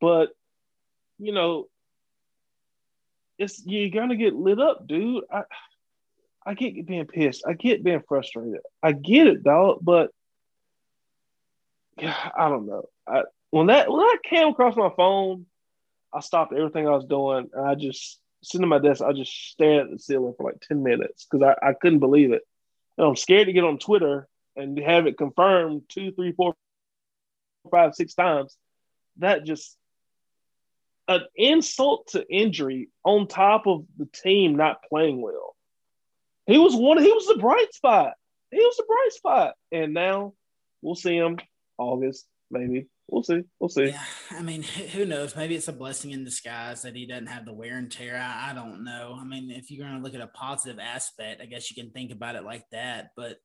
But 0.00 0.30
you 1.18 1.32
know, 1.32 1.66
it's 3.38 3.62
you're 3.64 3.90
gonna 3.90 4.16
get 4.16 4.34
lit 4.34 4.60
up, 4.60 4.86
dude. 4.86 5.24
I 5.32 5.42
I 6.44 6.54
get 6.54 6.86
being 6.86 7.06
pissed. 7.06 7.44
I 7.46 7.54
get 7.54 7.84
being 7.84 8.02
frustrated. 8.06 8.60
I 8.82 8.92
get 8.92 9.26
it, 9.26 9.42
dog. 9.42 9.78
But 9.82 10.10
yeah, 11.98 12.30
I 12.36 12.48
don't 12.48 12.66
know. 12.66 12.88
I 13.06 13.22
when 13.50 13.68
that 13.68 13.90
when 13.90 14.00
that 14.00 14.18
came 14.22 14.48
across 14.48 14.76
my 14.76 14.90
phone, 14.96 15.46
I 16.12 16.20
stopped 16.20 16.52
everything 16.52 16.86
I 16.86 16.92
was 16.92 17.06
doing 17.06 17.48
and 17.52 17.66
I 17.66 17.74
just 17.74 18.20
sitting 18.42 18.64
at 18.64 18.68
my 18.68 18.78
desk. 18.78 19.02
I 19.02 19.12
just 19.12 19.32
stared 19.50 19.86
at 19.86 19.92
the 19.92 19.98
ceiling 19.98 20.34
for 20.36 20.44
like 20.44 20.60
ten 20.60 20.82
minutes 20.82 21.26
because 21.30 21.54
I, 21.62 21.70
I 21.70 21.72
couldn't 21.72 22.00
believe 22.00 22.32
it. 22.32 22.42
I'm 22.98 23.16
scared 23.16 23.46
to 23.46 23.52
get 23.52 23.64
on 23.64 23.78
Twitter 23.78 24.28
and 24.56 24.78
have 24.78 25.06
it 25.06 25.18
confirmed 25.18 25.82
two, 25.88 26.12
three, 26.12 26.32
four, 26.32 26.54
five, 27.70 27.94
six 27.94 28.14
times. 28.14 28.56
That 29.18 29.44
just 29.44 29.76
an 31.08 31.22
insult 31.34 32.08
to 32.08 32.26
injury 32.28 32.88
on 33.04 33.28
top 33.28 33.66
of 33.66 33.84
the 33.96 34.06
team 34.06 34.56
not 34.56 34.82
playing 34.88 35.20
well. 35.20 35.56
He 36.46 36.58
was 36.58 36.74
one. 36.74 36.98
He 36.98 37.12
was 37.12 37.26
the 37.26 37.38
bright 37.38 37.72
spot. 37.74 38.14
He 38.50 38.58
was 38.58 38.76
the 38.76 38.84
bright 38.86 39.12
spot, 39.12 39.54
and 39.72 39.92
now 39.92 40.34
we'll 40.80 40.94
see 40.94 41.16
him 41.16 41.38
August 41.78 42.26
maybe. 42.50 42.86
We'll 43.08 43.22
see. 43.22 43.42
We'll 43.60 43.68
see. 43.68 43.86
Yeah, 43.86 44.02
I 44.32 44.42
mean, 44.42 44.62
who 44.62 45.04
knows? 45.04 45.36
Maybe 45.36 45.54
it's 45.54 45.68
a 45.68 45.72
blessing 45.72 46.10
in 46.10 46.24
disguise 46.24 46.82
that 46.82 46.96
he 46.96 47.06
doesn't 47.06 47.28
have 47.28 47.44
the 47.44 47.52
wear 47.52 47.78
and 47.78 47.90
tear. 47.90 48.16
I, 48.16 48.50
I 48.50 48.54
don't 48.54 48.84
know. 48.84 49.16
I 49.18 49.24
mean, 49.24 49.50
if 49.50 49.70
you're 49.70 49.86
going 49.86 49.96
to 49.96 50.02
look 50.02 50.14
at 50.14 50.20
a 50.20 50.26
positive 50.26 50.80
aspect, 50.80 51.40
I 51.40 51.46
guess 51.46 51.70
you 51.70 51.80
can 51.80 51.92
think 51.92 52.10
about 52.10 52.34
it 52.34 52.44
like 52.44 52.64
that. 52.72 53.10
But 53.16 53.36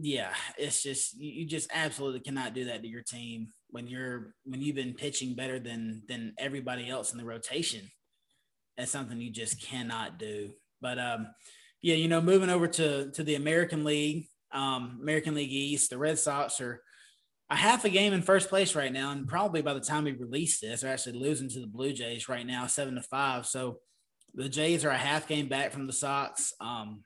yeah, 0.00 0.32
it's 0.56 0.82
just 0.82 1.18
you, 1.18 1.30
you 1.30 1.46
just 1.46 1.70
absolutely 1.74 2.20
cannot 2.20 2.54
do 2.54 2.66
that 2.66 2.82
to 2.82 2.88
your 2.88 3.02
team 3.02 3.48
when 3.68 3.86
you're 3.86 4.34
when 4.44 4.62
you've 4.62 4.76
been 4.76 4.94
pitching 4.94 5.34
better 5.34 5.58
than 5.58 6.02
than 6.08 6.34
everybody 6.38 6.88
else 6.88 7.12
in 7.12 7.18
the 7.18 7.24
rotation. 7.24 7.82
That's 8.78 8.90
something 8.90 9.20
you 9.20 9.30
just 9.30 9.62
cannot 9.62 10.18
do. 10.18 10.52
But 10.80 10.98
um, 10.98 11.28
yeah, 11.82 11.96
you 11.96 12.08
know, 12.08 12.22
moving 12.22 12.50
over 12.50 12.66
to 12.66 13.10
to 13.10 13.22
the 13.22 13.34
American 13.34 13.84
League, 13.84 14.28
um, 14.52 14.98
American 15.02 15.34
League 15.34 15.52
East, 15.52 15.90
the 15.90 15.98
Red 15.98 16.18
Sox 16.18 16.60
are 16.62 16.82
a 17.52 17.56
half 17.56 17.84
a 17.84 17.90
game 17.90 18.14
in 18.14 18.22
first 18.22 18.48
place 18.48 18.74
right 18.74 18.92
now, 18.92 19.10
and 19.10 19.28
probably 19.28 19.60
by 19.60 19.74
the 19.74 19.80
time 19.80 20.04
we 20.04 20.12
release 20.12 20.58
this, 20.58 20.80
they're 20.80 20.92
actually 20.92 21.18
losing 21.18 21.50
to 21.50 21.60
the 21.60 21.66
Blue 21.66 21.92
Jays 21.92 22.26
right 22.26 22.46
now, 22.46 22.66
seven 22.66 22.94
to 22.94 23.02
five. 23.02 23.44
So 23.46 23.78
the 24.34 24.48
Jays 24.48 24.86
are 24.86 24.90
a 24.90 24.96
half 24.96 25.28
game 25.28 25.48
back 25.48 25.70
from 25.70 25.86
the 25.86 25.92
Sox. 25.92 26.54
Um, 26.62 27.04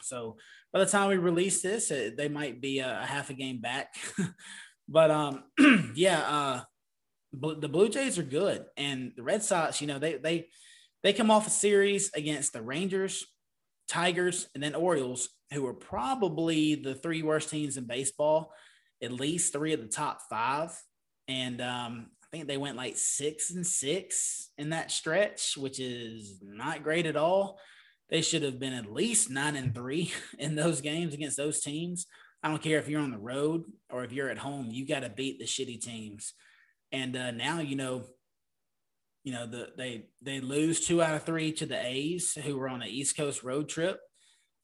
so 0.00 0.36
by 0.72 0.78
the 0.78 0.86
time 0.86 1.10
we 1.10 1.18
release 1.18 1.60
this, 1.60 1.90
it, 1.90 2.16
they 2.16 2.28
might 2.28 2.62
be 2.62 2.78
a, 2.78 3.02
a, 3.02 3.04
half 3.04 3.28
a 3.28 3.34
game 3.34 3.60
back. 3.60 3.94
but 4.88 5.10
um, 5.10 5.44
yeah, 5.94 6.20
uh, 6.20 6.60
the 7.34 7.68
Blue 7.68 7.90
Jays 7.90 8.18
are 8.18 8.22
good, 8.22 8.64
and 8.78 9.12
the 9.16 9.22
Red 9.22 9.42
Sox, 9.42 9.82
you 9.82 9.86
know, 9.86 9.98
they 9.98 10.16
they 10.16 10.48
they 11.02 11.12
come 11.12 11.30
off 11.30 11.46
a 11.46 11.50
series 11.50 12.10
against 12.14 12.54
the 12.54 12.62
Rangers, 12.62 13.26
Tigers, 13.86 14.48
and 14.54 14.62
then 14.62 14.74
Orioles, 14.74 15.28
who 15.52 15.66
are 15.66 15.74
probably 15.74 16.74
the 16.74 16.94
three 16.94 17.22
worst 17.22 17.50
teams 17.50 17.76
in 17.76 17.84
baseball 17.84 18.50
at 19.02 19.12
least 19.12 19.52
three 19.52 19.72
of 19.72 19.80
the 19.80 19.88
top 19.88 20.20
five. 20.28 20.70
And 21.28 21.60
um, 21.60 22.06
I 22.22 22.26
think 22.30 22.48
they 22.48 22.56
went 22.56 22.76
like 22.76 22.96
six 22.96 23.50
and 23.50 23.66
six 23.66 24.50
in 24.58 24.70
that 24.70 24.90
stretch, 24.90 25.56
which 25.56 25.80
is 25.80 26.38
not 26.42 26.82
great 26.82 27.06
at 27.06 27.16
all. 27.16 27.58
They 28.10 28.22
should 28.22 28.42
have 28.42 28.58
been 28.58 28.72
at 28.72 28.92
least 28.92 29.30
nine 29.30 29.56
and 29.56 29.74
three 29.74 30.12
in 30.38 30.54
those 30.54 30.80
games 30.80 31.14
against 31.14 31.36
those 31.36 31.60
teams. 31.60 32.06
I 32.42 32.48
don't 32.48 32.62
care 32.62 32.78
if 32.78 32.88
you're 32.88 33.00
on 33.00 33.10
the 33.10 33.18
road 33.18 33.64
or 33.90 34.04
if 34.04 34.12
you're 34.12 34.30
at 34.30 34.38
home, 34.38 34.68
you 34.70 34.86
got 34.86 35.00
to 35.00 35.10
beat 35.10 35.38
the 35.38 35.44
shitty 35.44 35.80
teams. 35.80 36.34
And 36.92 37.16
uh, 37.16 37.32
now, 37.32 37.60
you 37.60 37.76
know, 37.76 38.04
you 39.24 39.32
know, 39.32 39.46
the, 39.46 39.68
they 39.76 40.06
they 40.22 40.40
lose 40.40 40.86
two 40.86 41.02
out 41.02 41.14
of 41.14 41.24
three 41.24 41.52
to 41.52 41.66
the 41.66 41.78
A's, 41.84 42.32
who 42.32 42.56
were 42.56 42.68
on 42.68 42.80
an 42.80 42.88
East 42.88 43.16
Coast 43.16 43.42
road 43.42 43.68
trip. 43.68 44.00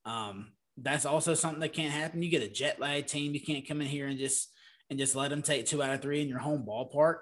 Um, 0.07 0.53
that's 0.77 1.07
also 1.07 1.35
something 1.35 1.61
that 1.61 1.73
can't 1.73 1.93
happen. 1.93 2.23
You 2.23 2.31
get 2.31 2.43
a 2.43 2.49
jet 2.49 2.81
lag 2.81 3.07
team. 3.07 3.35
You 3.35 3.41
can't 3.41 3.67
come 3.67 3.81
in 3.81 3.87
here 3.87 4.07
and 4.09 4.19
just 4.19 4.51
and 4.91 4.99
just 4.99 5.17
let 5.17 5.31
them 5.31 5.43
take 5.43 5.67
two 5.67 5.83
out 5.83 5.95
of 5.95 6.03
three 6.03 6.21
in 6.21 6.29
your 6.29 6.39
home 6.39 6.65
ballpark. 6.67 7.19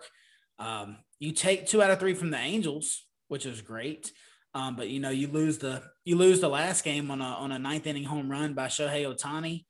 Um, 0.59 0.99
you 1.19 1.33
take 1.33 1.67
two 1.67 1.83
out 1.83 1.91
of 1.91 2.01
three 2.01 2.15
from 2.15 2.31
the 2.31 2.39
Angels, 2.39 3.05
which 3.29 3.47
is 3.47 3.61
great. 3.61 4.11
Um, 4.55 4.77
but 4.77 4.89
you 4.89 5.01
know, 5.01 5.11
you 5.11 5.29
lose 5.29 5.59
the 5.59 5.83
you 6.05 6.17
lose 6.17 6.41
the 6.41 6.49
last 6.49 6.85
game 6.85 7.11
on 7.11 7.21
a 7.21 7.25
on 7.25 7.53
a 7.53 7.59
ninth 7.59 7.87
inning 7.87 8.05
home 8.05 8.31
run 8.31 8.55
by 8.55 8.67
Shohei 8.67 9.07
Ohtani, 9.07 9.65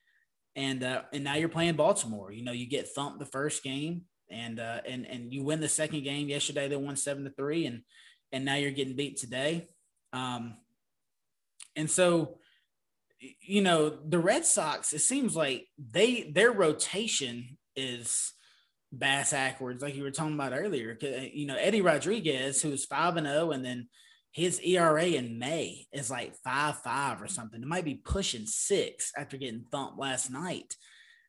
and 0.56 0.82
uh, 0.82 1.02
and 1.12 1.24
now 1.24 1.34
you're 1.34 1.48
playing 1.48 1.74
Baltimore. 1.74 2.32
You 2.32 2.44
know, 2.44 2.52
you 2.52 2.68
get 2.68 2.88
thumped 2.88 3.20
the 3.20 3.26
first 3.26 3.62
game, 3.62 4.02
and 4.30 4.58
uh, 4.58 4.80
and 4.88 5.06
and 5.06 5.32
you 5.32 5.44
win 5.44 5.60
the 5.60 5.68
second 5.68 6.02
game 6.02 6.28
yesterday. 6.28 6.68
They 6.68 6.76
won 6.76 6.96
seven 6.96 7.24
to 7.24 7.30
three, 7.30 7.66
and 7.66 7.82
and 8.32 8.44
now 8.44 8.56
you're 8.56 8.72
getting 8.72 8.96
beat 8.96 9.18
today. 9.18 9.68
Um, 10.12 10.56
and 11.76 11.90
so, 11.90 12.38
you 13.40 13.62
know, 13.62 13.88
the 13.90 14.18
Red 14.18 14.44
Sox. 14.44 14.92
It 14.92 15.00
seems 15.00 15.36
like 15.36 15.68
they 15.78 16.30
their 16.34 16.52
rotation 16.52 17.56
is 17.76 18.32
bass 18.92 19.32
backwards, 19.32 19.82
like 19.82 19.94
you 19.94 20.02
were 20.02 20.10
talking 20.10 20.34
about 20.34 20.52
earlier. 20.52 20.98
You 21.00 21.46
know, 21.46 21.56
Eddie 21.56 21.80
Rodriguez, 21.80 22.60
who's 22.60 22.84
five 22.84 23.16
and 23.16 23.26
zero, 23.26 23.48
oh, 23.48 23.50
and 23.52 23.64
then 23.64 23.88
his 24.32 24.60
ERA 24.60 25.04
in 25.04 25.38
May 25.38 25.86
is 25.92 26.10
like 26.10 26.34
five 26.42 26.78
five 26.78 27.22
or 27.22 27.28
something. 27.28 27.62
It 27.62 27.68
might 27.68 27.84
be 27.84 27.94
pushing 27.94 28.46
six 28.46 29.12
after 29.16 29.36
getting 29.36 29.64
thumped 29.70 29.98
last 29.98 30.30
night. 30.30 30.74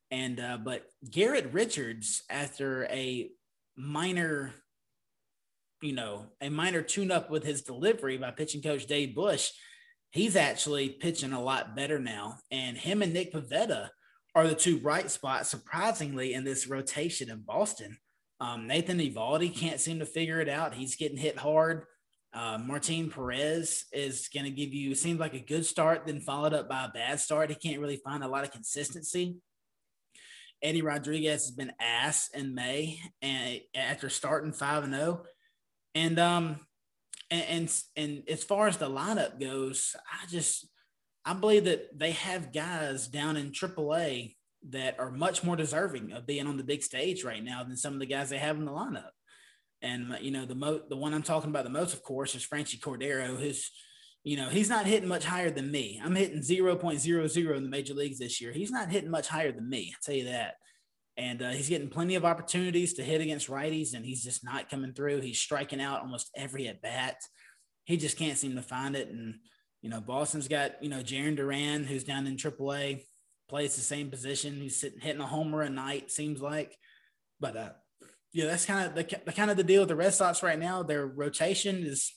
And 0.10 0.40
uh, 0.40 0.58
but 0.58 0.86
Garrett 1.10 1.52
Richards, 1.54 2.24
after 2.30 2.86
a 2.86 3.30
minor, 3.76 4.54
you 5.82 5.94
know, 5.94 6.28
a 6.40 6.50
minor 6.50 6.82
tune 6.82 7.12
up 7.12 7.30
with 7.30 7.44
his 7.44 7.62
delivery 7.62 8.18
by 8.18 8.32
pitching 8.32 8.62
coach 8.62 8.86
Dave 8.86 9.16
Bush, 9.16 9.52
he's 10.14 10.36
actually 10.36 10.90
pitching 10.90 11.34
a 11.34 11.44
lot 11.44 11.76
better 11.76 12.00
now. 12.00 12.38
And 12.52 12.78
him 12.78 13.02
and 13.02 13.14
Nick 13.14 13.34
Pivetta 13.34 13.90
are 14.36 14.48
the 14.48 14.56
two 14.56 14.80
bright 14.80 15.12
spots, 15.12 15.50
surprisingly, 15.50 16.34
in 16.34 16.44
this 16.44 16.68
rotation 16.68 17.30
in 17.30 17.42
Boston. 17.42 17.98
Um, 18.40 18.68
Nathan 18.68 19.00
Eovaldi 19.00 19.54
can't 19.54 19.80
seem 19.80 20.00
to 20.00 20.06
figure 20.06 20.40
it 20.40 20.50
out. 20.50 20.74
He's 20.74 20.96
getting 20.96 21.18
hit 21.18 21.38
hard. 21.38 21.86
Uh, 22.34 22.58
Martin 22.58 23.12
Perez 23.12 23.86
is 23.92 24.28
going 24.34 24.46
to 24.46 24.52
give 24.52 24.74
you 24.74 24.96
seems 24.96 25.20
like 25.20 25.36
a 25.36 25.40
good 25.40 25.66
start, 25.66 26.08
then 26.08 26.20
followed 26.20 26.54
up 26.54 26.68
by 26.68 26.86
a 26.86 26.90
bad 26.90 27.20
start. 27.20 27.50
He 27.50 27.56
can't 27.56 27.80
really 27.80 28.02
find 28.04 28.24
a 28.24 28.28
lot 28.28 28.44
of 28.44 28.52
consistency. 28.52 29.38
Eddie 30.62 30.82
Rodriguez 30.82 31.46
has 31.46 31.52
been 31.52 31.74
ass 31.80 32.30
in 32.34 32.56
May, 32.56 33.00
and 33.22 33.60
after 33.76 34.10
starting 34.10 34.54
five 34.54 34.84
and 34.84 34.94
zero, 34.94 35.22
oh. 35.24 35.28
and 35.94 36.18
um, 36.18 36.60
and, 37.34 37.44
and 37.50 37.84
and 37.96 38.24
as 38.30 38.44
far 38.44 38.68
as 38.68 38.78
the 38.78 38.90
lineup 38.90 39.40
goes, 39.40 39.96
I 40.06 40.28
just 40.28 40.68
I 41.26 41.34
believe 41.34 41.66
that 41.66 41.98
they 41.98 42.12
have 42.12 42.54
guys 42.54 43.08
down 43.08 43.38
in 43.38 43.52
AAA 43.52 44.36
that 44.70 45.00
are 45.00 45.12
much 45.12 45.44
more 45.44 45.56
deserving 45.56 46.14
of 46.14 46.28
being 46.28 46.48
on 46.48 46.58
the 46.58 46.64
big 46.64 46.84
stage 46.84 47.24
right 47.24 47.44
now 47.44 47.64
than 47.64 47.76
some 47.76 47.94
of 47.94 48.00
the 48.00 48.06
guys 48.06 48.30
they 48.30 48.38
have 48.38 48.58
in 48.58 48.66
the 48.66 48.72
lineup. 48.72 49.10
And 49.82 50.16
you 50.22 50.32
know, 50.32 50.46
the 50.46 50.56
mo 50.56 50.82
the 50.88 50.96
one 50.96 51.14
I'm 51.14 51.24
talking 51.24 51.50
about 51.50 51.64
the 51.64 51.70
most, 51.70 51.94
of 51.94 52.04
course, 52.04 52.36
is 52.36 52.46
Franchy 52.46 52.80
Cordero, 52.80 53.38
who's 53.38 53.72
you 54.24 54.38
know, 54.38 54.48
he's 54.48 54.70
not 54.70 54.86
hitting 54.86 55.10
much 55.10 55.26
higher 55.26 55.52
than 55.52 55.70
me. 55.70 56.00
I'm 56.02 56.16
hitting 56.16 56.40
0.00 56.40 57.58
in 57.58 57.64
the 57.64 57.70
major 57.70 57.94
leagues 57.94 58.20
this 58.20 58.40
year. 58.40 58.54
He's 58.54 58.72
not 58.72 58.90
hitting 58.90 59.10
much 59.10 59.28
higher 59.28 59.52
than 59.52 59.68
me. 59.68 59.94
I'll 59.94 60.02
tell 60.02 60.16
you 60.16 60.32
that. 60.32 60.56
And 61.16 61.42
uh, 61.42 61.52
he's 61.52 61.70
getting 61.70 61.90
plenty 61.90 62.16
of 62.16 62.26
opportunities 62.26 62.94
to 62.94 63.04
hit 63.04 63.22
against 63.22 63.48
righties, 63.48 63.94
and 63.94 64.04
he's 64.04 64.24
just 64.24 64.44
not 64.44 64.70
coming 64.70 64.94
through. 64.94 65.22
He's 65.22 65.40
striking 65.40 65.82
out 65.82 66.02
almost 66.02 66.32
every 66.36 66.68
at 66.68 66.82
bat. 66.82 67.18
He 67.86 67.98
just 67.98 68.18
can't 68.18 68.38
seem 68.38 68.56
to 68.56 68.64
find 68.64 68.96
it. 68.96 69.10
And, 69.10 69.36
you 69.82 69.90
know, 69.90 70.02
Boston's 70.02 70.48
got, 70.48 70.82
you 70.82 70.90
know, 70.90 71.04
Jarren 71.04 71.36
Duran, 71.36 71.84
who's 71.84 72.04
down 72.04 72.26
in 72.26 72.38
AAA, 72.38 73.04
plays 73.48 73.76
the 73.76 73.82
same 73.82 74.10
position. 74.10 74.56
He's 74.56 74.80
sitting, 74.80 75.00
hitting 75.00 75.22
a 75.22 75.28
homer 75.28 75.62
a 75.62 75.70
night, 75.70 76.10
seems 76.10 76.42
like. 76.42 76.76
But 77.40 77.58
uh, 77.58 77.70
yeah, 78.32 78.46
that's 78.46 78.66
kind 78.66 78.88
of 78.88 78.96
the, 78.96 79.20
the 79.26 79.32
kind 79.32 79.52
of 79.52 79.58
the 79.58 79.64
deal 79.64 79.82
with 79.82 79.90
the 79.90 79.96
Red 79.96 80.14
Sox 80.14 80.42
right 80.42 80.58
now. 80.58 80.82
Their 80.82 81.06
rotation 81.06 81.84
is, 81.84 82.14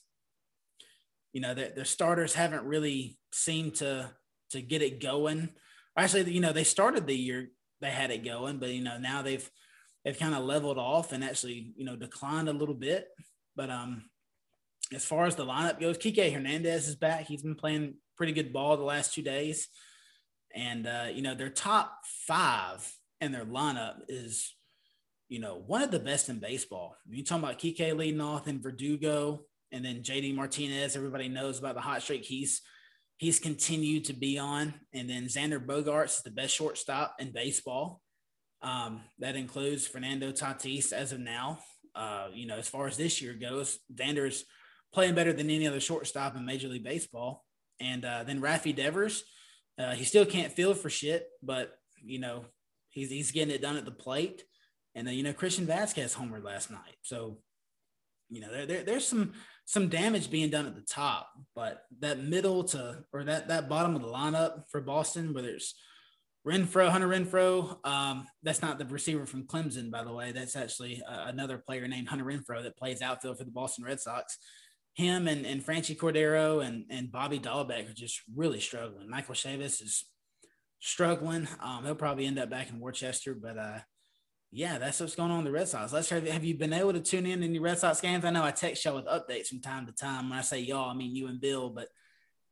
you 1.32 1.42
know, 1.42 1.52
their, 1.52 1.70
their 1.70 1.84
starters 1.84 2.32
haven't 2.32 2.64
really 2.64 3.18
seemed 3.32 3.74
to 3.76 4.10
to 4.50 4.62
get 4.62 4.80
it 4.80 5.02
going. 5.02 5.50
Actually, 5.96 6.32
you 6.32 6.40
know, 6.40 6.52
they 6.52 6.64
started 6.64 7.06
the 7.06 7.16
year 7.16 7.48
they 7.80 7.90
had 7.90 8.10
it 8.10 8.24
going, 8.24 8.58
but 8.58 8.70
you 8.70 8.82
know 8.82 8.98
now 8.98 9.22
they've 9.22 9.48
they've 10.04 10.18
kind 10.18 10.34
of 10.34 10.44
leveled 10.44 10.78
off 10.78 11.12
and 11.12 11.24
actually 11.24 11.72
you 11.76 11.84
know 11.84 11.96
declined 11.96 12.48
a 12.48 12.52
little 12.52 12.74
bit. 12.74 13.08
But 13.54 13.70
um, 13.70 14.04
as 14.94 15.04
far 15.04 15.26
as 15.26 15.34
the 15.34 15.46
lineup 15.46 15.80
goes, 15.80 15.98
Kike 15.98 16.32
Hernandez 16.32 16.88
is 16.88 16.96
back. 16.96 17.26
He's 17.26 17.42
been 17.42 17.54
playing 17.54 17.94
pretty 18.16 18.32
good 18.32 18.52
ball 18.52 18.76
the 18.76 18.84
last 18.84 19.14
two 19.14 19.22
days, 19.22 19.68
and 20.54 20.86
uh, 20.86 21.06
you 21.12 21.22
know 21.22 21.34
their 21.34 21.50
top 21.50 21.98
five 22.26 22.90
in 23.20 23.32
their 23.32 23.46
lineup 23.46 23.96
is 24.08 24.56
you 25.28 25.40
know, 25.40 25.62
one 25.66 25.82
of 25.82 25.90
the 25.90 25.98
best 25.98 26.28
in 26.28 26.38
baseball. 26.38 26.96
You 27.08 27.24
talking 27.24 27.44
about 27.44 27.58
Kike 27.58 27.96
leading 27.96 28.20
off 28.20 28.46
and 28.46 28.62
Verdugo, 28.62 29.42
and 29.72 29.84
then 29.84 30.02
JD 30.02 30.34
Martinez. 30.34 30.96
Everybody 30.96 31.28
knows 31.28 31.58
about 31.58 31.74
the 31.74 31.80
hot 31.80 32.02
streak 32.02 32.24
he's 32.24 32.62
he's 33.16 33.38
continued 33.38 34.04
to 34.06 34.12
be 34.12 34.38
on. 34.38 34.74
And 34.92 35.08
then 35.08 35.24
Xander 35.24 35.64
Bogaerts 35.64 36.18
is 36.18 36.22
the 36.22 36.30
best 36.30 36.54
shortstop 36.54 37.16
in 37.18 37.32
baseball. 37.32 38.00
Um, 38.62 39.02
that 39.18 39.36
includes 39.36 39.86
Fernando 39.86 40.32
Tatis 40.32 40.92
as 40.92 41.12
of 41.12 41.20
now. 41.20 41.58
Uh, 41.94 42.28
you 42.32 42.46
know, 42.46 42.58
as 42.58 42.68
far 42.68 42.86
as 42.86 42.96
this 42.96 43.22
year 43.22 43.34
goes, 43.34 43.78
Xander's 43.94 44.44
playing 44.92 45.14
better 45.14 45.32
than 45.32 45.50
any 45.50 45.66
other 45.66 45.80
shortstop 45.80 46.36
in 46.36 46.44
Major 46.44 46.68
League 46.68 46.84
Baseball. 46.84 47.44
And 47.80 48.04
uh, 48.04 48.24
then 48.24 48.40
Rafi 48.40 48.74
Devers, 48.74 49.24
uh, 49.78 49.92
he 49.92 50.04
still 50.04 50.26
can't 50.26 50.52
field 50.52 50.78
for 50.78 50.90
shit, 50.90 51.26
but 51.42 51.78
you 52.02 52.18
know, 52.18 52.44
he's 52.90 53.10
he's 53.10 53.30
getting 53.30 53.54
it 53.54 53.62
done 53.62 53.76
at 53.76 53.84
the 53.84 53.90
plate. 53.90 54.42
And 54.94 55.06
then, 55.06 55.14
you 55.14 55.22
know, 55.22 55.34
Christian 55.34 55.66
Vazquez 55.66 56.16
homered 56.16 56.44
last 56.44 56.70
night. 56.70 56.96
So, 57.02 57.38
you 58.30 58.40
know, 58.40 58.50
there, 58.50 58.64
there, 58.64 58.82
there's 58.82 59.06
some 59.06 59.34
some 59.66 59.88
damage 59.88 60.30
being 60.30 60.48
done 60.48 60.66
at 60.66 60.76
the 60.76 60.80
top, 60.80 61.28
but 61.54 61.82
that 62.00 62.20
middle 62.20 62.64
to 62.64 63.04
or 63.12 63.24
that 63.24 63.48
that 63.48 63.68
bottom 63.68 63.94
of 63.94 64.02
the 64.02 64.08
lineup 64.08 64.62
for 64.70 64.80
Boston, 64.80 65.34
where 65.34 65.42
there's 65.42 65.74
Renfroe, 66.46 66.88
Hunter 66.88 67.08
Renfroe, 67.08 67.84
um, 67.84 68.26
that's 68.44 68.62
not 68.62 68.78
the 68.78 68.84
receiver 68.84 69.26
from 69.26 69.48
Clemson, 69.48 69.90
by 69.90 70.04
the 70.04 70.12
way. 70.12 70.30
That's 70.30 70.54
actually 70.54 71.02
uh, 71.02 71.24
another 71.26 71.58
player 71.58 71.88
named 71.88 72.08
Hunter 72.08 72.24
Renfroe 72.24 72.62
that 72.62 72.76
plays 72.76 73.02
outfield 73.02 73.38
for 73.38 73.44
the 73.44 73.50
Boston 73.50 73.84
Red 73.84 74.00
Sox. 74.00 74.38
Him 74.94 75.26
and, 75.26 75.44
and 75.44 75.66
Franchy 75.66 75.96
Cordero 75.96 76.64
and, 76.64 76.84
and 76.88 77.10
Bobby 77.10 77.40
Dalbec 77.40 77.90
are 77.90 77.94
just 77.94 78.22
really 78.34 78.60
struggling. 78.60 79.10
Michael 79.10 79.34
Chavis 79.34 79.82
is 79.82 80.04
struggling. 80.78 81.48
Um, 81.60 81.84
he'll 81.84 81.96
probably 81.96 82.26
end 82.26 82.38
up 82.38 82.48
back 82.48 82.70
in 82.70 82.78
Worcester, 82.78 83.34
but 83.34 83.58
uh, 83.58 83.78
yeah, 84.56 84.78
that's 84.78 85.00
what's 85.00 85.14
going 85.14 85.30
on 85.30 85.40
in 85.40 85.44
the 85.44 85.50
Red 85.50 85.68
Sox. 85.68 85.92
Let's 85.92 86.08
try. 86.08 86.18
Have 86.20 86.42
you 86.42 86.54
been 86.54 86.72
able 86.72 86.94
to 86.94 87.00
tune 87.00 87.26
in 87.26 87.42
any 87.42 87.58
Red 87.58 87.78
Sox 87.78 88.00
games? 88.00 88.24
I 88.24 88.30
know 88.30 88.42
I 88.42 88.52
text 88.52 88.86
y'all 88.86 88.96
with 88.96 89.04
updates 89.04 89.48
from 89.48 89.60
time 89.60 89.84
to 89.84 89.92
time. 89.92 90.30
When 90.30 90.38
I 90.38 90.42
say 90.42 90.60
y'all, 90.60 90.88
I 90.88 90.94
mean 90.94 91.14
you 91.14 91.26
and 91.26 91.38
Bill. 91.38 91.68
But 91.68 91.88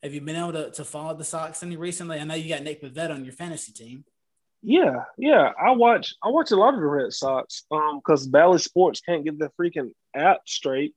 have 0.03 0.13
you 0.13 0.21
been 0.21 0.37
able 0.37 0.53
to, 0.53 0.71
to 0.73 0.85
follow 0.85 1.17
the 1.17 1.25
Sox 1.25 1.63
any 1.63 1.77
recently? 1.77 2.19
I 2.19 2.25
know 2.25 2.35
you 2.35 2.51
got 2.51 2.63
Nick 2.63 2.83
Pivetta 2.83 3.15
on 3.15 3.25
your 3.25 3.33
fantasy 3.33 3.73
team. 3.73 4.05
Yeah, 4.63 5.05
yeah. 5.17 5.53
I 5.59 5.71
watch 5.71 6.15
I 6.23 6.29
watch 6.29 6.51
a 6.51 6.57
lot 6.57 6.75
of 6.75 6.81
the 6.81 6.87
Red 6.87 7.15
Sox 7.15 7.65
um 7.71 8.01
because 8.05 8.27
Bally 8.27 8.59
Sports 8.59 9.01
can't 9.01 9.25
get 9.25 9.39
the 9.39 9.51
freaking 9.59 9.93
app 10.15 10.41
straight. 10.47 10.95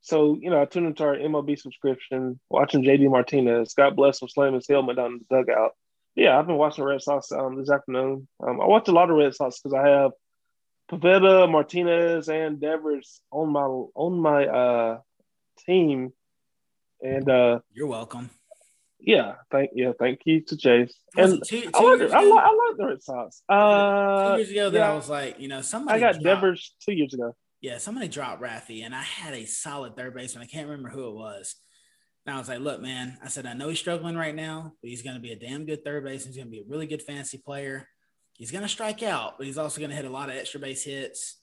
So, 0.00 0.38
you 0.40 0.48
know, 0.48 0.62
I 0.62 0.64
tune 0.64 0.86
into 0.86 1.04
our 1.04 1.16
MLB 1.16 1.58
subscription, 1.58 2.40
watching 2.48 2.82
JD 2.82 3.10
Martinez. 3.10 3.74
God 3.74 3.96
bless 3.96 4.22
him 4.22 4.28
slamming 4.28 4.54
his 4.54 4.68
helmet 4.68 4.96
down 4.96 5.20
the 5.28 5.36
dugout. 5.36 5.72
Yeah, 6.14 6.38
I've 6.38 6.46
been 6.46 6.56
watching 6.56 6.84
Red 6.84 7.02
Sox 7.02 7.30
um, 7.32 7.58
this 7.58 7.70
afternoon. 7.70 8.26
Um, 8.42 8.62
I 8.62 8.66
watch 8.66 8.88
a 8.88 8.92
lot 8.92 9.10
of 9.10 9.16
Red 9.16 9.34
Sox 9.34 9.60
because 9.60 9.74
I 9.74 9.86
have 9.86 10.12
Pivetta, 10.90 11.50
Martinez, 11.50 12.28
and 12.28 12.60
Devers 12.60 13.20
on 13.30 13.50
my 13.50 13.60
on 13.62 14.20
my 14.20 14.46
uh 14.46 14.98
team. 15.66 16.12
And 17.02 17.28
uh 17.28 17.60
you're 17.72 17.86
welcome. 17.86 18.30
Yeah, 19.00 19.34
thank 19.50 19.70
yeah, 19.74 19.92
thank 19.98 20.20
you 20.24 20.40
to 20.40 20.56
Chase. 20.56 20.94
And 21.16 21.42
two, 21.46 21.62
two 21.62 21.70
I, 21.72 21.80
like, 21.80 22.10
I, 22.10 22.22
like, 22.24 22.44
I 22.44 22.68
like 22.68 22.76
the 22.76 22.86
Red 22.86 23.02
Sox. 23.02 23.42
Uh, 23.48 24.32
two 24.32 24.38
years 24.38 24.50
ago, 24.50 24.70
that 24.70 24.78
yeah, 24.78 24.90
I 24.90 24.94
was 24.94 25.08
like, 25.08 25.38
you 25.38 25.46
know, 25.46 25.62
somebody. 25.62 25.96
I 25.96 26.00
got 26.00 26.20
dropped, 26.20 26.24
Devers 26.24 26.74
two 26.84 26.92
years 26.92 27.14
ago. 27.14 27.36
Yeah, 27.60 27.78
somebody 27.78 28.08
dropped 28.08 28.42
Rafi, 28.42 28.84
and 28.84 28.94
I 28.94 29.02
had 29.02 29.34
a 29.34 29.44
solid 29.44 29.96
third 29.96 30.14
baseman. 30.14 30.42
I 30.42 30.46
can't 30.46 30.68
remember 30.68 30.88
who 30.88 31.08
it 31.08 31.14
was. 31.14 31.54
And 32.26 32.34
I 32.34 32.38
was 32.38 32.48
like, 32.48 32.60
look, 32.60 32.80
man, 32.82 33.16
I 33.22 33.28
said, 33.28 33.46
I 33.46 33.54
know 33.54 33.68
he's 33.68 33.78
struggling 33.78 34.16
right 34.16 34.34
now, 34.34 34.72
but 34.82 34.90
he's 34.90 35.02
going 35.02 35.16
to 35.16 35.22
be 35.22 35.32
a 35.32 35.38
damn 35.38 35.64
good 35.64 35.84
third 35.84 36.04
baseman. 36.04 36.34
He's 36.34 36.42
going 36.42 36.48
to 36.48 36.56
be 36.56 36.60
a 36.60 36.68
really 36.68 36.86
good 36.86 37.02
fantasy 37.02 37.38
player. 37.38 37.88
He's 38.38 38.52
going 38.52 38.62
to 38.62 38.68
strike 38.68 39.02
out, 39.02 39.36
but 39.36 39.46
he's 39.46 39.58
also 39.58 39.80
going 39.80 39.90
to 39.90 39.96
hit 39.96 40.04
a 40.04 40.10
lot 40.10 40.30
of 40.30 40.36
extra 40.36 40.60
base 40.60 40.84
hits. 40.84 41.36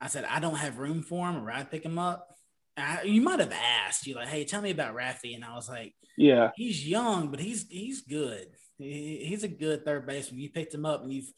I 0.00 0.08
said, 0.08 0.24
I 0.24 0.40
don't 0.40 0.56
have 0.56 0.78
room 0.78 1.02
for 1.02 1.28
him, 1.28 1.36
or 1.36 1.52
I'd 1.52 1.70
pick 1.70 1.84
him 1.84 1.98
up. 1.98 2.34
I, 2.76 3.02
you 3.02 3.20
might 3.20 3.38
have 3.38 3.52
asked, 3.52 4.06
you 4.06 4.14
like, 4.14 4.28
hey, 4.28 4.44
tell 4.44 4.62
me 4.62 4.70
about 4.70 4.96
Rafi, 4.96 5.34
and 5.34 5.44
I 5.44 5.54
was 5.54 5.68
like, 5.68 5.94
yeah, 6.16 6.50
he's 6.56 6.86
young, 6.88 7.28
but 7.28 7.38
he's 7.38 7.66
he's 7.68 8.00
good. 8.00 8.46
He, 8.78 9.24
he's 9.26 9.44
a 9.44 9.48
good 9.48 9.84
third 9.84 10.06
baseman. 10.06 10.40
You 10.40 10.50
picked 10.50 10.74
him 10.74 10.86
up, 10.86 11.02
and 11.02 11.12
you've 11.12 11.30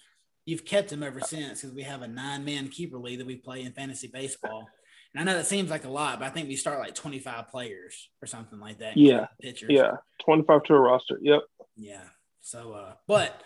you've 0.46 0.64
kept 0.64 0.92
him 0.92 1.02
ever 1.02 1.20
since 1.20 1.60
because 1.60 1.74
we 1.74 1.82
have 1.82 2.02
a 2.02 2.08
nine 2.08 2.44
man 2.44 2.68
keeper 2.68 2.98
league 2.98 3.18
that 3.18 3.26
we 3.26 3.36
play 3.36 3.62
in 3.62 3.72
fantasy 3.72 4.08
baseball. 4.08 4.68
And 5.14 5.20
I 5.20 5.32
know 5.32 5.38
that 5.38 5.46
seems 5.46 5.70
like 5.70 5.84
a 5.84 5.90
lot, 5.90 6.18
but 6.18 6.26
I 6.26 6.30
think 6.30 6.48
we 6.48 6.56
start 6.56 6.80
like 6.80 6.94
25 6.94 7.48
players 7.48 8.10
or 8.20 8.26
something 8.26 8.58
like 8.58 8.78
that. 8.78 8.96
Yeah. 8.96 9.26
Pitchers. 9.40 9.70
Yeah. 9.70 9.92
25 10.24 10.64
to 10.64 10.74
a 10.74 10.80
roster. 10.80 11.20
Yep. 11.22 11.42
Yeah. 11.76 12.02
So, 12.40 12.72
uh, 12.72 12.94
but 13.06 13.40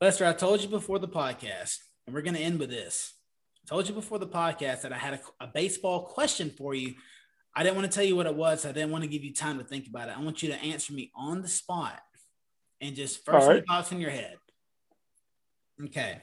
Lester, 0.00 0.26
I 0.26 0.32
told 0.32 0.62
you 0.62 0.68
before 0.68 1.00
the 1.00 1.08
podcast, 1.08 1.78
and 2.06 2.14
we're 2.14 2.22
going 2.22 2.36
to 2.36 2.40
end 2.40 2.60
with 2.60 2.70
this. 2.70 3.14
Told 3.68 3.88
you 3.88 3.94
before 3.94 4.18
the 4.18 4.28
podcast 4.28 4.82
that 4.82 4.92
I 4.92 4.96
had 4.96 5.14
a, 5.14 5.44
a 5.44 5.46
baseball 5.48 6.04
question 6.04 6.50
for 6.50 6.74
you. 6.74 6.94
I 7.54 7.62
didn't 7.64 7.76
want 7.76 7.90
to 7.90 7.94
tell 7.94 8.06
you 8.06 8.14
what 8.14 8.26
it 8.26 8.34
was. 8.34 8.64
I 8.64 8.72
didn't 8.72 8.92
want 8.92 9.02
to 9.04 9.10
give 9.10 9.24
you 9.24 9.34
time 9.34 9.58
to 9.58 9.64
think 9.64 9.88
about 9.88 10.08
it. 10.08 10.16
I 10.16 10.22
want 10.22 10.42
you 10.42 10.50
to 10.50 10.62
answer 10.62 10.92
me 10.92 11.10
on 11.16 11.42
the 11.42 11.48
spot 11.48 12.00
and 12.80 12.94
just 12.94 13.24
first 13.24 13.48
right. 13.48 13.64
thoughts 13.66 13.90
in 13.90 14.00
your 14.00 14.10
head. 14.10 14.36
Okay. 15.84 16.22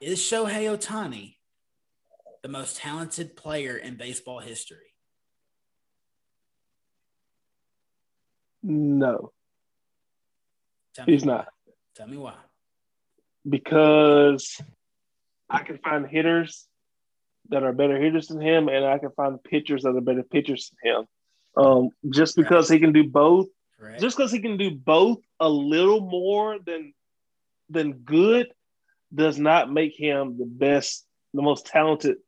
Is 0.00 0.20
Shohei 0.20 0.76
Ohtani 0.76 1.34
the 2.42 2.48
most 2.48 2.76
talented 2.76 3.36
player 3.36 3.76
in 3.76 3.96
baseball 3.96 4.38
history? 4.38 4.78
No. 8.62 9.32
He's 11.04 11.24
not. 11.24 11.48
Tell 11.96 12.06
me 12.06 12.18
why. 12.18 12.34
Because 13.48 14.60
I 15.48 15.62
can 15.62 15.78
find 15.78 16.06
hitters 16.06 16.68
that 17.48 17.62
are 17.62 17.72
better 17.72 17.98
hitters 17.98 18.28
than 18.28 18.40
him, 18.40 18.68
and 18.68 18.84
I 18.84 18.98
can 18.98 19.10
find 19.12 19.42
pitchers 19.42 19.84
that 19.84 19.96
are 19.96 20.00
better 20.02 20.22
pitchers 20.22 20.70
than 20.82 20.92
him. 20.92 21.06
Um, 21.56 21.90
just 22.10 22.36
because 22.36 22.68
he 22.68 22.78
can 22.78 22.92
do 22.92 23.08
both, 23.08 23.46
just 23.98 24.16
because 24.16 24.30
he 24.30 24.40
can 24.40 24.58
do 24.58 24.72
both 24.72 25.20
a 25.40 25.48
little 25.48 26.00
more 26.00 26.58
than 26.58 26.92
than 27.70 27.92
good, 27.92 28.48
does 29.14 29.38
not 29.38 29.72
make 29.72 29.98
him 29.98 30.36
the 30.38 30.44
best, 30.44 31.06
the 31.32 31.40
most 31.40 31.66
talented. 31.66 32.18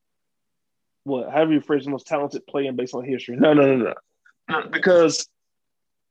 What? 1.05 1.31
However 1.31 1.53
you 1.53 1.61
phrase 1.61 1.85
the 1.85 1.91
most 1.91 2.07
talented 2.07 2.47
player 2.47 2.71
in 2.71 2.77
baseball 2.77 3.03
history? 3.03 3.37
No, 3.37 3.53
no, 3.53 3.77
no, 3.77 3.95
no. 4.49 4.63
Because 4.71 5.29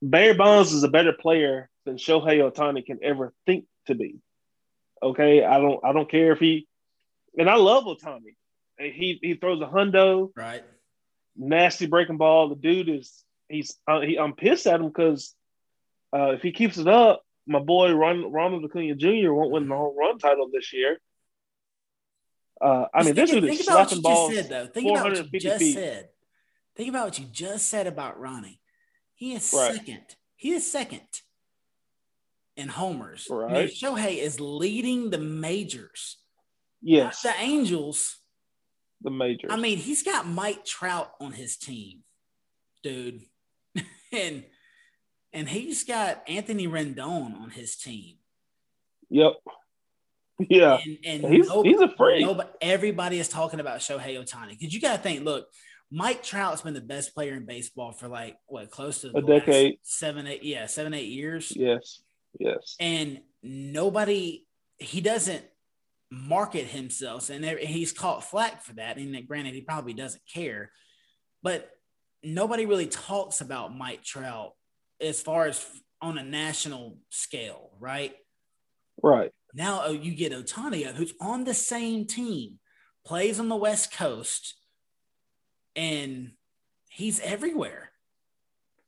Barry 0.01 0.35
Bonds 0.35 0.73
is 0.73 0.83
a 0.83 0.89
better 0.89 1.13
player 1.13 1.71
than 1.87 1.97
Shohei 1.97 2.39
Ohtani 2.39 2.85
can 2.85 2.99
ever 3.01 3.33
think 3.47 3.65
to 3.87 3.95
be. 3.95 4.19
Okay, 5.01 5.43
I 5.43 5.57
don't, 5.57 5.83
I 5.83 5.93
don't 5.93 6.09
care 6.09 6.33
if 6.33 6.39
he, 6.39 6.67
and 7.37 7.49
I 7.49 7.55
love 7.55 7.85
Ohtani. 7.85 8.35
He 8.77 9.17
he 9.21 9.33
throws 9.35 9.61
a 9.61 9.65
hundo, 9.65 10.29
right? 10.35 10.63
Nasty 11.35 11.87
breaking 11.87 12.17
ball. 12.17 12.49
The 12.49 12.55
dude 12.55 12.89
is 12.89 13.23
he's 13.49 13.75
uh, 13.87 14.01
he, 14.01 14.19
I'm 14.19 14.33
pissed 14.33 14.67
at 14.67 14.79
him 14.79 14.87
because 14.87 15.33
uh, 16.15 16.31
if 16.31 16.41
he 16.41 16.51
keeps 16.51 16.77
it 16.77 16.87
up, 16.87 17.23
my 17.47 17.59
boy 17.59 17.91
Ron, 17.93 18.31
Ronald 18.31 18.65
Acuna 18.65 18.95
Jr. 18.95 19.33
won't 19.33 19.51
win 19.51 19.67
the 19.67 19.75
home 19.75 19.97
run 19.97 20.19
title 20.19 20.49
this 20.53 20.73
year. 20.73 20.99
Uh, 22.61 22.85
I 22.93 23.03
mean, 23.03 23.15
this 23.15 23.31
dude 23.31 23.45
is 23.45 23.65
slapping 23.65 24.01
balls. 24.01 24.35
Said, 24.35 24.49
though. 24.49 24.67
Think 24.67 24.91
about 24.91 25.11
what 25.11 25.33
you 25.33 25.39
just 25.39 25.59
feet. 25.59 25.73
said. 25.73 26.09
Think 26.75 26.89
about 26.89 27.05
what 27.05 27.19
you 27.19 27.25
just 27.31 27.67
said 27.67 27.87
about 27.87 28.19
Ronnie. 28.19 28.59
He 29.15 29.33
is 29.33 29.51
right. 29.55 29.73
second. 29.73 30.03
He 30.35 30.51
is 30.53 30.71
second 30.71 31.07
in 32.57 32.67
homers. 32.67 33.27
Right. 33.29 33.51
Mean, 33.51 33.67
Shohei 33.67 34.17
is 34.17 34.39
leading 34.39 35.09
the 35.09 35.17
majors. 35.17 36.17
Yes. 36.81 37.21
The 37.21 37.33
Angels. 37.39 38.17
The 39.01 39.11
majors. 39.11 39.51
I 39.51 39.57
mean, 39.57 39.77
he's 39.77 40.03
got 40.03 40.27
Mike 40.27 40.65
Trout 40.65 41.11
on 41.21 41.31
his 41.31 41.55
team, 41.55 41.99
dude. 42.83 43.21
and 44.11 44.43
and 45.31 45.47
he's 45.47 45.83
got 45.83 46.23
Anthony 46.27 46.67
Rendon 46.67 47.39
on 47.39 47.51
his 47.51 47.75
team. 47.75 48.17
Yep. 49.09 49.33
Yeah. 50.49 50.77
And, 50.85 50.97
and 51.03 51.33
he's, 51.33 51.47
nobody, 51.47 51.69
he's 51.69 51.81
a 51.81 51.89
freak. 51.97 52.23
Nobody, 52.23 52.49
everybody 52.61 53.19
is 53.19 53.27
talking 53.27 53.59
about 53.59 53.79
Shohei 53.79 54.23
Ohtani. 54.23 54.49
Because 54.49 54.71
you 54.71 54.79
got 54.79 54.97
to 54.97 55.01
think, 55.01 55.25
look, 55.25 55.47
Mike 55.89 56.21
Trout's 56.21 56.61
been 56.61 56.75
the 56.75 56.81
best 56.81 57.15
player 57.15 57.33
in 57.33 57.45
baseball 57.45 57.91
for 57.91 58.07
like 58.07 58.37
what 58.45 58.69
close 58.69 59.01
to 59.01 59.17
a 59.17 59.21
decade, 59.23 59.79
seven, 59.83 60.27
eight, 60.27 60.43
yeah, 60.43 60.65
seven, 60.65 60.93
eight 60.93 61.07
years. 61.07 61.53
Yes, 61.55 62.01
yes. 62.39 62.75
And 62.79 63.21
nobody, 63.43 64.45
he 64.77 65.01
doesn't 65.01 65.43
market 66.11 66.65
himself, 66.65 67.29
and 67.29 67.43
he's 67.43 67.91
caught 67.91 68.23
flack 68.23 68.63
for 68.63 68.73
that. 68.73 68.97
And 68.97 69.27
granted, 69.27 69.53
he 69.53 69.61
probably 69.61 69.93
doesn't 69.93 70.23
care, 70.31 70.71
but 71.43 71.69
nobody 72.23 72.65
really 72.65 72.87
talks 72.87 73.41
about 73.41 73.75
Mike 73.75 74.03
Trout 74.03 74.53
as 74.99 75.21
far 75.21 75.45
as 75.45 75.65
on 76.01 76.17
a 76.17 76.23
national 76.23 76.97
scale, 77.09 77.71
right? 77.79 78.15
Right. 79.01 79.31
Now 79.53 79.83
oh, 79.85 79.91
you 79.91 80.13
get 80.13 80.31
Ohtani, 80.31 80.85
who's 80.93 81.13
on 81.19 81.43
the 81.43 81.53
same 81.53 82.05
team, 82.05 82.59
plays 83.05 83.39
on 83.39 83.49
the 83.49 83.55
West 83.55 83.93
Coast 83.93 84.55
and 85.75 86.31
he's 86.89 87.19
everywhere. 87.21 87.86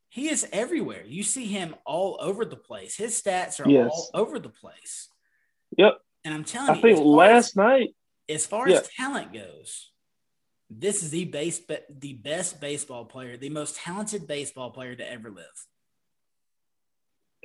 He 0.09 0.29
is 0.29 0.47
everywhere. 0.51 1.03
You 1.05 1.23
see 1.23 1.45
him 1.45 1.75
all 1.85 2.17
over 2.19 2.43
the 2.43 2.55
place. 2.55 2.97
His 2.97 3.19
stats 3.21 3.63
are 3.63 3.69
yes. 3.69 3.89
all 3.91 4.09
over 4.13 4.39
the 4.39 4.49
place. 4.49 5.07
Yep. 5.77 5.99
And 6.25 6.33
I'm 6.33 6.43
telling 6.43 6.71
I 6.71 6.73
you, 6.73 6.79
I 6.79 6.81
think 6.81 6.99
last 7.05 7.49
as, 7.49 7.55
night, 7.55 7.89
as 8.27 8.45
far 8.45 8.67
yeah. 8.67 8.77
as 8.77 8.89
talent 8.89 9.33
goes, 9.33 9.91
this 10.69 11.03
is 11.03 11.11
the 11.11 11.25
base, 11.25 11.61
the 11.89 12.13
best 12.13 12.59
baseball 12.59 13.05
player, 13.05 13.37
the 13.37 13.49
most 13.49 13.75
talented 13.75 14.27
baseball 14.27 14.71
player 14.71 14.95
to 14.95 15.11
ever 15.11 15.31
live. 15.31 15.45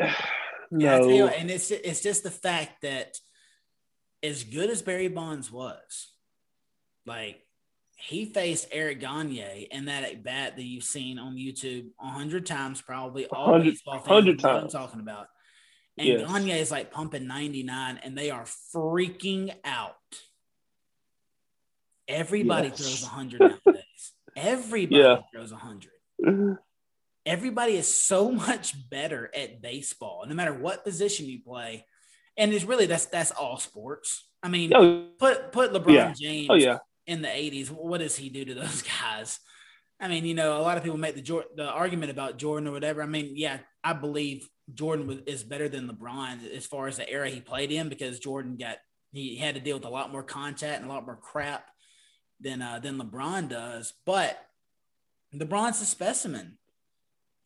no. 0.71 1.09
You, 1.09 1.27
and 1.29 1.51
it's 1.51 1.71
it's 1.71 2.03
just 2.03 2.23
the 2.23 2.31
fact 2.31 2.83
that 2.83 3.17
as 4.23 4.43
good 4.45 4.71
as 4.71 4.83
Barry 4.83 5.09
Bonds 5.09 5.53
was, 5.53 6.13
like 7.07 7.44
he 8.07 8.27
faced 8.27 8.69
Eric 8.71 9.01
Gagne 9.01 9.69
in 9.71 9.87
that 9.87 10.05
at 10.05 10.23
bat 10.23 10.57
that 10.57 10.63
you've 10.63 10.85
seen 10.85 11.19
on 11.19 11.37
YouTube 11.37 11.87
a 11.99 12.09
hundred 12.09 12.45
times, 12.45 12.83
probably 12.83 13.27
all 13.27 13.59
baseball 13.59 13.99
fans 13.99 14.43
know 14.43 14.49
I'm 14.51 14.69
talking 14.69 15.01
about. 15.01 15.29
And 15.97 16.09
yes. 16.09 16.31
Gagne 16.31 16.53
is 16.53 16.71
like 16.71 16.93
pumping 16.93 17.27
99 17.27 18.01
and 18.03 18.17
they 18.19 18.31
are 18.31 18.45
freaking 18.75 19.55
out. 19.65 19.95
Everybody 22.07 22.69
yes. 22.69 22.79
throws 22.79 23.03
100 23.03 23.41
nowadays. 23.41 24.13
Everybody 24.37 25.03
yeah. 25.03 25.17
throws 25.33 25.53
100. 25.53 26.59
Everybody 27.25 27.77
is 27.77 28.03
so 28.03 28.31
much 28.33 28.75
better 28.91 29.31
at 29.35 29.63
baseball, 29.63 30.27
no 30.29 30.35
matter 30.35 30.53
what 30.53 30.85
position 30.85 31.25
you 31.25 31.41
play. 31.41 31.87
And 32.37 32.53
it's 32.53 32.65
really 32.65 32.85
that's 32.85 33.07
that's 33.07 33.31
all 33.31 33.57
sports. 33.59 34.29
I 34.43 34.49
mean, 34.49 34.75
oh, 34.75 35.07
put 35.19 35.53
put 35.53 35.73
LeBron 35.73 35.95
yeah. 35.95 36.13
James 36.13 36.49
oh, 36.51 36.55
yeah 36.55 36.79
in 37.07 37.23
the 37.23 37.29
80s, 37.29 37.69
what 37.71 37.99
does 37.99 38.17
he 38.17 38.29
do 38.29 38.45
to 38.45 38.55
those 38.55 38.83
guys? 39.03 39.41
I 40.01 40.09
mean, 40.09 40.25
you 40.25 40.35
know, 40.35 40.59
a 40.59 40.63
lot 40.63 40.77
of 40.77 40.83
people 40.83 40.99
make 40.99 41.15
the 41.15 41.45
the 41.57 41.69
argument 41.69 42.11
about 42.11 42.37
Jordan 42.37 42.69
or 42.69 42.73
whatever. 42.73 43.03
I 43.03 43.07
mean, 43.07 43.33
yeah, 43.35 43.59
I 43.83 43.93
believe 43.93 44.49
Jordan 44.73 45.23
is 45.27 45.45
better 45.45 45.69
than 45.69 45.89
LeBron 45.89 46.51
as 46.51 46.67
far 46.67 46.89
as 46.89 46.97
the 46.97 47.09
era 47.09 47.29
he 47.31 47.41
played 47.41 47.71
in 47.71 47.89
because 47.89 48.19
Jordan 48.19 48.57
got 48.57 48.79
he 49.13 49.37
had 49.37 49.55
to 49.55 49.61
deal 49.61 49.77
with 49.77 49.85
a 49.87 49.91
lot 49.91 50.11
more 50.11 50.25
contact 50.25 50.81
and 50.81 50.91
a 50.91 50.93
lot 50.93 51.07
more 51.07 51.17
crap 51.17 51.69
than 52.41 52.61
uh, 52.61 52.81
than 52.81 52.99
LeBron 52.99 53.49
does. 53.49 53.93
But 54.05 54.39
LeBron's 55.35 55.81
a 55.81 55.87
specimen, 55.87 56.59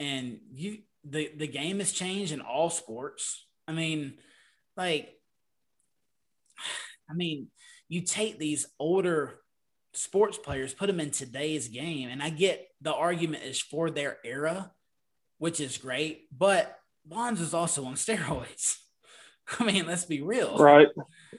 and 0.00 0.40
you 0.52 0.78
the 1.04 1.30
the 1.36 1.46
game 1.46 1.78
has 1.78 1.92
changed 1.92 2.32
in 2.32 2.40
all 2.40 2.70
sports. 2.70 3.46
I 3.66 3.72
mean, 3.72 4.14
like, 4.76 5.14
I 7.10 7.14
mean, 7.14 7.48
you 7.88 8.02
take 8.02 8.38
these 8.38 8.66
older 8.78 9.40
sports 9.94 10.38
players, 10.38 10.74
put 10.74 10.86
them 10.86 11.00
in 11.00 11.10
today's 11.10 11.68
game. 11.68 12.08
And 12.08 12.22
I 12.22 12.30
get 12.30 12.68
the 12.80 12.94
argument 12.94 13.44
is 13.44 13.60
for 13.60 13.90
their 13.90 14.18
era, 14.24 14.70
which 15.38 15.60
is 15.60 15.78
great, 15.78 16.26
but 16.36 16.78
Bonds 17.04 17.40
is 17.40 17.54
also 17.54 17.84
on 17.84 17.94
steroids. 17.94 18.76
I 19.58 19.64
mean, 19.64 19.86
let's 19.86 20.04
be 20.04 20.20
real. 20.20 20.58
Right. 20.58 20.88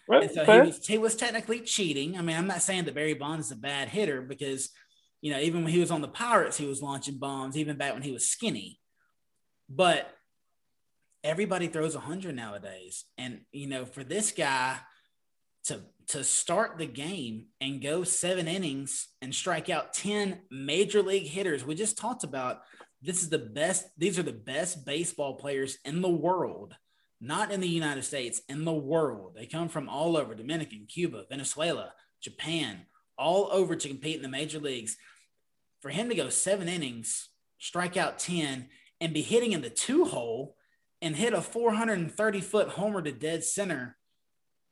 right. 0.08 0.34
so 0.34 0.44
he 0.44 0.60
was, 0.62 0.88
he 0.88 0.98
was 0.98 1.16
technically 1.16 1.62
cheating. 1.62 2.18
I 2.18 2.22
mean, 2.22 2.36
I'm 2.36 2.48
not 2.48 2.64
saying 2.64 2.86
that 2.86 2.96
Barry 2.96 3.14
Bonds 3.14 3.48
is 3.48 3.52
a 3.52 3.56
bad 3.56 3.88
hitter 3.88 4.24
because, 4.24 4.72
you 5.22 5.32
know, 5.32 5.40
even 5.40 5.64
when 5.64 5.72
he 5.72 5.80
was 5.80 5.92
on 5.92 6.02
the 6.02 6.08
Pirates, 6.08 6.58
he 6.58 6.66
was 6.66 6.82
launching 6.82 7.20
bombs, 7.20 7.56
even 7.56 7.78
back 7.78 7.94
when 7.94 8.02
he 8.02 8.12
was 8.12 8.28
skinny. 8.28 8.80
But 9.70 10.12
everybody 11.24 11.68
throws 11.68 11.94
100 11.94 12.36
nowadays. 12.36 13.06
And, 13.16 13.42
you 13.52 13.68
know, 13.68 13.86
for 13.86 14.04
this 14.04 14.32
guy 14.32 14.78
to 15.70 15.82
to 16.10 16.24
start 16.24 16.80
the 16.80 16.88
game 16.88 17.46
and 17.62 17.84
go 17.84 18.04
seven 18.04 18.48
innings 18.48 19.10
and 19.22 19.34
strike 19.34 19.70
out 19.70 19.94
10 19.94 20.40
major 20.50 21.04
league 21.04 21.28
hitters. 21.28 21.64
We 21.64 21.76
just 21.76 22.00
talked 22.00 22.24
about 22.24 22.62
this 23.00 23.22
is 23.22 23.30
the 23.30 23.38
best, 23.38 23.88
these 23.96 24.18
are 24.18 24.24
the 24.24 24.34
best 24.34 24.88
baseball 24.88 25.36
players 25.36 25.78
in 25.86 26.02
the 26.02 26.10
world, 26.10 26.74
not 27.22 27.52
in 27.52 27.62
the 27.62 27.68
United 27.68 28.04
States, 28.04 28.42
in 28.50 28.66
the 28.66 28.74
world. 28.74 29.36
They 29.36 29.46
come 29.46 29.70
from 29.70 29.88
all 29.88 30.18
over 30.18 30.34
Dominican, 30.34 30.88
Cuba, 30.90 31.26
Venezuela, 31.30 31.94
Japan, 32.22 32.88
all 33.16 33.48
over 33.52 33.76
to 33.76 33.88
compete 33.88 34.16
in 34.16 34.24
the 34.24 34.30
major 34.30 34.60
leagues. 34.60 34.98
For 35.80 35.90
him 35.90 36.10
to 36.10 36.16
go 36.16 36.30
seven 36.30 36.68
innings, 36.68 37.30
strike 37.60 37.98
out 37.98 38.18
10, 38.18 38.68
and 39.00 39.14
be 39.14 39.22
hitting 39.22 39.52
in 39.52 39.62
the 39.62 39.70
two 39.70 40.06
hole 40.06 40.56
and 41.04 41.16
hit 41.16 41.34
a 41.34 41.42
430 41.42 42.42
foot 42.42 42.70
homer 42.70 43.04
to 43.04 43.12
dead 43.12 43.44
center 43.44 43.96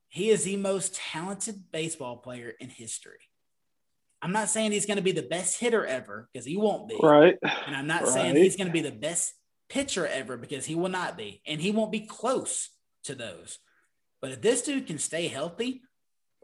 he 0.10 0.30
is 0.30 0.44
the 0.44 0.58
most 0.58 0.96
talented 0.96 1.72
baseball 1.72 2.18
player 2.18 2.54
in 2.60 2.70
history. 2.70 3.20
I'm 4.22 4.32
not 4.32 4.50
saying 4.50 4.72
he's 4.72 4.86
going 4.86 4.98
to 4.98 5.04
be 5.04 5.12
the 5.12 5.22
best 5.22 5.60
hitter 5.60 5.86
ever 5.86 6.28
because 6.32 6.46
he 6.46 6.58
won't 6.58 6.90
be. 6.90 6.98
Right. 7.02 7.38
And 7.42 7.76
I'm 7.76 7.88
not 7.88 8.04
right. 8.04 8.12
saying 8.12 8.36
he's 8.36 8.56
going 8.56 8.68
to 8.68 8.74
be 8.74 8.82
the 8.82 8.92
best 8.92 9.34
pitcher 9.70 10.08
ever 10.08 10.38
because 10.38 10.66
he 10.66 10.76
will 10.76 10.90
not 10.90 11.18
be. 11.18 11.42
And 11.46 11.62
he 11.62 11.72
won't 11.72 11.92
be 11.92 12.02
close 12.02 12.70
to 13.04 13.16
those. 13.16 13.60
But 14.22 14.32
if 14.32 14.42
this 14.42 14.64
dude 14.64 14.88
can 14.88 14.98
stay 14.98 15.28
healthy, 15.28 15.82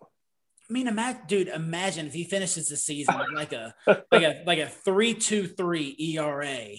I 0.01 0.74
mean, 0.74 0.88
imagine, 0.88 1.22
dude, 1.28 1.47
imagine 1.47 2.07
if 2.07 2.14
he 2.14 2.24
finishes 2.24 2.70
the 2.70 2.78
season 2.78 3.18
with 3.18 3.28
like 3.34 3.53
a 3.53 3.74
like 4.11 4.24
a 4.24 4.43
like 4.45 4.59
a 4.59 4.68
three 4.68 5.14
two 5.14 5.47
three 5.47 5.95
ERA, 5.99 6.70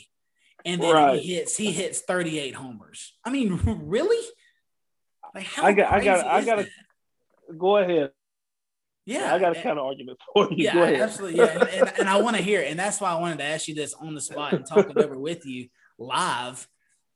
and 0.64 0.82
then 0.82 0.95
right. 0.95 1.20
he 1.20 1.35
hits 1.35 1.57
he 1.57 1.70
hits 1.70 2.01
thirty 2.01 2.39
eight 2.39 2.55
homers. 2.55 3.14
I 3.24 3.30
mean, 3.30 3.61
really? 3.85 4.24
Like 5.35 5.45
how 5.45 5.64
I 5.64 5.72
got 5.72 5.93
I 5.93 6.05
got 6.05 6.26
I 6.26 6.45
got 6.45 6.57
to 6.57 6.68
go 7.57 7.76
ahead. 7.78 8.11
Yeah, 9.07 9.35
I 9.35 9.39
got 9.39 9.55
a 9.55 9.59
eh, 9.59 9.62
kind 9.62 9.78
of 9.78 9.85
argument 9.85 10.18
for 10.32 10.49
you. 10.51 10.64
Yeah, 10.64 10.78
absolutely. 11.03 11.39
Yeah, 11.39 11.47
and, 11.47 11.68
and, 11.68 11.93
and 12.01 12.09
I 12.09 12.16
want 12.18 12.37
to 12.37 12.43
hear, 12.43 12.61
it. 12.61 12.70
and 12.70 12.78
that's 12.78 13.01
why 13.01 13.11
I 13.11 13.20
wanted 13.20 13.39
to 13.39 13.45
ask 13.45 13.68
you 13.68 13.74
this 13.74 13.93
on 13.93 14.14
the 14.14 14.20
spot 14.20 14.55
and 14.55 14.64
talk 14.64 14.89
it 14.89 14.97
over 14.97 15.18
with 15.18 15.45
you 15.45 15.68
live, 15.99 16.66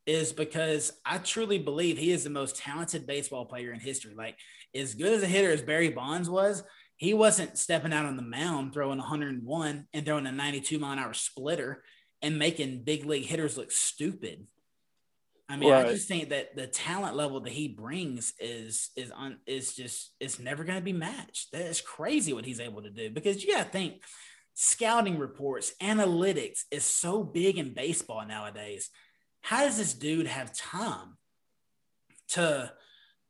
is 0.04 0.32
because 0.32 0.92
I 1.04 1.18
truly 1.18 1.58
believe 1.58 1.96
he 1.96 2.12
is 2.12 2.24
the 2.24 2.30
most 2.30 2.56
talented 2.56 3.06
baseball 3.06 3.46
player 3.46 3.72
in 3.72 3.80
history. 3.80 4.14
Like 4.14 4.36
as 4.74 4.94
good 4.94 5.14
as 5.14 5.22
a 5.22 5.26
hitter 5.26 5.50
as 5.50 5.62
Barry 5.62 5.88
Bonds 5.88 6.28
was, 6.28 6.62
he 6.96 7.14
wasn't 7.14 7.56
stepping 7.56 7.92
out 7.92 8.06
on 8.06 8.16
the 8.16 8.22
mound 8.22 8.74
throwing 8.74 8.98
101 8.98 9.86
and 9.92 10.04
throwing 10.04 10.26
a 10.26 10.32
92 10.32 10.78
mile 10.78 10.92
an 10.92 10.98
hour 10.98 11.14
splitter 11.14 11.84
and 12.20 12.38
making 12.38 12.82
big 12.82 13.06
league 13.06 13.24
hitters 13.24 13.56
look 13.56 13.70
stupid. 13.70 14.46
I 15.49 15.57
mean, 15.57 15.70
right. 15.70 15.86
I 15.86 15.92
just 15.92 16.09
think 16.09 16.28
that 16.28 16.55
the 16.57 16.66
talent 16.66 17.16
level 17.16 17.40
that 17.40 17.53
he 17.53 17.68
brings 17.68 18.34
is 18.38 18.90
is 18.96 19.11
on 19.11 19.38
is 19.46 19.74
just 19.74 20.12
it's 20.20 20.38
never 20.38 20.62
going 20.62 20.78
to 20.78 20.84
be 20.84 20.92
matched. 20.92 21.53
That 21.53 21.62
is 21.62 21.80
crazy 21.80 22.34
what 22.34 22.44
he's 22.44 22.61
able 22.61 22.82
to 22.82 22.90
do 22.90 23.11
because 23.11 23.42
you 23.42 23.55
got 23.55 23.64
to 23.64 23.70
think 23.70 24.03
scouting 24.53 25.18
reports, 25.18 25.72
analytics 25.80 26.64
is 26.70 26.84
so 26.84 27.22
big 27.22 27.59
in 27.59 27.72
baseball 27.72 28.26
nowadays. 28.26 28.90
How 29.40 29.64
does 29.64 29.78
this 29.78 29.94
dude 29.94 30.26
have 30.26 30.53
time 30.53 31.16
to 32.30 32.72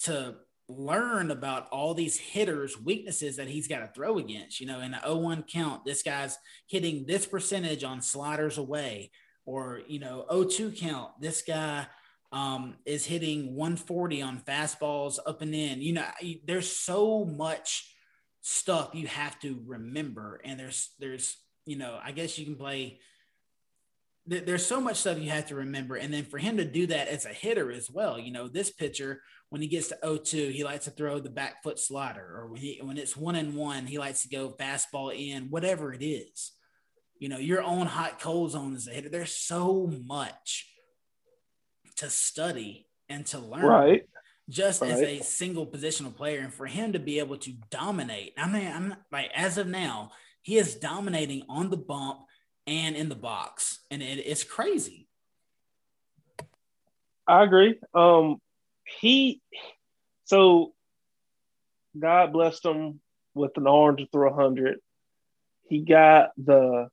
to 0.00 0.36
learn 0.68 1.30
about 1.30 1.68
all 1.68 1.94
these 1.94 2.18
hitters' 2.18 2.80
weaknesses 2.80 3.36
that 3.36 3.48
he's 3.48 3.68
got 3.68 3.80
to 3.80 3.92
throw 3.94 4.18
against? 4.18 4.58
You 4.58 4.66
know, 4.66 4.80
in 4.80 4.90
the 4.90 4.98
0-1 4.98 5.46
count, 5.46 5.84
this 5.84 6.02
guy's 6.02 6.36
hitting 6.66 7.04
this 7.06 7.26
percentage 7.26 7.84
on 7.84 8.02
sliders 8.02 8.58
away, 8.58 9.12
or 9.46 9.82
you 9.86 10.00
know, 10.00 10.26
0-2 10.30 10.76
count, 10.76 11.12
this 11.20 11.42
guy 11.42 11.86
um, 12.32 12.76
is 12.84 13.06
hitting 13.06 13.54
140 13.54 14.22
on 14.22 14.40
fastballs 14.40 15.18
up 15.26 15.42
and 15.42 15.54
in. 15.54 15.80
You 15.80 15.94
know, 15.94 16.04
there's 16.46 16.70
so 16.70 17.24
much 17.24 17.94
stuff 18.40 18.90
you 18.94 19.06
have 19.06 19.38
to 19.40 19.60
remember, 19.66 20.40
and 20.44 20.58
there's 20.58 20.90
there's 20.98 21.36
you 21.68 21.76
know, 21.76 21.98
I 22.02 22.12
guess 22.12 22.38
you 22.38 22.46
can 22.46 22.56
play. 22.56 22.98
There's 24.26 24.66
so 24.66 24.80
much 24.80 24.96
stuff 24.96 25.18
you 25.18 25.30
have 25.30 25.48
to 25.48 25.54
remember, 25.54 25.96
and 25.96 26.12
then 26.12 26.24
for 26.24 26.38
him 26.38 26.58
to 26.58 26.64
do 26.64 26.86
that 26.88 27.08
as 27.08 27.24
a 27.24 27.30
hitter 27.30 27.72
as 27.72 27.90
well, 27.90 28.18
you 28.18 28.30
know, 28.30 28.46
this 28.46 28.70
pitcher 28.70 29.22
when 29.48 29.62
he 29.62 29.68
gets 29.68 29.88
to 29.88 29.98
0-2, 30.04 30.52
he 30.52 30.64
likes 30.64 30.84
to 30.84 30.90
throw 30.90 31.18
the 31.18 31.30
back 31.30 31.62
foot 31.62 31.78
slider, 31.78 32.36
or 32.36 32.48
when 32.48 32.60
he 32.60 32.80
when 32.82 32.98
it's 32.98 33.16
one 33.16 33.36
and 33.36 33.54
one, 33.54 33.86
he 33.86 33.98
likes 33.98 34.22
to 34.22 34.28
go 34.28 34.50
fastball 34.50 35.14
in, 35.14 35.50
whatever 35.50 35.92
it 35.92 36.04
is. 36.04 36.52
You 37.18 37.28
know, 37.28 37.38
your 37.38 37.62
own 37.62 37.86
hot 37.86 38.20
cold 38.20 38.50
zone 38.52 38.74
as 38.74 38.86
a 38.86 38.90
hitter. 38.90 39.08
There's 39.08 39.34
so 39.34 39.90
much 40.04 40.66
to 41.98 42.10
study 42.10 42.86
and 43.08 43.24
to 43.26 43.38
learn. 43.38 43.62
Right. 43.62 44.02
Just 44.48 44.80
right. 44.80 44.90
as 44.90 45.00
a 45.00 45.20
single 45.20 45.66
positional 45.66 46.14
player, 46.14 46.40
and 46.40 46.52
for 46.52 46.66
him 46.66 46.94
to 46.94 46.98
be 46.98 47.18
able 47.18 47.36
to 47.36 47.52
dominate. 47.70 48.32
I 48.38 48.48
mean, 48.48 48.66
I'm 48.66 48.88
not, 48.88 49.02
like 49.12 49.30
as 49.34 49.58
of 49.58 49.66
now, 49.66 50.12
he 50.42 50.56
is 50.56 50.74
dominating 50.76 51.42
on 51.48 51.68
the 51.68 51.76
bump 51.76 52.20
and 52.66 52.96
in 52.96 53.08
the 53.10 53.14
box, 53.14 53.80
and 53.90 54.02
it, 54.02 54.18
it's 54.18 54.44
crazy. 54.44 55.06
I 57.26 57.42
agree. 57.44 57.78
Um, 57.92 58.40
he, 59.00 59.42
so 60.24 60.72
God 61.98 62.32
blessed 62.32 62.64
him 62.64 63.00
with 63.34 63.56
an 63.56 63.66
arm 63.66 63.98
to 63.98 64.06
throw 64.06 64.32
hundred. 64.32 64.78
He 65.68 65.80
got 65.80 66.30
the, 66.38 66.88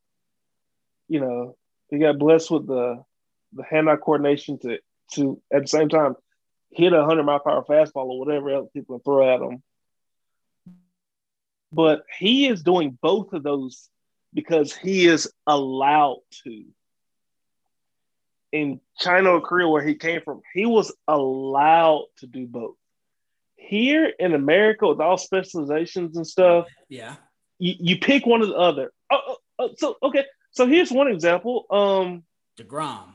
you 1.08 1.22
know, 1.22 1.56
he 1.90 2.00
got 2.00 2.20
blessed 2.20 2.52
with 2.52 2.68
the 2.68 3.04
the 3.54 3.64
hand-eye 3.64 3.96
coordination 3.96 4.60
to 4.60 4.80
to 5.14 5.42
at 5.54 5.64
the 5.64 5.68
same 5.68 5.90
time 5.90 6.16
hit 6.72 6.94
a 6.94 7.06
hundred 7.06 7.24
mile 7.24 7.40
per 7.40 7.52
hour 7.52 7.66
fastball 7.68 8.08
or 8.08 8.20
whatever 8.20 8.50
else 8.50 8.70
people 8.74 9.00
throw 9.00 9.34
at 9.34 9.42
him. 9.42 9.64
But 11.72 12.04
he 12.18 12.48
is 12.48 12.64
doing 12.64 12.98
both 13.02 13.34
of 13.34 13.44
those 13.44 13.90
because 14.34 14.76
he 14.76 15.08
is 15.08 15.32
allowed 15.48 16.22
to. 16.44 16.66
In 18.52 18.80
China 18.98 19.32
or 19.32 19.42
Korea, 19.42 19.68
where 19.68 19.86
he 19.86 19.96
came 19.96 20.22
from, 20.22 20.42
he 20.54 20.66
was 20.66 20.94
allowed 21.08 22.06
to 22.18 22.28
do 22.28 22.48
both. 22.48 22.76
Here 23.58 24.14
in 24.18 24.34
America, 24.34 24.88
with 24.88 25.02
all 25.02 25.18
specializations 25.18 26.16
and 26.16 26.26
stuff, 26.26 26.68
yeah, 26.88 27.16
you, 27.60 27.74
you 27.80 28.00
pick 28.00 28.26
one 28.26 28.42
or 28.42 28.46
the 28.46 28.54
other. 28.54 28.94
Oh, 29.12 29.20
oh, 29.28 29.38
oh, 29.60 29.70
so 29.78 29.98
okay, 30.04 30.26
so 30.52 30.68
here's 30.68 30.92
one 30.92 31.10
example. 31.10 31.66
Um, 31.70 32.24
Degrom. 32.58 33.15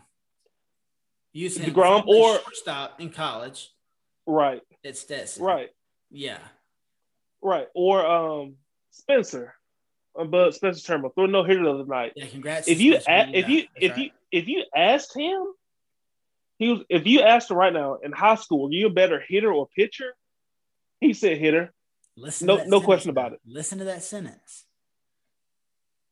Use 1.32 1.56
him 1.56 1.72
Degrom 1.72 2.06
or 2.06 2.38
shortstop 2.40 3.00
in 3.00 3.10
college. 3.10 3.70
Right. 4.26 4.62
At 4.84 4.96
Stetson. 4.96 5.44
Right. 5.44 5.70
Yeah. 6.10 6.38
Right. 7.42 7.68
Or 7.74 8.04
um 8.04 8.54
Spencer. 8.90 9.54
But 10.14 10.54
Spencer 10.54 10.84
Turnbull 10.84 11.10
threw 11.10 11.28
no 11.28 11.44
hitter 11.44 11.62
the 11.62 11.70
other 11.70 11.86
night. 11.86 12.12
Yeah, 12.16 12.26
congrats. 12.26 12.68
If 12.68 12.80
you 12.80 12.96
a- 12.96 13.30
if 13.32 13.48
you 13.48 13.66
if 13.76 13.92
right. 13.92 13.98
you 13.98 14.10
if 14.32 14.48
you 14.48 14.64
asked 14.74 15.16
him, 15.16 15.44
he 16.58 16.72
was 16.72 16.82
if 16.88 17.06
you 17.06 17.20
asked 17.22 17.50
him 17.50 17.56
right 17.56 17.72
now 17.72 17.94
in 18.02 18.12
high 18.12 18.34
school, 18.34 18.68
are 18.68 18.72
you 18.72 18.88
a 18.88 18.90
better 18.90 19.22
hitter 19.26 19.52
or 19.52 19.68
pitcher? 19.68 20.14
He 21.00 21.14
said 21.14 21.38
hitter. 21.38 21.72
Listen 22.16 22.48
no 22.48 22.56
no 22.56 22.60
sentence, 22.62 22.84
question 22.84 23.10
about 23.10 23.32
it. 23.32 23.40
Listen 23.46 23.78
to 23.78 23.84
that 23.84 24.02
sentence. 24.02 24.64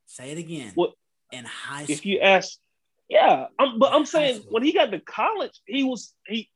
Say 0.06 0.30
it 0.30 0.38
again. 0.38 0.72
What 0.74 0.92
in 1.32 1.44
high 1.44 1.84
school? 1.84 1.92
If 1.92 2.06
you 2.06 2.20
ask 2.20 2.56
yeah, 3.09 3.46
I'm, 3.59 3.78
but 3.78 3.92
I'm 3.92 4.04
saying 4.04 4.42
when 4.50 4.62
he 4.62 4.72
got 4.72 4.90
to 4.90 5.00
college, 5.00 5.61
he 5.66 5.82
was 5.82 6.14
he 6.26 6.50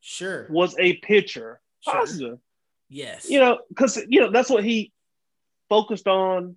sure 0.00 0.46
was 0.50 0.76
a 0.78 0.94
pitcher, 0.98 1.60
sure. 1.80 1.94
positive. 1.94 2.38
Yes, 2.90 3.30
you 3.30 3.40
know, 3.40 3.60
because 3.68 3.96
you 4.08 4.20
know 4.20 4.30
that's 4.30 4.50
what 4.50 4.64
he 4.64 4.92
focused 5.68 6.06
on, 6.06 6.56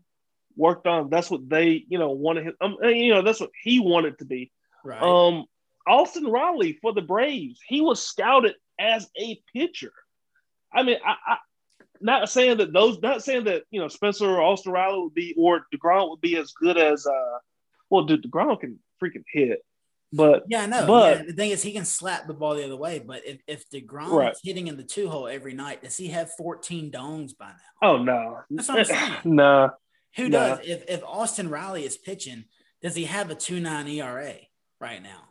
worked 0.55 0.85
on. 0.85 1.09
That's 1.09 1.31
what 1.31 1.47
they 1.49 1.85
you 1.87 1.97
know 1.97 2.11
wanted 2.11 2.45
him. 2.45 2.53
Um, 2.59 2.77
you 2.83 3.13
know 3.13 3.21
that's 3.21 3.39
what 3.39 3.51
he 3.63 3.79
wanted 3.79 4.19
to 4.19 4.25
be. 4.25 4.51
Right. 4.83 5.01
Um, 5.01 5.45
Austin 5.87 6.27
Riley 6.27 6.77
for 6.81 6.93
the 6.93 7.01
Braves, 7.01 7.61
he 7.65 7.79
was 7.79 8.01
scouted 8.01 8.55
as 8.77 9.09
a 9.17 9.41
pitcher. 9.53 9.93
I 10.73 10.83
mean, 10.83 10.97
I, 11.05 11.15
I 11.25 11.37
not 12.01 12.29
saying 12.29 12.57
that 12.57 12.73
those, 12.73 12.99
not 12.99 13.23
saying 13.23 13.45
that 13.45 13.63
you 13.71 13.79
know 13.79 13.87
Spencer 13.87 14.29
or 14.29 14.41
Austin 14.41 14.73
Riley 14.73 14.99
would 14.99 15.13
be 15.13 15.33
or 15.37 15.65
Degrom 15.73 16.09
would 16.09 16.21
be 16.21 16.35
as 16.35 16.51
good 16.51 16.77
as 16.77 17.07
uh, 17.07 17.37
well, 17.89 18.05
Degrom 18.05 18.59
can 18.59 18.79
freaking 19.01 19.23
hit. 19.31 19.63
But 20.13 20.43
yeah, 20.47 20.63
I 20.63 20.65
know. 20.67 20.87
But 20.87 21.17
yeah, 21.17 21.23
the 21.25 21.33
thing 21.33 21.51
is, 21.51 21.61
he 21.61 21.73
can 21.73 21.83
slap 21.83 22.27
the 22.27 22.33
ball 22.33 22.55
the 22.55 22.63
other 22.63 22.77
way. 22.77 22.99
But 22.99 23.25
if 23.25 23.39
if 23.45 23.69
Degrom 23.69 24.11
right. 24.11 24.31
is 24.31 24.39
hitting 24.41 24.67
in 24.67 24.77
the 24.77 24.83
two 24.83 25.09
hole 25.09 25.27
every 25.27 25.53
night, 25.53 25.83
does 25.83 25.97
he 25.97 26.07
have 26.07 26.31
14 26.37 26.91
dongs 26.91 27.37
by 27.37 27.47
now? 27.47 27.89
Oh 27.89 27.97
no, 27.97 28.39
that's 28.49 28.69
what 28.69 28.79
I'm 28.79 28.85
saying. 28.85 29.13
nah. 29.25 29.69
Who 30.15 30.29
nah. 30.29 30.55
does? 30.55 30.59
If 30.65 30.83
if 30.87 31.03
Austin 31.03 31.49
Riley 31.49 31.85
is 31.85 31.97
pitching, 31.97 32.45
does 32.81 32.95
he 32.95 33.03
have 33.03 33.29
a 33.31 33.35
two 33.35 33.59
nine 33.59 33.87
ERA 33.87 34.35
right 34.79 35.03
now? 35.03 35.23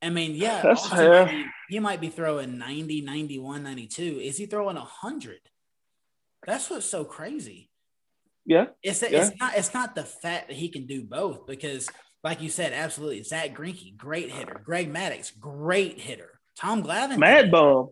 I 0.00 0.10
mean, 0.10 0.34
yeah, 0.34 0.62
that's 0.62 0.84
Austin 0.84 0.98
fair. 0.98 1.26
Might 1.26 1.30
be, 1.30 1.44
he 1.68 1.78
might 1.80 2.00
be 2.00 2.08
throwing 2.08 2.58
90, 2.58 3.02
91, 3.02 3.62
92. 3.62 4.02
Is 4.20 4.36
he 4.36 4.46
throwing 4.46 4.74
100? 4.74 5.38
That's 6.44 6.68
what's 6.68 6.86
so 6.86 7.04
crazy. 7.04 7.70
Yeah. 8.44 8.66
It's 8.82 9.02
yeah. 9.02 9.08
it's 9.10 9.40
not 9.40 9.56
it's 9.56 9.74
not 9.74 9.94
the 9.94 10.04
fact 10.04 10.48
that 10.48 10.56
he 10.56 10.68
can 10.68 10.86
do 10.86 11.02
both 11.02 11.46
because 11.46 11.88
like 12.24 12.40
you 12.40 12.48
said, 12.48 12.72
absolutely. 12.72 13.22
Zach 13.22 13.54
Greinke, 13.54 13.96
great 13.96 14.30
hitter. 14.30 14.60
Greg 14.64 14.92
Maddux, 14.92 15.38
great 15.38 15.98
hitter. 15.98 16.40
Tom 16.56 16.82
Glavine, 16.82 17.18
Mad 17.18 17.50
Bum. 17.50 17.88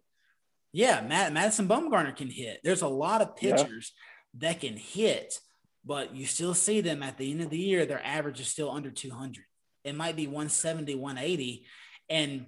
Yeah, 0.72 1.00
Matt, 1.00 1.32
Madison 1.32 1.66
Bumgarner 1.66 2.14
can 2.14 2.30
hit. 2.30 2.60
There's 2.62 2.82
a 2.82 2.88
lot 2.88 3.22
of 3.22 3.36
pitchers 3.36 3.92
yeah. 4.34 4.50
that 4.50 4.60
can 4.60 4.76
hit, 4.76 5.40
but 5.84 6.14
you 6.14 6.26
still 6.26 6.54
see 6.54 6.80
them 6.80 7.02
at 7.02 7.18
the 7.18 7.30
end 7.30 7.40
of 7.40 7.50
the 7.50 7.58
year. 7.58 7.86
Their 7.86 8.04
average 8.04 8.40
is 8.40 8.48
still 8.48 8.70
under 8.70 8.90
200. 8.90 9.44
It 9.82 9.96
might 9.96 10.14
be 10.14 10.26
170, 10.26 10.94
180. 10.94 11.66
And 12.08 12.46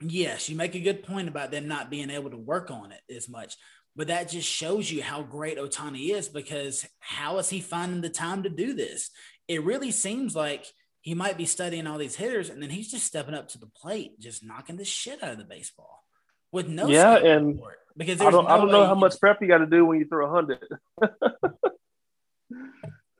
yes, 0.00 0.48
you 0.48 0.56
make 0.56 0.76
a 0.76 0.80
good 0.80 1.02
point 1.02 1.28
about 1.28 1.50
them 1.50 1.66
not 1.66 1.90
being 1.90 2.10
able 2.10 2.30
to 2.30 2.36
work 2.36 2.70
on 2.70 2.92
it 2.92 3.00
as 3.12 3.28
much. 3.28 3.56
But 3.96 4.06
that 4.06 4.30
just 4.30 4.48
shows 4.48 4.90
you 4.90 5.02
how 5.02 5.22
great 5.22 5.58
Ohtani 5.58 6.10
is 6.10 6.28
because 6.28 6.86
how 7.00 7.38
is 7.38 7.48
he 7.48 7.60
finding 7.60 8.00
the 8.00 8.08
time 8.08 8.44
to 8.44 8.48
do 8.48 8.74
this? 8.74 9.10
It 9.48 9.64
really 9.64 9.90
seems 9.90 10.36
like 10.36 10.66
he 11.02 11.14
might 11.14 11.36
be 11.36 11.44
studying 11.46 11.86
all 11.86 11.98
these 11.98 12.16
hitters, 12.16 12.48
and 12.48 12.62
then 12.62 12.70
he's 12.70 12.90
just 12.90 13.06
stepping 13.06 13.34
up 13.34 13.48
to 13.48 13.58
the 13.58 13.66
plate, 13.66 14.18
just 14.20 14.44
knocking 14.44 14.76
the 14.76 14.84
shit 14.84 15.22
out 15.22 15.32
of 15.32 15.38
the 15.38 15.44
baseball 15.44 16.04
with 16.52 16.68
no 16.68 16.86
yeah, 16.86 17.16
and 17.16 17.60
because 17.96 18.20
I 18.20 18.30
don't, 18.30 18.44
no 18.44 18.50
I 18.50 18.56
don't 18.56 18.70
know 18.70 18.86
how 18.86 18.94
much 18.94 19.18
prep 19.18 19.42
you 19.42 19.48
got 19.48 19.58
to 19.58 19.66
do 19.66 19.84
when 19.84 19.98
you 19.98 20.06
throw 20.06 20.26
a 20.26 20.30
hundred. 20.30 20.64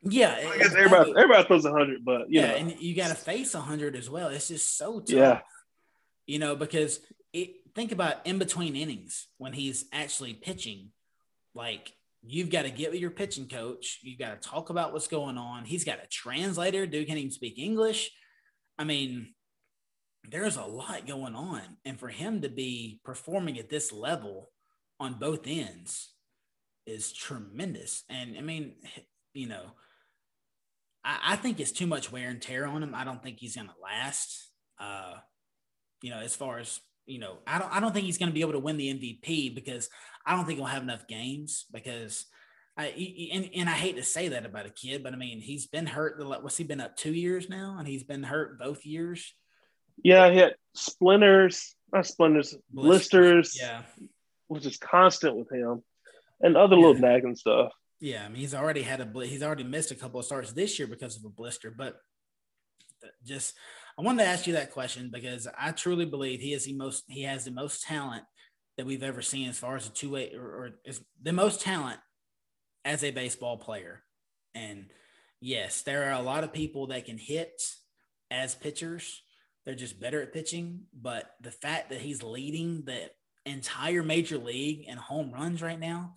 yeah, 0.02 0.36
I 0.48 0.58
guess 0.58 0.74
everybody 0.74 1.10
everybody 1.10 1.44
throws 1.44 1.64
a 1.64 1.72
hundred, 1.72 2.04
but 2.04 2.30
yeah, 2.30 2.48
know. 2.48 2.54
and 2.54 2.80
you 2.80 2.94
got 2.94 3.08
to 3.08 3.16
face 3.16 3.54
a 3.54 3.60
hundred 3.60 3.96
as 3.96 4.08
well. 4.08 4.28
It's 4.28 4.48
just 4.48 4.78
so 4.78 5.00
tough, 5.00 5.10
yeah. 5.10 5.40
You 6.26 6.38
know, 6.38 6.54
because 6.54 7.00
it, 7.32 7.50
think 7.74 7.90
about 7.90 8.24
in 8.26 8.38
between 8.38 8.76
innings 8.76 9.26
when 9.38 9.52
he's 9.52 9.86
actually 9.92 10.34
pitching, 10.34 10.90
like 11.52 11.92
you've 12.22 12.50
got 12.50 12.62
to 12.62 12.70
get 12.70 12.92
with 12.92 13.00
your 13.00 13.10
pitching 13.10 13.48
coach. 13.48 14.00
You've 14.02 14.18
got 14.18 14.40
to 14.40 14.48
talk 14.48 14.70
about 14.70 14.92
what's 14.92 15.08
going 15.08 15.38
on. 15.38 15.64
He's 15.64 15.84
got 15.84 16.02
a 16.02 16.08
translator. 16.08 16.86
Dude 16.86 17.06
can't 17.06 17.18
even 17.18 17.30
speak 17.30 17.58
English. 17.58 18.10
I 18.78 18.84
mean, 18.84 19.34
there's 20.30 20.56
a 20.56 20.64
lot 20.64 21.06
going 21.06 21.34
on. 21.34 21.62
And 21.84 21.98
for 21.98 22.08
him 22.08 22.42
to 22.42 22.48
be 22.48 23.00
performing 23.04 23.58
at 23.58 23.68
this 23.68 23.92
level 23.92 24.50
on 25.00 25.14
both 25.14 25.46
ends 25.46 26.14
is 26.86 27.12
tremendous. 27.12 28.04
And 28.08 28.36
I 28.38 28.40
mean, 28.40 28.74
you 29.34 29.48
know, 29.48 29.72
I, 31.04 31.18
I 31.24 31.36
think 31.36 31.58
it's 31.58 31.72
too 31.72 31.86
much 31.86 32.12
wear 32.12 32.28
and 32.28 32.40
tear 32.40 32.66
on 32.66 32.82
him. 32.82 32.94
I 32.94 33.04
don't 33.04 33.22
think 33.22 33.38
he's 33.38 33.56
going 33.56 33.68
to 33.68 33.74
last. 33.82 34.50
Uh, 34.78 35.14
you 36.02 36.10
know, 36.10 36.18
as 36.18 36.34
far 36.34 36.58
as 36.58 36.80
you 37.07 37.18
know, 37.18 37.38
I 37.46 37.59
don't 37.59 37.72
I 37.72 37.80
don't 37.80 37.92
think 37.92 38.07
he's 38.07 38.18
going 38.18 38.30
to 38.30 38.34
be 38.34 38.42
able 38.42 38.53
to 38.53 38.59
win 38.59 38.76
the 38.76 38.92
MVP 38.92 39.55
because 39.55 39.88
I 40.24 40.36
don't 40.36 40.46
think 40.46 40.59
he'll 40.59 40.66
have 40.66 40.82
enough 40.82 41.07
games 41.07 41.66
because 41.72 42.26
I 42.76 42.86
and, 43.32 43.50
and 43.55 43.68
I 43.68 43.72
hate 43.72 43.96
to 43.96 44.03
say 44.03 44.28
that 44.28 44.46
about 44.46 44.66
a 44.66 44.70
kid, 44.70 45.03
but 45.03 45.12
I 45.12 45.16
mean 45.16 45.40
he's 45.40 45.66
been 45.66 45.86
hurt. 45.86 46.18
The 46.18 46.26
what's 46.26 46.57
he 46.57 46.64
been 46.64 46.80
up 46.80 46.96
two 46.96 47.12
years 47.12 47.48
now, 47.48 47.76
and 47.78 47.86
he's 47.86 48.05
been 48.05 48.22
hurt 48.22 48.59
both 48.59 48.86
years. 48.86 49.34
Yeah, 50.03 50.30
he 50.30 50.38
had 50.38 50.55
splinters, 50.74 51.74
not 51.92 52.07
splinters, 52.07 52.57
blisters. 52.70 53.55
blisters 53.55 53.59
yeah, 53.61 53.82
which 54.48 54.64
is 54.64 54.78
constant 54.78 55.36
with 55.36 55.50
him, 55.50 55.82
and 56.40 56.57
other 56.57 56.76
yeah. 56.76 56.86
little 56.86 57.00
nagging 57.03 57.36
stuff. 57.36 57.72
Yeah, 58.00 58.24
I 58.24 58.28
mean 58.28 58.38
he's 58.38 58.55
already 58.55 58.82
had 58.82 59.00
a 59.00 59.26
he's 59.26 59.42
already 59.42 59.64
missed 59.64 59.90
a 59.90 59.96
couple 59.96 60.20
of 60.20 60.26
starts 60.26 60.53
this 60.53 60.78
year 60.78 60.88
because 60.88 61.16
of 61.16 61.24
a 61.24 61.28
blister, 61.28 61.70
but 61.70 61.96
just 63.24 63.55
I 63.99 64.03
wanted 64.03 64.24
to 64.24 64.28
ask 64.28 64.47
you 64.47 64.55
that 64.55 64.72
question 64.72 65.11
because 65.12 65.47
I 65.59 65.72
truly 65.72 66.05
believe 66.05 66.40
he 66.40 66.55
is 66.55 66.64
the 66.64 66.72
most 66.72 67.05
he 67.09 67.22
has 67.22 67.45
the 67.45 67.51
most 67.51 67.82
talent 67.82 68.24
that 68.76 68.86
we've 68.86 69.03
ever 69.03 69.22
seen 69.22 69.49
as 69.49 69.59
far 69.59 69.76
as 69.76 69.86
a 69.86 69.90
two 69.90 70.11
way 70.11 70.32
or, 70.34 70.45
or 70.45 70.70
is 70.84 71.01
the 71.22 71.32
most 71.32 71.61
talent 71.61 72.01
as 72.84 73.05
a 73.05 73.11
baseball 73.11 73.59
player. 73.59 74.03
And 74.55 74.86
yes, 75.40 75.82
there 75.82 76.09
are 76.09 76.20
a 76.20 76.22
lot 76.22 76.45
of 76.45 76.53
people 76.53 76.88
that 76.88 77.05
can 77.05 77.18
hit 77.18 77.62
as 78.30 78.55
pitchers. 78.55 79.22
They're 79.64 79.74
just 79.74 80.01
better 80.01 80.22
at 80.22 80.32
pitching. 80.32 80.82
But 80.99 81.30
the 81.40 81.51
fact 81.51 81.90
that 81.90 82.01
he's 82.01 82.22
leading 82.22 82.84
the 82.84 83.11
entire 83.45 84.03
major 84.03 84.38
league 84.38 84.86
in 84.88 84.97
home 84.97 85.32
runs 85.32 85.62
right 85.62 85.78
now, 85.78 86.14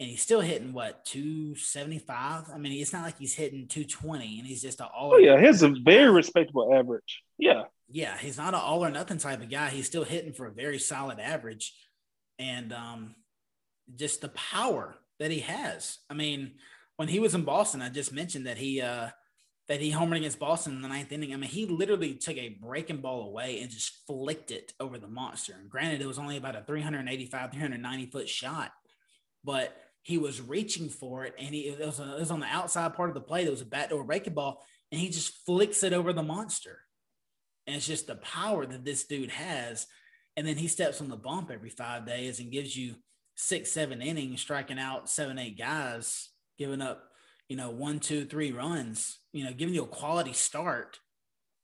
and 0.00 0.08
he's 0.08 0.22
still 0.22 0.40
hitting 0.40 0.72
what 0.72 1.04
275 1.06 2.44
i 2.52 2.58
mean 2.58 2.80
it's 2.80 2.92
not 2.92 3.02
like 3.02 3.18
he's 3.18 3.34
hitting 3.34 3.66
220 3.66 4.38
and 4.38 4.46
he's 4.46 4.62
just 4.62 4.80
an 4.80 4.86
all 4.94 5.14
oh 5.14 5.18
yeah 5.18 5.40
he's 5.40 5.62
a 5.62 5.68
very 5.68 6.10
respectable 6.10 6.72
average. 6.74 7.22
Yeah. 7.38 7.64
Yeah 7.88 8.16
he's 8.18 8.38
not 8.38 8.54
an 8.54 8.60
all 8.60 8.84
or 8.84 8.90
nothing 8.90 9.18
type 9.18 9.42
of 9.42 9.50
guy. 9.50 9.70
He's 9.70 9.86
still 9.86 10.04
hitting 10.04 10.32
for 10.32 10.46
a 10.46 10.52
very 10.52 10.78
solid 10.78 11.18
average. 11.18 11.74
And 12.38 12.72
um 12.72 13.14
just 13.94 14.20
the 14.20 14.28
power 14.28 14.96
that 15.18 15.30
he 15.30 15.40
has. 15.40 15.98
I 16.10 16.14
mean 16.14 16.52
when 16.96 17.08
he 17.08 17.20
was 17.20 17.34
in 17.34 17.44
boston 17.44 17.80
i 17.80 17.88
just 17.88 18.12
mentioned 18.12 18.46
that 18.46 18.58
he 18.58 18.80
uh 18.80 19.08
that 19.68 19.82
he 19.82 19.92
homered 19.92 20.16
against 20.16 20.38
Boston 20.38 20.76
in 20.76 20.82
the 20.82 20.88
ninth 20.88 21.12
inning. 21.12 21.34
I 21.34 21.36
mean, 21.36 21.50
he 21.50 21.66
literally 21.66 22.14
took 22.14 22.38
a 22.38 22.48
breaking 22.48 23.02
ball 23.02 23.28
away 23.28 23.60
and 23.60 23.70
just 23.70 23.98
flicked 24.06 24.50
it 24.50 24.72
over 24.80 24.98
the 24.98 25.06
monster. 25.06 25.52
And 25.60 25.68
granted, 25.68 26.00
it 26.00 26.06
was 26.06 26.18
only 26.18 26.38
about 26.38 26.56
a 26.56 26.62
385, 26.62 27.52
390 27.52 28.06
foot 28.06 28.30
shot, 28.30 28.72
but 29.44 29.76
he 30.08 30.16
was 30.16 30.40
reaching 30.40 30.88
for 30.88 31.26
it, 31.26 31.34
and 31.38 31.54
he 31.54 31.68
it 31.68 31.84
was, 31.84 32.00
it 32.00 32.18
was 32.18 32.30
on 32.30 32.40
the 32.40 32.46
outside 32.46 32.94
part 32.94 33.10
of 33.10 33.14
the 33.14 33.20
plate. 33.20 33.46
It 33.46 33.50
was 33.50 33.60
a 33.60 33.66
backdoor 33.66 34.04
breaking 34.04 34.32
ball, 34.32 34.64
and 34.90 34.98
he 34.98 35.10
just 35.10 35.44
flicks 35.44 35.82
it 35.82 35.92
over 35.92 36.14
the 36.14 36.22
monster. 36.22 36.78
And 37.66 37.76
it's 37.76 37.86
just 37.86 38.06
the 38.06 38.14
power 38.14 38.64
that 38.64 38.86
this 38.86 39.04
dude 39.04 39.28
has. 39.28 39.86
And 40.34 40.46
then 40.46 40.56
he 40.56 40.66
steps 40.66 41.02
on 41.02 41.10
the 41.10 41.16
bump 41.16 41.50
every 41.52 41.68
five 41.68 42.06
days 42.06 42.40
and 42.40 42.50
gives 42.50 42.74
you 42.74 42.94
six, 43.34 43.70
seven 43.70 44.00
innings, 44.00 44.40
striking 44.40 44.78
out 44.78 45.10
seven, 45.10 45.38
eight 45.38 45.58
guys, 45.58 46.30
giving 46.56 46.80
up, 46.80 47.04
you 47.50 47.56
know, 47.56 47.68
one, 47.68 48.00
two, 48.00 48.24
three 48.24 48.50
runs, 48.50 49.18
you 49.34 49.44
know, 49.44 49.52
giving 49.52 49.74
you 49.74 49.82
a 49.82 49.88
quality 49.88 50.32
start. 50.32 50.98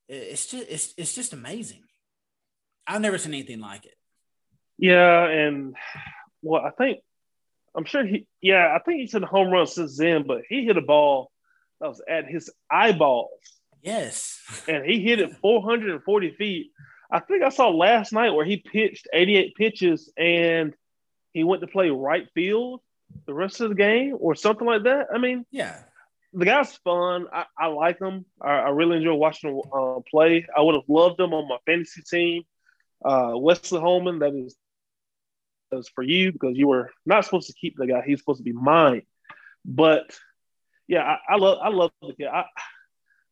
It's 0.06 0.50
just 0.50 0.66
it's 0.68 0.94
it's 0.98 1.14
just 1.14 1.32
amazing. 1.32 1.82
I've 2.86 3.00
never 3.00 3.16
seen 3.16 3.32
anything 3.32 3.60
like 3.60 3.86
it. 3.86 3.96
Yeah, 4.76 5.24
and 5.24 5.74
well, 6.42 6.60
I 6.60 6.72
think 6.72 6.98
I'm 7.76 7.84
sure 7.84 8.04
he, 8.04 8.26
yeah, 8.40 8.74
I 8.74 8.78
think 8.80 9.00
he's 9.00 9.12
hit 9.12 9.22
a 9.22 9.26
home 9.26 9.50
run 9.50 9.66
since 9.66 9.96
then, 9.96 10.24
but 10.26 10.42
he 10.48 10.64
hit 10.64 10.76
a 10.76 10.82
ball 10.82 11.30
that 11.80 11.88
was 11.88 12.02
at 12.08 12.26
his 12.26 12.50
eyeballs. 12.70 13.30
Yes. 13.82 14.40
and 14.66 14.84
he 14.84 15.00
hit 15.00 15.20
it 15.20 15.36
440 15.36 16.30
feet. 16.36 16.70
I 17.10 17.20
think 17.20 17.42
I 17.42 17.50
saw 17.50 17.68
last 17.68 18.12
night 18.12 18.30
where 18.30 18.46
he 18.46 18.56
pitched 18.56 19.08
88 19.12 19.54
pitches 19.56 20.10
and 20.16 20.74
he 21.32 21.44
went 21.44 21.60
to 21.60 21.66
play 21.66 21.90
right 21.90 22.26
field 22.34 22.80
the 23.26 23.34
rest 23.34 23.60
of 23.60 23.68
the 23.68 23.74
game 23.74 24.16
or 24.18 24.34
something 24.34 24.66
like 24.66 24.84
that. 24.84 25.08
I 25.14 25.18
mean, 25.18 25.44
yeah, 25.50 25.82
the 26.32 26.44
guy's 26.44 26.74
fun. 26.78 27.26
I, 27.32 27.44
I 27.58 27.66
like 27.66 28.00
him. 28.00 28.24
I, 28.40 28.50
I, 28.50 28.68
really 28.70 28.96
enjoy 28.96 29.14
watching 29.14 29.50
him 29.50 29.62
uh, 29.72 30.00
play. 30.10 30.46
I 30.56 30.60
would 30.62 30.74
have 30.74 30.88
loved 30.88 31.20
him 31.20 31.32
on 31.32 31.48
my 31.48 31.58
fantasy 31.66 32.02
team. 32.02 32.42
Uh, 33.04 33.32
Wesley 33.34 33.80
Holman, 33.80 34.20
that 34.20 34.34
is 34.34 34.56
was 35.76 35.88
for 35.88 36.02
you 36.02 36.32
because 36.32 36.56
you 36.56 36.68
were 36.68 36.90
not 37.06 37.24
supposed 37.24 37.48
to 37.48 37.54
keep 37.54 37.76
the 37.76 37.86
guy. 37.86 38.02
He's 38.06 38.18
supposed 38.18 38.38
to 38.38 38.44
be 38.44 38.52
mine. 38.52 39.02
But 39.64 40.14
yeah, 40.86 41.02
I, 41.02 41.34
I 41.34 41.36
love 41.36 41.58
I 41.62 41.68
love 41.68 41.90
the 42.02 42.14
kid. 42.14 42.26
I, 42.26 42.44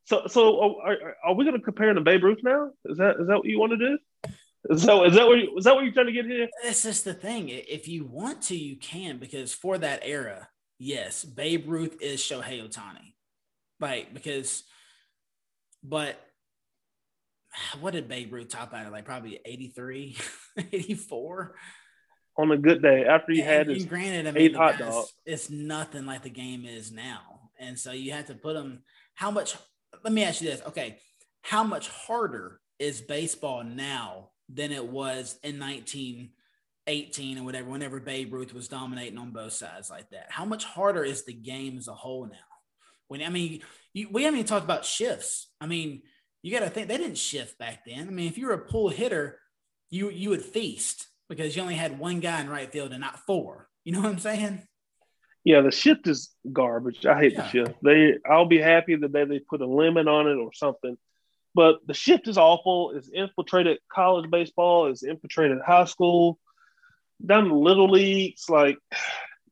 so 0.05 0.27
so 0.27 0.81
are, 0.81 1.17
are 1.25 1.35
we 1.35 1.45
going 1.45 1.57
to 1.57 1.63
compare 1.63 1.91
him 1.91 1.97
to 1.97 2.01
Babe 2.01 2.25
Ruth 2.25 2.41
now? 2.43 2.71
Is 2.85 2.99
that 2.99 3.17
is 3.21 3.29
that 3.29 3.39
what 3.39 3.47
you 3.47 3.59
want 3.59 3.73
to 3.73 3.79
do? 3.79 3.99
So 4.77 5.05
Is 5.05 5.15
that 5.15 5.27
what 5.27 5.39
you, 5.39 5.57
is 5.59 5.65
that 5.65 5.75
what 5.75 5.83
you're 5.85 5.93
trying 5.93 6.07
to 6.07 6.13
get 6.13 6.25
here? 6.25 6.49
That's 6.63 6.85
just 6.85 7.05
the 7.05 7.15
thing. 7.15 7.49
If 7.49 7.89
you 7.89 8.05
want 8.05 8.43
to, 8.43 8.57
you 8.57 8.77
can 8.77 9.19
because 9.19 9.53
for 9.53 9.77
that 9.79 10.03
era, 10.05 10.49
yes, 10.79 11.25
Babe 11.25 11.69
Ruth 11.69 12.01
is 12.01 12.21
Shohei 12.21 12.63
Ohtani, 12.63 13.15
right? 13.81 14.13
Because, 14.15 14.63
but 15.83 16.17
what 17.81 17.93
did 17.93 18.09
Babe 18.09 18.33
Ruth 18.33 18.51
top 18.51 18.73
out 18.73 18.87
of? 18.87 18.93
Like 18.93 19.05
probably 19.05 19.41
83, 19.45 20.17
84 20.73 21.57
on 22.37 22.51
a 22.51 22.57
good 22.57 22.83
day 22.83 23.05
after 23.05 23.33
you 23.33 23.43
had 23.43 23.69
his 23.69 23.85
granted, 23.85 24.27
I 24.27 24.31
mean, 24.31 24.43
eight 24.43 24.57
hot 24.57 24.79
dogs. 24.79 25.13
It's 25.27 25.51
nothing 25.51 26.07
like 26.07 26.23
the 26.23 26.31
game 26.31 26.65
is 26.65 26.91
now, 26.91 27.51
and 27.59 27.79
so 27.79 27.93
you 27.93 28.13
have 28.13 28.27
to 28.27 28.35
put 28.35 28.55
them. 28.55 28.83
How 29.15 29.31
much? 29.31 29.57
Let 30.03 30.13
me 30.13 30.25
ask 30.25 30.41
you 30.41 30.51
this. 30.51 30.63
Okay, 30.69 30.99
how 31.43 31.65
much 31.65 31.89
harder 31.89 32.61
is 32.79 33.01
baseball 33.01 33.65
now 33.65 34.31
than 34.49 34.73
it 34.73 34.87
was 34.87 35.39
in 35.43 35.59
1918 35.59 37.39
or 37.39 37.45
whatever? 37.45 37.71
Whenever 37.71 38.01
Babe 38.01 38.33
Ruth 38.33 38.55
was 38.55 38.69
dominating 38.69 39.19
on 39.19 39.31
both 39.31 39.53
sides 39.53 39.91
like 39.91 40.09
that, 40.11 40.27
how 40.31 40.45
much 40.45 40.65
harder 40.65 41.05
is 41.05 41.25
the 41.25 41.35
game 41.35 41.77
as 41.77 41.89
a 41.89 41.95
whole 41.95 42.27
now? 42.27 42.37
When 43.09 43.23
I 43.23 43.29
mean, 43.29 43.61
you, 43.93 44.09
we 44.11 44.23
haven't 44.23 44.39
even 44.39 44.49
talked 44.49 44.65
about 44.65 44.87
shifts. 44.87 45.49
I 45.61 45.67
mean, 45.67 46.03
you 46.41 46.51
got 46.51 46.65
to 46.65 46.71
think 46.71 46.89
they 46.89 46.97
didn't 46.97 47.19
shift 47.19 47.59
back 47.59 47.85
then. 47.85 48.09
I 48.09 48.11
mean, 48.11 48.27
if 48.27 48.39
you 48.39 48.47
were 48.47 48.55
a 48.55 48.59
pull 48.59 48.89
hitter, 48.89 49.39
you 49.91 50.09
you 50.09 50.31
would 50.31 50.43
feast 50.43 51.09
because 51.29 51.57
you 51.57 51.63
only 51.63 51.75
had 51.75 51.99
one 51.99 52.21
guy 52.21 52.41
in 52.41 52.51
right 52.51 52.71
field 52.71 52.93
and 52.93 53.01
not 53.01 53.21
four. 53.21 53.69
You 53.85 53.93
know 53.93 54.01
what 54.01 54.11
I'm 54.11 54.19
saying? 54.19 54.63
Yeah, 55.45 55.61
the 55.63 55.73
shift 55.73 56.07
is 56.07 56.31
garbage. 56.53 57.05
I 57.05 57.19
hate 57.19 57.33
yeah. 57.33 57.43
the 57.43 57.49
shift. 57.49 57.75
They, 57.83 58.15
I'll 58.29 58.47
be 58.47 58.59
happy 58.59 58.95
the 58.97 59.09
day 59.09 59.25
they 59.25 59.41
put 59.41 59.61
a 59.61 59.67
limit 59.67 60.07
on 60.07 60.29
it 60.29 60.37
or 60.37 60.53
something. 60.53 60.97
But 61.55 61.79
the 61.87 61.95
shift 61.95 62.29
is 62.29 62.39
awful. 62.39 62.93
It's 62.93 63.09
infiltrated 63.09 63.79
college 63.93 64.31
baseball. 64.31 64.87
It's 64.87 65.03
infiltrated 65.03 65.59
high 65.61 65.85
school, 65.85 66.39
Done 67.25 67.51
little 67.51 67.91
leagues. 67.91 68.49
Like 68.49 68.79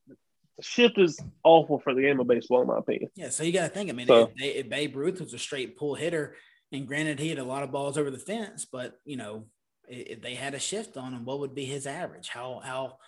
the 0.08 0.16
shift 0.62 0.98
is 0.98 1.20
awful 1.44 1.78
for 1.78 1.94
the 1.94 2.02
game 2.02 2.18
of 2.20 2.26
baseball, 2.26 2.62
in 2.62 2.68
my 2.68 2.78
opinion. 2.78 3.10
Yeah, 3.14 3.28
so 3.28 3.44
you 3.44 3.52
got 3.52 3.62
to 3.62 3.68
think. 3.68 3.90
I 3.90 3.92
mean, 3.92 4.06
so, 4.06 4.32
if, 4.36 4.64
if 4.64 4.68
Babe 4.68 4.96
Ruth 4.96 5.20
was 5.20 5.34
a 5.34 5.38
straight 5.38 5.76
pull 5.76 5.94
hitter, 5.94 6.36
and 6.72 6.86
granted, 6.86 7.18
he 7.18 7.28
had 7.28 7.38
a 7.38 7.44
lot 7.44 7.62
of 7.62 7.70
balls 7.70 7.96
over 7.98 8.10
the 8.10 8.18
fence, 8.18 8.66
but 8.70 8.98
you 9.04 9.16
know, 9.16 9.44
if 9.90 10.22
they 10.22 10.34
had 10.34 10.54
a 10.54 10.58
shift 10.58 10.96
on 10.96 11.12
him, 11.12 11.24
what 11.24 11.40
would 11.40 11.54
be 11.54 11.64
his 11.64 11.86
average? 11.86 12.28
How 12.28 12.60
how 12.64 12.98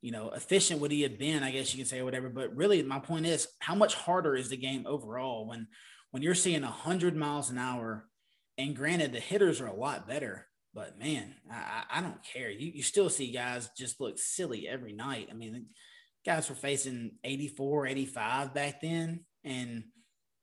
you 0.00 0.10
know 0.10 0.30
efficient 0.30 0.80
would 0.80 0.90
he 0.90 1.02
have 1.02 1.18
been? 1.18 1.42
I 1.42 1.52
guess 1.52 1.72
you 1.72 1.78
can 1.78 1.86
say 1.86 2.02
whatever. 2.02 2.28
But 2.28 2.54
really, 2.56 2.82
my 2.82 2.98
point 2.98 3.26
is, 3.26 3.48
how 3.60 3.74
much 3.74 3.94
harder 3.94 4.34
is 4.34 4.48
the 4.48 4.56
game 4.56 4.86
overall 4.86 5.46
when 5.46 5.68
when 6.10 6.22
you're 6.22 6.34
seeing 6.34 6.62
hundred 6.62 7.16
miles 7.16 7.50
an 7.50 7.58
hour? 7.58 8.08
And 8.58 8.74
granted, 8.74 9.12
the 9.12 9.20
hitters 9.20 9.60
are 9.60 9.66
a 9.66 9.74
lot 9.74 10.08
better, 10.08 10.46
but 10.74 10.98
man, 10.98 11.34
I, 11.50 11.84
I 11.90 12.00
don't 12.00 12.24
care. 12.24 12.50
You 12.50 12.72
you 12.74 12.82
still 12.82 13.10
see 13.10 13.30
guys 13.30 13.70
just 13.76 14.00
look 14.00 14.18
silly 14.18 14.66
every 14.66 14.92
night. 14.92 15.28
I 15.30 15.34
mean, 15.34 15.66
guys 16.24 16.48
were 16.48 16.56
facing 16.56 17.12
84, 17.22 17.86
85 17.86 18.54
back 18.54 18.80
then, 18.80 19.20
and 19.44 19.84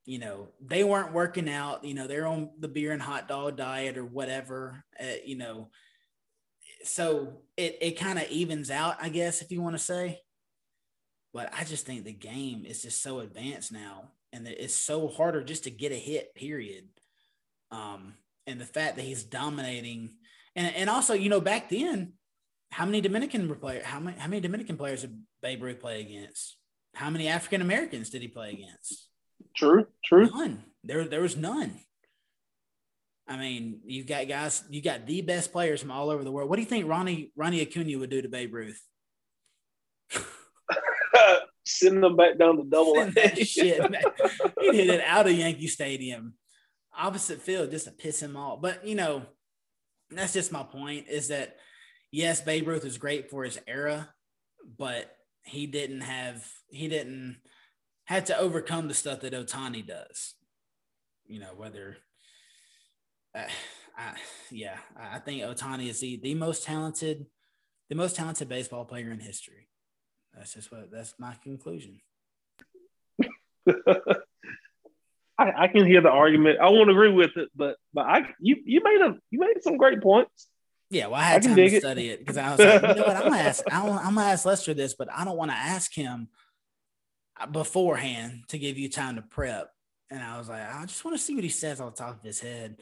you 0.05 0.19
know 0.19 0.49
they 0.61 0.83
weren't 0.83 1.13
working 1.13 1.49
out 1.49 1.85
you 1.85 1.93
know 1.93 2.07
they're 2.07 2.27
on 2.27 2.49
the 2.59 2.67
beer 2.67 2.91
and 2.91 3.01
hot 3.01 3.27
dog 3.27 3.55
diet 3.55 3.97
or 3.97 4.05
whatever 4.05 4.83
uh, 4.99 5.17
you 5.25 5.37
know. 5.37 5.69
So 6.83 7.41
it, 7.55 7.77
it 7.79 7.99
kind 7.99 8.19
of 8.19 8.29
evens 8.29 8.69
out 8.69 8.97
i 9.01 9.09
guess 9.09 9.41
if 9.41 9.51
you 9.51 9.61
want 9.61 9.75
to 9.75 9.83
say. 9.83 10.19
But 11.33 11.53
i 11.57 11.63
just 11.63 11.85
think 11.85 12.03
the 12.03 12.13
game 12.13 12.65
is 12.65 12.81
just 12.81 13.01
so 13.01 13.19
advanced 13.19 13.71
now 13.71 14.11
and 14.31 14.47
it's 14.47 14.75
so 14.75 15.07
harder 15.07 15.43
just 15.43 15.63
to 15.65 15.71
get 15.71 15.91
a 15.91 15.95
hit 15.95 16.35
period. 16.35 16.85
Um 17.71 18.15
and 18.45 18.59
the 18.59 18.65
fact 18.65 18.97
that 18.97 19.05
he's 19.05 19.23
dominating 19.23 20.17
and, 20.55 20.75
and 20.75 20.89
also 20.89 21.13
you 21.13 21.29
know 21.29 21.41
back 21.41 21.69
then 21.69 22.13
how 22.71 22.85
many 22.85 23.01
dominican 23.01 23.53
players 23.55 23.85
how 23.85 23.99
many 23.99 24.17
how 24.17 24.27
many 24.27 24.41
dominican 24.41 24.75
players 24.75 25.01
did 25.01 25.23
babe 25.43 25.61
ruth 25.61 25.79
play 25.79 26.01
against? 26.01 26.57
How 26.95 27.09
many 27.09 27.27
African 27.27 27.61
Americans 27.61 28.09
did 28.09 28.21
he 28.21 28.27
play 28.27 28.51
against? 28.51 29.09
True, 29.55 29.87
true. 30.03 30.29
None. 30.29 30.63
There, 30.83 31.05
there 31.05 31.21
was 31.21 31.37
none. 31.37 31.79
I 33.27 33.37
mean, 33.37 33.79
you've 33.85 34.07
got 34.07 34.27
guys, 34.27 34.63
you 34.69 34.81
got 34.81 35.07
the 35.07 35.21
best 35.21 35.51
players 35.51 35.81
from 35.81 35.91
all 35.91 36.09
over 36.09 36.23
the 36.23 36.31
world. 36.31 36.49
What 36.49 36.57
do 36.57 36.61
you 36.61 36.67
think 36.67 36.89
Ronnie 36.89 37.31
Ronnie 37.35 37.61
Acuna 37.61 37.97
would 37.97 38.09
do 38.09 38.21
to 38.21 38.27
Babe 38.27 38.53
Ruth? 38.53 38.81
Sending 41.65 42.01
them 42.01 42.17
back 42.17 42.37
down 42.37 42.57
to 42.57 42.63
double 42.63 42.99
A. 42.99 43.45
shit, 43.45 43.79
man. 43.91 44.01
He 44.59 44.75
hit 44.75 44.89
it 44.89 45.01
out 45.05 45.27
of 45.27 45.33
Yankee 45.33 45.67
Stadium, 45.67 46.33
opposite 46.97 47.41
field, 47.41 47.71
just 47.71 47.85
to 47.85 47.91
piss 47.91 48.21
him 48.21 48.35
off. 48.35 48.61
But 48.61 48.85
you 48.85 48.95
know, 48.95 49.23
that's 50.11 50.33
just 50.33 50.51
my 50.51 50.63
point. 50.63 51.07
Is 51.07 51.29
that 51.29 51.55
yes, 52.11 52.41
Babe 52.41 52.67
Ruth 52.67 52.83
was 52.83 52.97
great 52.97 53.29
for 53.29 53.45
his 53.45 53.57
era, 53.65 54.09
but 54.77 55.15
he 55.45 55.65
didn't 55.65 56.01
have 56.01 56.45
he 56.67 56.89
didn't 56.89 57.37
had 58.05 58.25
to 58.27 58.37
overcome 58.37 58.87
the 58.87 58.93
stuff 58.93 59.21
that 59.21 59.33
Ohtani 59.33 59.85
does. 59.85 60.35
You 61.25 61.39
know, 61.39 61.53
whether 61.55 61.97
uh, 63.35 63.43
I, 63.97 64.15
yeah, 64.51 64.77
I 64.99 65.19
think 65.19 65.41
Ohtani 65.41 65.89
is 65.89 65.99
the, 65.99 66.17
the 66.17 66.35
most 66.35 66.63
talented, 66.63 67.25
the 67.89 67.95
most 67.95 68.15
talented 68.15 68.49
baseball 68.49 68.85
player 68.85 69.11
in 69.11 69.19
history. 69.19 69.67
That's 70.35 70.53
just 70.53 70.71
what 70.71 70.91
that's 70.91 71.13
my 71.19 71.35
conclusion. 71.43 72.01
I, 75.37 75.51
I, 75.63 75.67
can 75.67 75.85
hear 75.85 76.01
the 76.01 76.09
argument. 76.09 76.59
I 76.59 76.69
won't 76.69 76.89
agree 76.89 77.11
with 77.11 77.37
it, 77.37 77.49
but 77.55 77.77
but 77.93 78.05
I 78.05 78.33
you 78.39 78.57
you 78.65 78.81
made 78.83 79.01
a 79.01 79.15
you 79.29 79.39
made 79.39 79.61
some 79.61 79.77
great 79.77 80.01
points. 80.01 80.47
Yeah, 80.89 81.07
well, 81.07 81.19
I 81.19 81.23
had 81.23 81.43
I 81.43 81.47
time 81.47 81.55
to 81.55 81.63
it. 81.63 81.79
study 81.81 82.09
it 82.09 82.19
because 82.19 82.37
I 82.37 82.51
was 82.51 82.59
like, 82.59 82.81
you 82.81 83.01
know 83.01 83.07
what, 83.07 83.15
I'm 83.15 83.23
gonna 83.23 83.37
ask 83.37 83.63
I 83.71 83.87
am 83.87 84.15
gonna 84.15 84.27
ask 84.27 84.45
Lester 84.45 84.73
this, 84.73 84.95
but 84.95 85.11
I 85.11 85.23
don't 85.23 85.37
want 85.37 85.51
to 85.51 85.57
ask 85.57 85.93
him 85.93 86.27
beforehand 87.51 88.43
to 88.49 88.57
give 88.57 88.77
you 88.77 88.89
time 88.89 89.15
to 89.15 89.21
prep. 89.21 89.69
And 90.09 90.21
I 90.21 90.37
was 90.37 90.49
like, 90.49 90.61
I 90.61 90.85
just 90.85 91.03
want 91.03 91.17
to 91.17 91.23
see 91.23 91.35
what 91.35 91.43
he 91.43 91.49
says 91.49 91.81
on 91.81 91.93
top 91.93 92.19
of 92.19 92.23
his 92.23 92.39
head. 92.39 92.77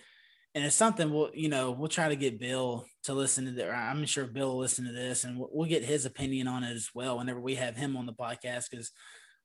And 0.53 0.65
it's 0.65 0.75
something 0.75 1.13
we'll 1.13 1.31
you 1.33 1.47
know 1.47 1.71
we'll 1.71 1.87
try 1.87 2.09
to 2.09 2.15
get 2.17 2.37
bill 2.37 2.85
to 3.03 3.13
listen 3.13 3.45
to 3.45 3.51
that 3.51 3.71
i'm 3.71 4.05
sure 4.05 4.25
bill 4.25 4.49
will 4.49 4.57
listen 4.57 4.83
to 4.83 4.91
this 4.91 5.23
and 5.23 5.39
we'll, 5.39 5.49
we'll, 5.49 5.69
get 5.69 5.85
his 5.85 6.05
opinion 6.05 6.49
on 6.49 6.65
it 6.65 6.75
as 6.75 6.89
well 6.93 7.19
whenever 7.19 7.39
we 7.39 7.55
have 7.55 7.77
him 7.77 7.95
on 7.95 8.05
the 8.05 8.11
podcast 8.11 8.69
because 8.69 8.91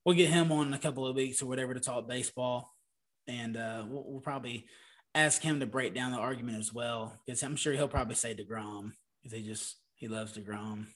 we'll 0.04 0.16
get 0.16 0.30
him 0.30 0.50
on 0.50 0.66
in 0.66 0.74
a 0.74 0.80
couple 0.80 1.06
of 1.06 1.14
weeks 1.14 1.40
or 1.40 1.46
whatever 1.46 1.74
to 1.74 1.80
talk 1.80 2.08
baseball. 2.08 2.72
And 3.28 3.56
uh, 3.56 3.84
we'll, 3.88 4.04
we'll, 4.06 4.20
probably 4.20 4.66
ask 5.14 5.42
him 5.42 5.60
to 5.60 5.66
break 5.66 5.94
down 5.94 6.10
the 6.10 6.18
argument 6.18 6.58
as 6.58 6.72
well 6.74 7.16
because 7.24 7.42
i'm 7.42 7.56
sure 7.56 7.72
he'll 7.72 7.88
probably 7.88 8.16
say 8.16 8.34
DeGrom 8.34 8.90
because 9.22 9.38
he 9.38 9.44
just 9.44 9.76
he 9.94 10.08
loves 10.08 10.36
DeGrom 10.36 10.86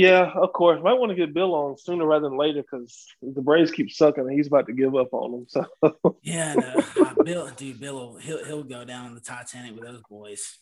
Yeah, 0.00 0.32
of 0.34 0.54
course. 0.54 0.82
Might 0.82 0.94
want 0.94 1.10
to 1.10 1.14
get 1.14 1.34
Bill 1.34 1.54
on 1.54 1.76
sooner 1.76 2.06
rather 2.06 2.30
than 2.30 2.38
later 2.38 2.62
because 2.62 3.06
the 3.20 3.42
Braves 3.42 3.70
keep 3.70 3.90
sucking 3.90 4.24
and 4.24 4.32
he's 4.32 4.46
about 4.46 4.66
to 4.68 4.72
give 4.72 4.96
up 4.96 5.12
on 5.12 5.30
them. 5.30 5.46
So 5.46 5.66
yeah, 6.22 6.54
no, 6.54 7.04
uh, 7.04 7.22
Bill, 7.22 7.50
dude, 7.54 7.78
Bill, 7.78 7.94
will, 7.94 8.16
he'll 8.16 8.42
he'll 8.46 8.62
go 8.62 8.82
down 8.84 9.06
on 9.06 9.14
the 9.14 9.20
Titanic 9.20 9.74
with 9.74 9.84
those 9.84 10.00
boys. 10.08 10.58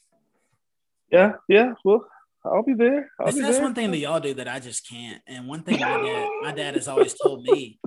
Yeah, 1.13 1.35
yeah. 1.49 1.75
Well, 1.85 2.05
I'll 2.45 2.65
be 2.65 2.75
there. 2.75 3.13
I'll 3.21 3.27
that's, 3.27 3.37
be 3.37 3.43
that's 3.43 3.59
there. 3.59 3.65
one 3.65 3.77
thing 3.77 3.93
that 3.93 3.99
y'all 3.99 4.19
do 4.19 4.35
that 4.35 4.49
I 4.49 4.59
just 4.59 4.89
can't. 4.89 5.23
And 5.29 5.47
one 5.47 5.63
thing 5.63 5.79
my 5.79 6.03
dad, 6.03 6.29
my 6.43 6.53
dad 6.53 6.75
has 6.75 6.89
always 6.89 7.15
told 7.15 7.45
me 7.45 7.79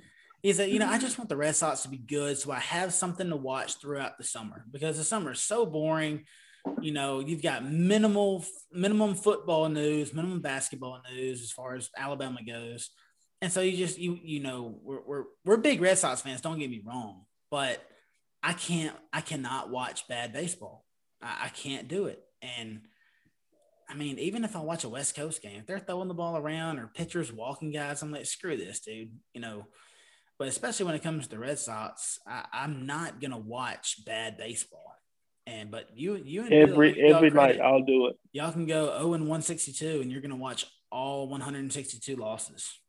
is 0.44 0.56
that 0.58 0.72
you 0.72 0.80
know 0.80 0.88
I 0.88 1.00
just 1.00 1.18
want 1.18 1.28
the 1.28 1.36
Red 1.36 1.58
Sox 1.58 1.82
to 1.82 1.90
be 1.90 1.98
good, 1.98 2.38
so 2.38 2.54
I 2.54 2.60
have 2.60 2.94
something 2.94 3.30
to 3.30 3.36
watch 3.36 3.82
throughout 3.82 4.18
the 4.18 4.24
summer 4.24 4.64
because 4.72 4.98
the 4.98 5.04
summer 5.04 5.34
is 5.34 5.42
so 5.42 5.66
boring 5.66 6.24
you 6.82 6.92
know, 6.92 7.20
you've 7.20 7.42
got 7.42 7.66
minimal 7.66 8.46
minimum 8.72 9.16
football 9.16 9.70
news, 9.70 10.14
minimum 10.14 10.42
basketball 10.42 11.02
news 11.12 11.42
as 11.42 11.52
far 11.52 11.76
as 11.76 11.90
Alabama 11.98 12.40
goes. 12.46 12.92
And 13.42 13.52
so 13.52 13.62
you 13.62 13.78
just 13.78 13.98
you 13.98 14.20
you 14.24 14.40
know, 14.42 14.80
we're 14.84 15.02
we're 15.06 15.24
we're 15.44 15.58
big 15.58 15.82
Red 15.82 15.98
Sox 15.98 16.22
fans, 16.22 16.42
don't 16.42 16.60
get 16.60 16.70
me 16.70 16.84
wrong, 16.86 17.26
but 17.50 17.84
I 18.44 18.54
can't 18.54 18.96
I 19.12 19.22
cannot 19.22 19.70
watch 19.70 20.08
bad 20.08 20.34
baseball. 20.34 20.86
I, 21.22 21.46
I 21.46 21.48
can't 21.50 21.88
do 21.88 22.06
it. 22.06 22.22
And 22.42 22.82
I 23.90 23.94
mean, 23.96 24.20
even 24.20 24.44
if 24.44 24.56
I 24.56 24.60
watch 24.60 24.84
a 24.84 24.90
West 24.90 25.16
Coast 25.16 25.42
game, 25.42 25.60
if 25.60 25.68
they're 25.68 25.80
throwing 25.80 26.08
the 26.08 26.14
ball 26.14 26.38
around 26.38 26.80
or 26.80 26.92
pitchers 26.96 27.32
walking 27.32 27.72
guys, 27.72 28.02
I'm 28.02 28.12
like, 28.12 28.26
screw 28.26 28.56
this, 28.56 28.80
dude. 28.80 29.12
You 29.34 29.42
know, 29.42 29.66
but 30.40 30.48
especially 30.48 30.86
when 30.86 30.96
it 30.96 31.04
comes 31.04 31.26
to 31.26 31.32
the 31.32 31.40
Red 31.40 31.60
Sox, 31.60 32.20
I, 32.26 32.46
am 32.64 32.86
not 32.86 33.20
gonna 33.20 33.38
watch 33.38 34.06
bad 34.06 34.38
baseball. 34.38 34.91
And 35.48 35.72
but 35.72 35.90
you 35.96 36.16
you 36.16 36.44
and 36.44 36.54
every 36.54 36.94
Bill, 36.94 37.16
every 37.16 37.32
night 37.32 37.60
I'll 37.60 37.84
do 37.84 38.08
it. 38.08 38.18
Y'all 38.32 38.52
can 38.52 38.66
go 38.66 38.98
0 38.98 39.14
and 39.14 39.24
162 39.24 40.02
and 40.02 40.12
you're 40.12 40.22
gonna 40.22 40.36
watch 40.36 40.66
all 40.92 41.28
162 41.28 42.16
losses. 42.16 42.80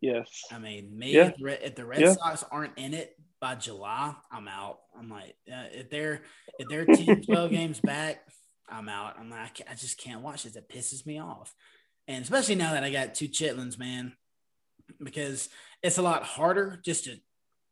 Yes. 0.00 0.28
I 0.52 0.58
mean, 0.58 0.96
me 0.98 1.12
yeah. 1.12 1.32
if 1.38 1.74
the 1.74 1.84
Red 1.84 2.00
yeah. 2.00 2.12
Sox 2.12 2.44
aren't 2.50 2.76
in 2.78 2.94
it 2.94 3.16
by 3.40 3.54
July, 3.54 4.14
I'm 4.30 4.48
out. 4.48 4.78
I'm 4.98 5.08
like, 5.08 5.36
uh, 5.50 5.64
if 5.72 5.90
they're 5.90 6.22
if 6.58 6.68
they're 6.68 6.84
10, 7.16 7.22
12 7.22 7.50
games 7.50 7.80
back, 7.80 8.22
I'm 8.68 8.88
out. 8.88 9.16
I'm 9.18 9.30
like, 9.30 9.62
I, 9.66 9.72
I 9.72 9.74
just 9.74 9.98
can't 9.98 10.22
watch 10.22 10.44
this. 10.44 10.56
It 10.56 10.68
pisses 10.68 11.06
me 11.06 11.20
off. 11.20 11.54
And 12.06 12.22
especially 12.22 12.54
now 12.56 12.72
that 12.72 12.84
I 12.84 12.90
got 12.90 13.14
two 13.14 13.28
chitlins, 13.28 13.78
man, 13.78 14.12
because 15.02 15.48
it's 15.82 15.98
a 15.98 16.02
lot 16.02 16.22
harder 16.22 16.80
just 16.84 17.04
to 17.04 17.16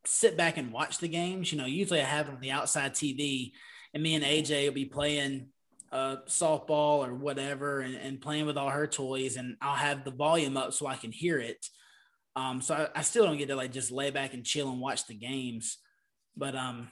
sit 0.07 0.37
back 0.37 0.57
and 0.57 0.73
watch 0.73 0.99
the 0.99 1.09
games. 1.09 1.53
You 1.53 1.59
know, 1.59 1.67
usually 1.67 2.01
I 2.01 2.05
have 2.05 2.29
it 2.29 2.35
on 2.35 2.41
the 2.41 2.51
outside 2.51 2.95
TV 2.95 3.53
and 3.95 4.03
me 4.03 4.15
and 4.15 4.25
AJ 4.25 4.67
will 4.67 4.75
be 4.75 4.85
playing 4.85 5.49
uh, 5.93 6.17
softball 6.27 7.07
or 7.07 7.15
whatever 7.15 7.81
and, 7.81 7.95
and, 7.95 8.21
playing 8.21 8.47
with 8.47 8.57
all 8.57 8.71
her 8.71 8.87
toys, 8.87 9.37
and 9.37 9.57
I'll 9.61 9.77
have 9.77 10.05
the 10.05 10.11
volume 10.11 10.57
up 10.57 10.73
so 10.73 10.87
I 10.87 10.97
can 10.97 11.13
hear 11.13 11.39
it. 11.39 11.67
Um, 12.35 12.63
so 12.63 12.75
I, 12.75 13.01
I, 13.01 13.03
still 13.03 13.27
don't 13.27 13.37
get 13.37 13.49
to 13.49 13.57
like 13.57 13.73
just 13.73 13.91
lay 13.91 14.11
back 14.11 14.33
and 14.33 14.43
chill 14.43 14.71
and 14.71 14.81
watch 14.81 15.07
the 15.07 15.15
games, 15.15 15.77
but 16.35 16.57
um, 16.57 16.89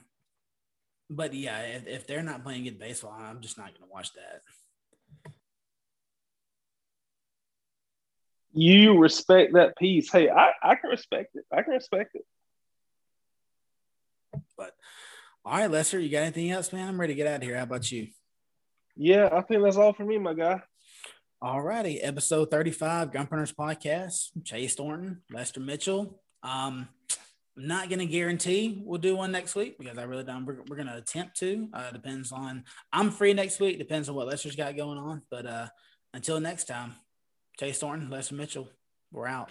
but 1.09 1.33
yeah, 1.33 1.59
if, 1.61 1.87
if 1.87 2.07
they're 2.07 2.21
not 2.21 2.43
playing 2.43 2.65
good 2.65 2.77
baseball, 2.77 3.11
I'm 3.11 3.41
just 3.41 3.57
not 3.57 3.69
going 3.69 3.81
to 3.81 3.91
watch 3.91 4.11
that. 4.13 4.41
You 8.53 8.99
respect 8.99 9.53
that 9.53 9.77
piece. 9.77 10.11
Hey, 10.11 10.29
I, 10.29 10.51
I 10.61 10.75
can 10.75 10.89
respect 10.89 11.35
it. 11.35 11.45
I 11.51 11.63
can 11.63 11.73
respect 11.73 12.15
it. 12.15 12.25
But 14.57 14.73
all 15.43 15.57
right, 15.57 15.71
Lester, 15.71 15.99
you 15.99 16.09
got 16.09 16.23
anything 16.23 16.51
else, 16.51 16.71
man? 16.71 16.87
I'm 16.87 16.99
ready 16.99 17.13
to 17.13 17.17
get 17.17 17.27
out 17.27 17.37
of 17.37 17.43
here. 17.43 17.57
How 17.57 17.63
about 17.63 17.91
you? 17.91 18.09
Yeah, 18.95 19.29
I 19.31 19.41
think 19.41 19.63
that's 19.63 19.77
all 19.77 19.93
for 19.93 20.05
me, 20.05 20.17
my 20.17 20.33
guy. 20.33 20.61
All 21.41 21.61
righty, 21.61 21.99
episode 21.99 22.51
35, 22.51 23.11
Gun 23.11 23.25
Printers 23.25 23.51
Podcast. 23.51 24.29
Chase 24.43 24.75
Thornton, 24.75 25.21
Lester 25.31 25.59
Mitchell. 25.59 26.21
Um, 26.43 26.87
I'm 27.57 27.67
not 27.67 27.89
going 27.89 27.99
to 27.99 28.05
guarantee 28.05 28.83
we'll 28.85 28.99
do 28.99 29.15
one 29.15 29.31
next 29.31 29.55
week 29.55 29.79
because 29.79 29.97
I 29.97 30.03
really 30.03 30.23
don't. 30.23 30.45
We're, 30.45 30.59
we're 30.67 30.75
going 30.75 30.87
to 30.87 30.97
attempt 30.97 31.37
to. 31.39 31.67
Uh, 31.73 31.91
depends 31.91 32.31
on. 32.31 32.63
I'm 32.93 33.09
free 33.09 33.33
next 33.33 33.59
week. 33.59 33.79
Depends 33.79 34.07
on 34.09 34.15
what 34.15 34.27
Lester's 34.27 34.55
got 34.55 34.77
going 34.77 34.99
on. 34.99 35.23
But 35.31 35.47
uh, 35.47 35.67
until 36.13 36.39
next 36.39 36.65
time, 36.65 36.93
Chase 37.59 37.79
Thornton, 37.79 38.11
Lester 38.11 38.35
Mitchell. 38.35 38.69
We're 39.11 39.27
out. 39.27 39.49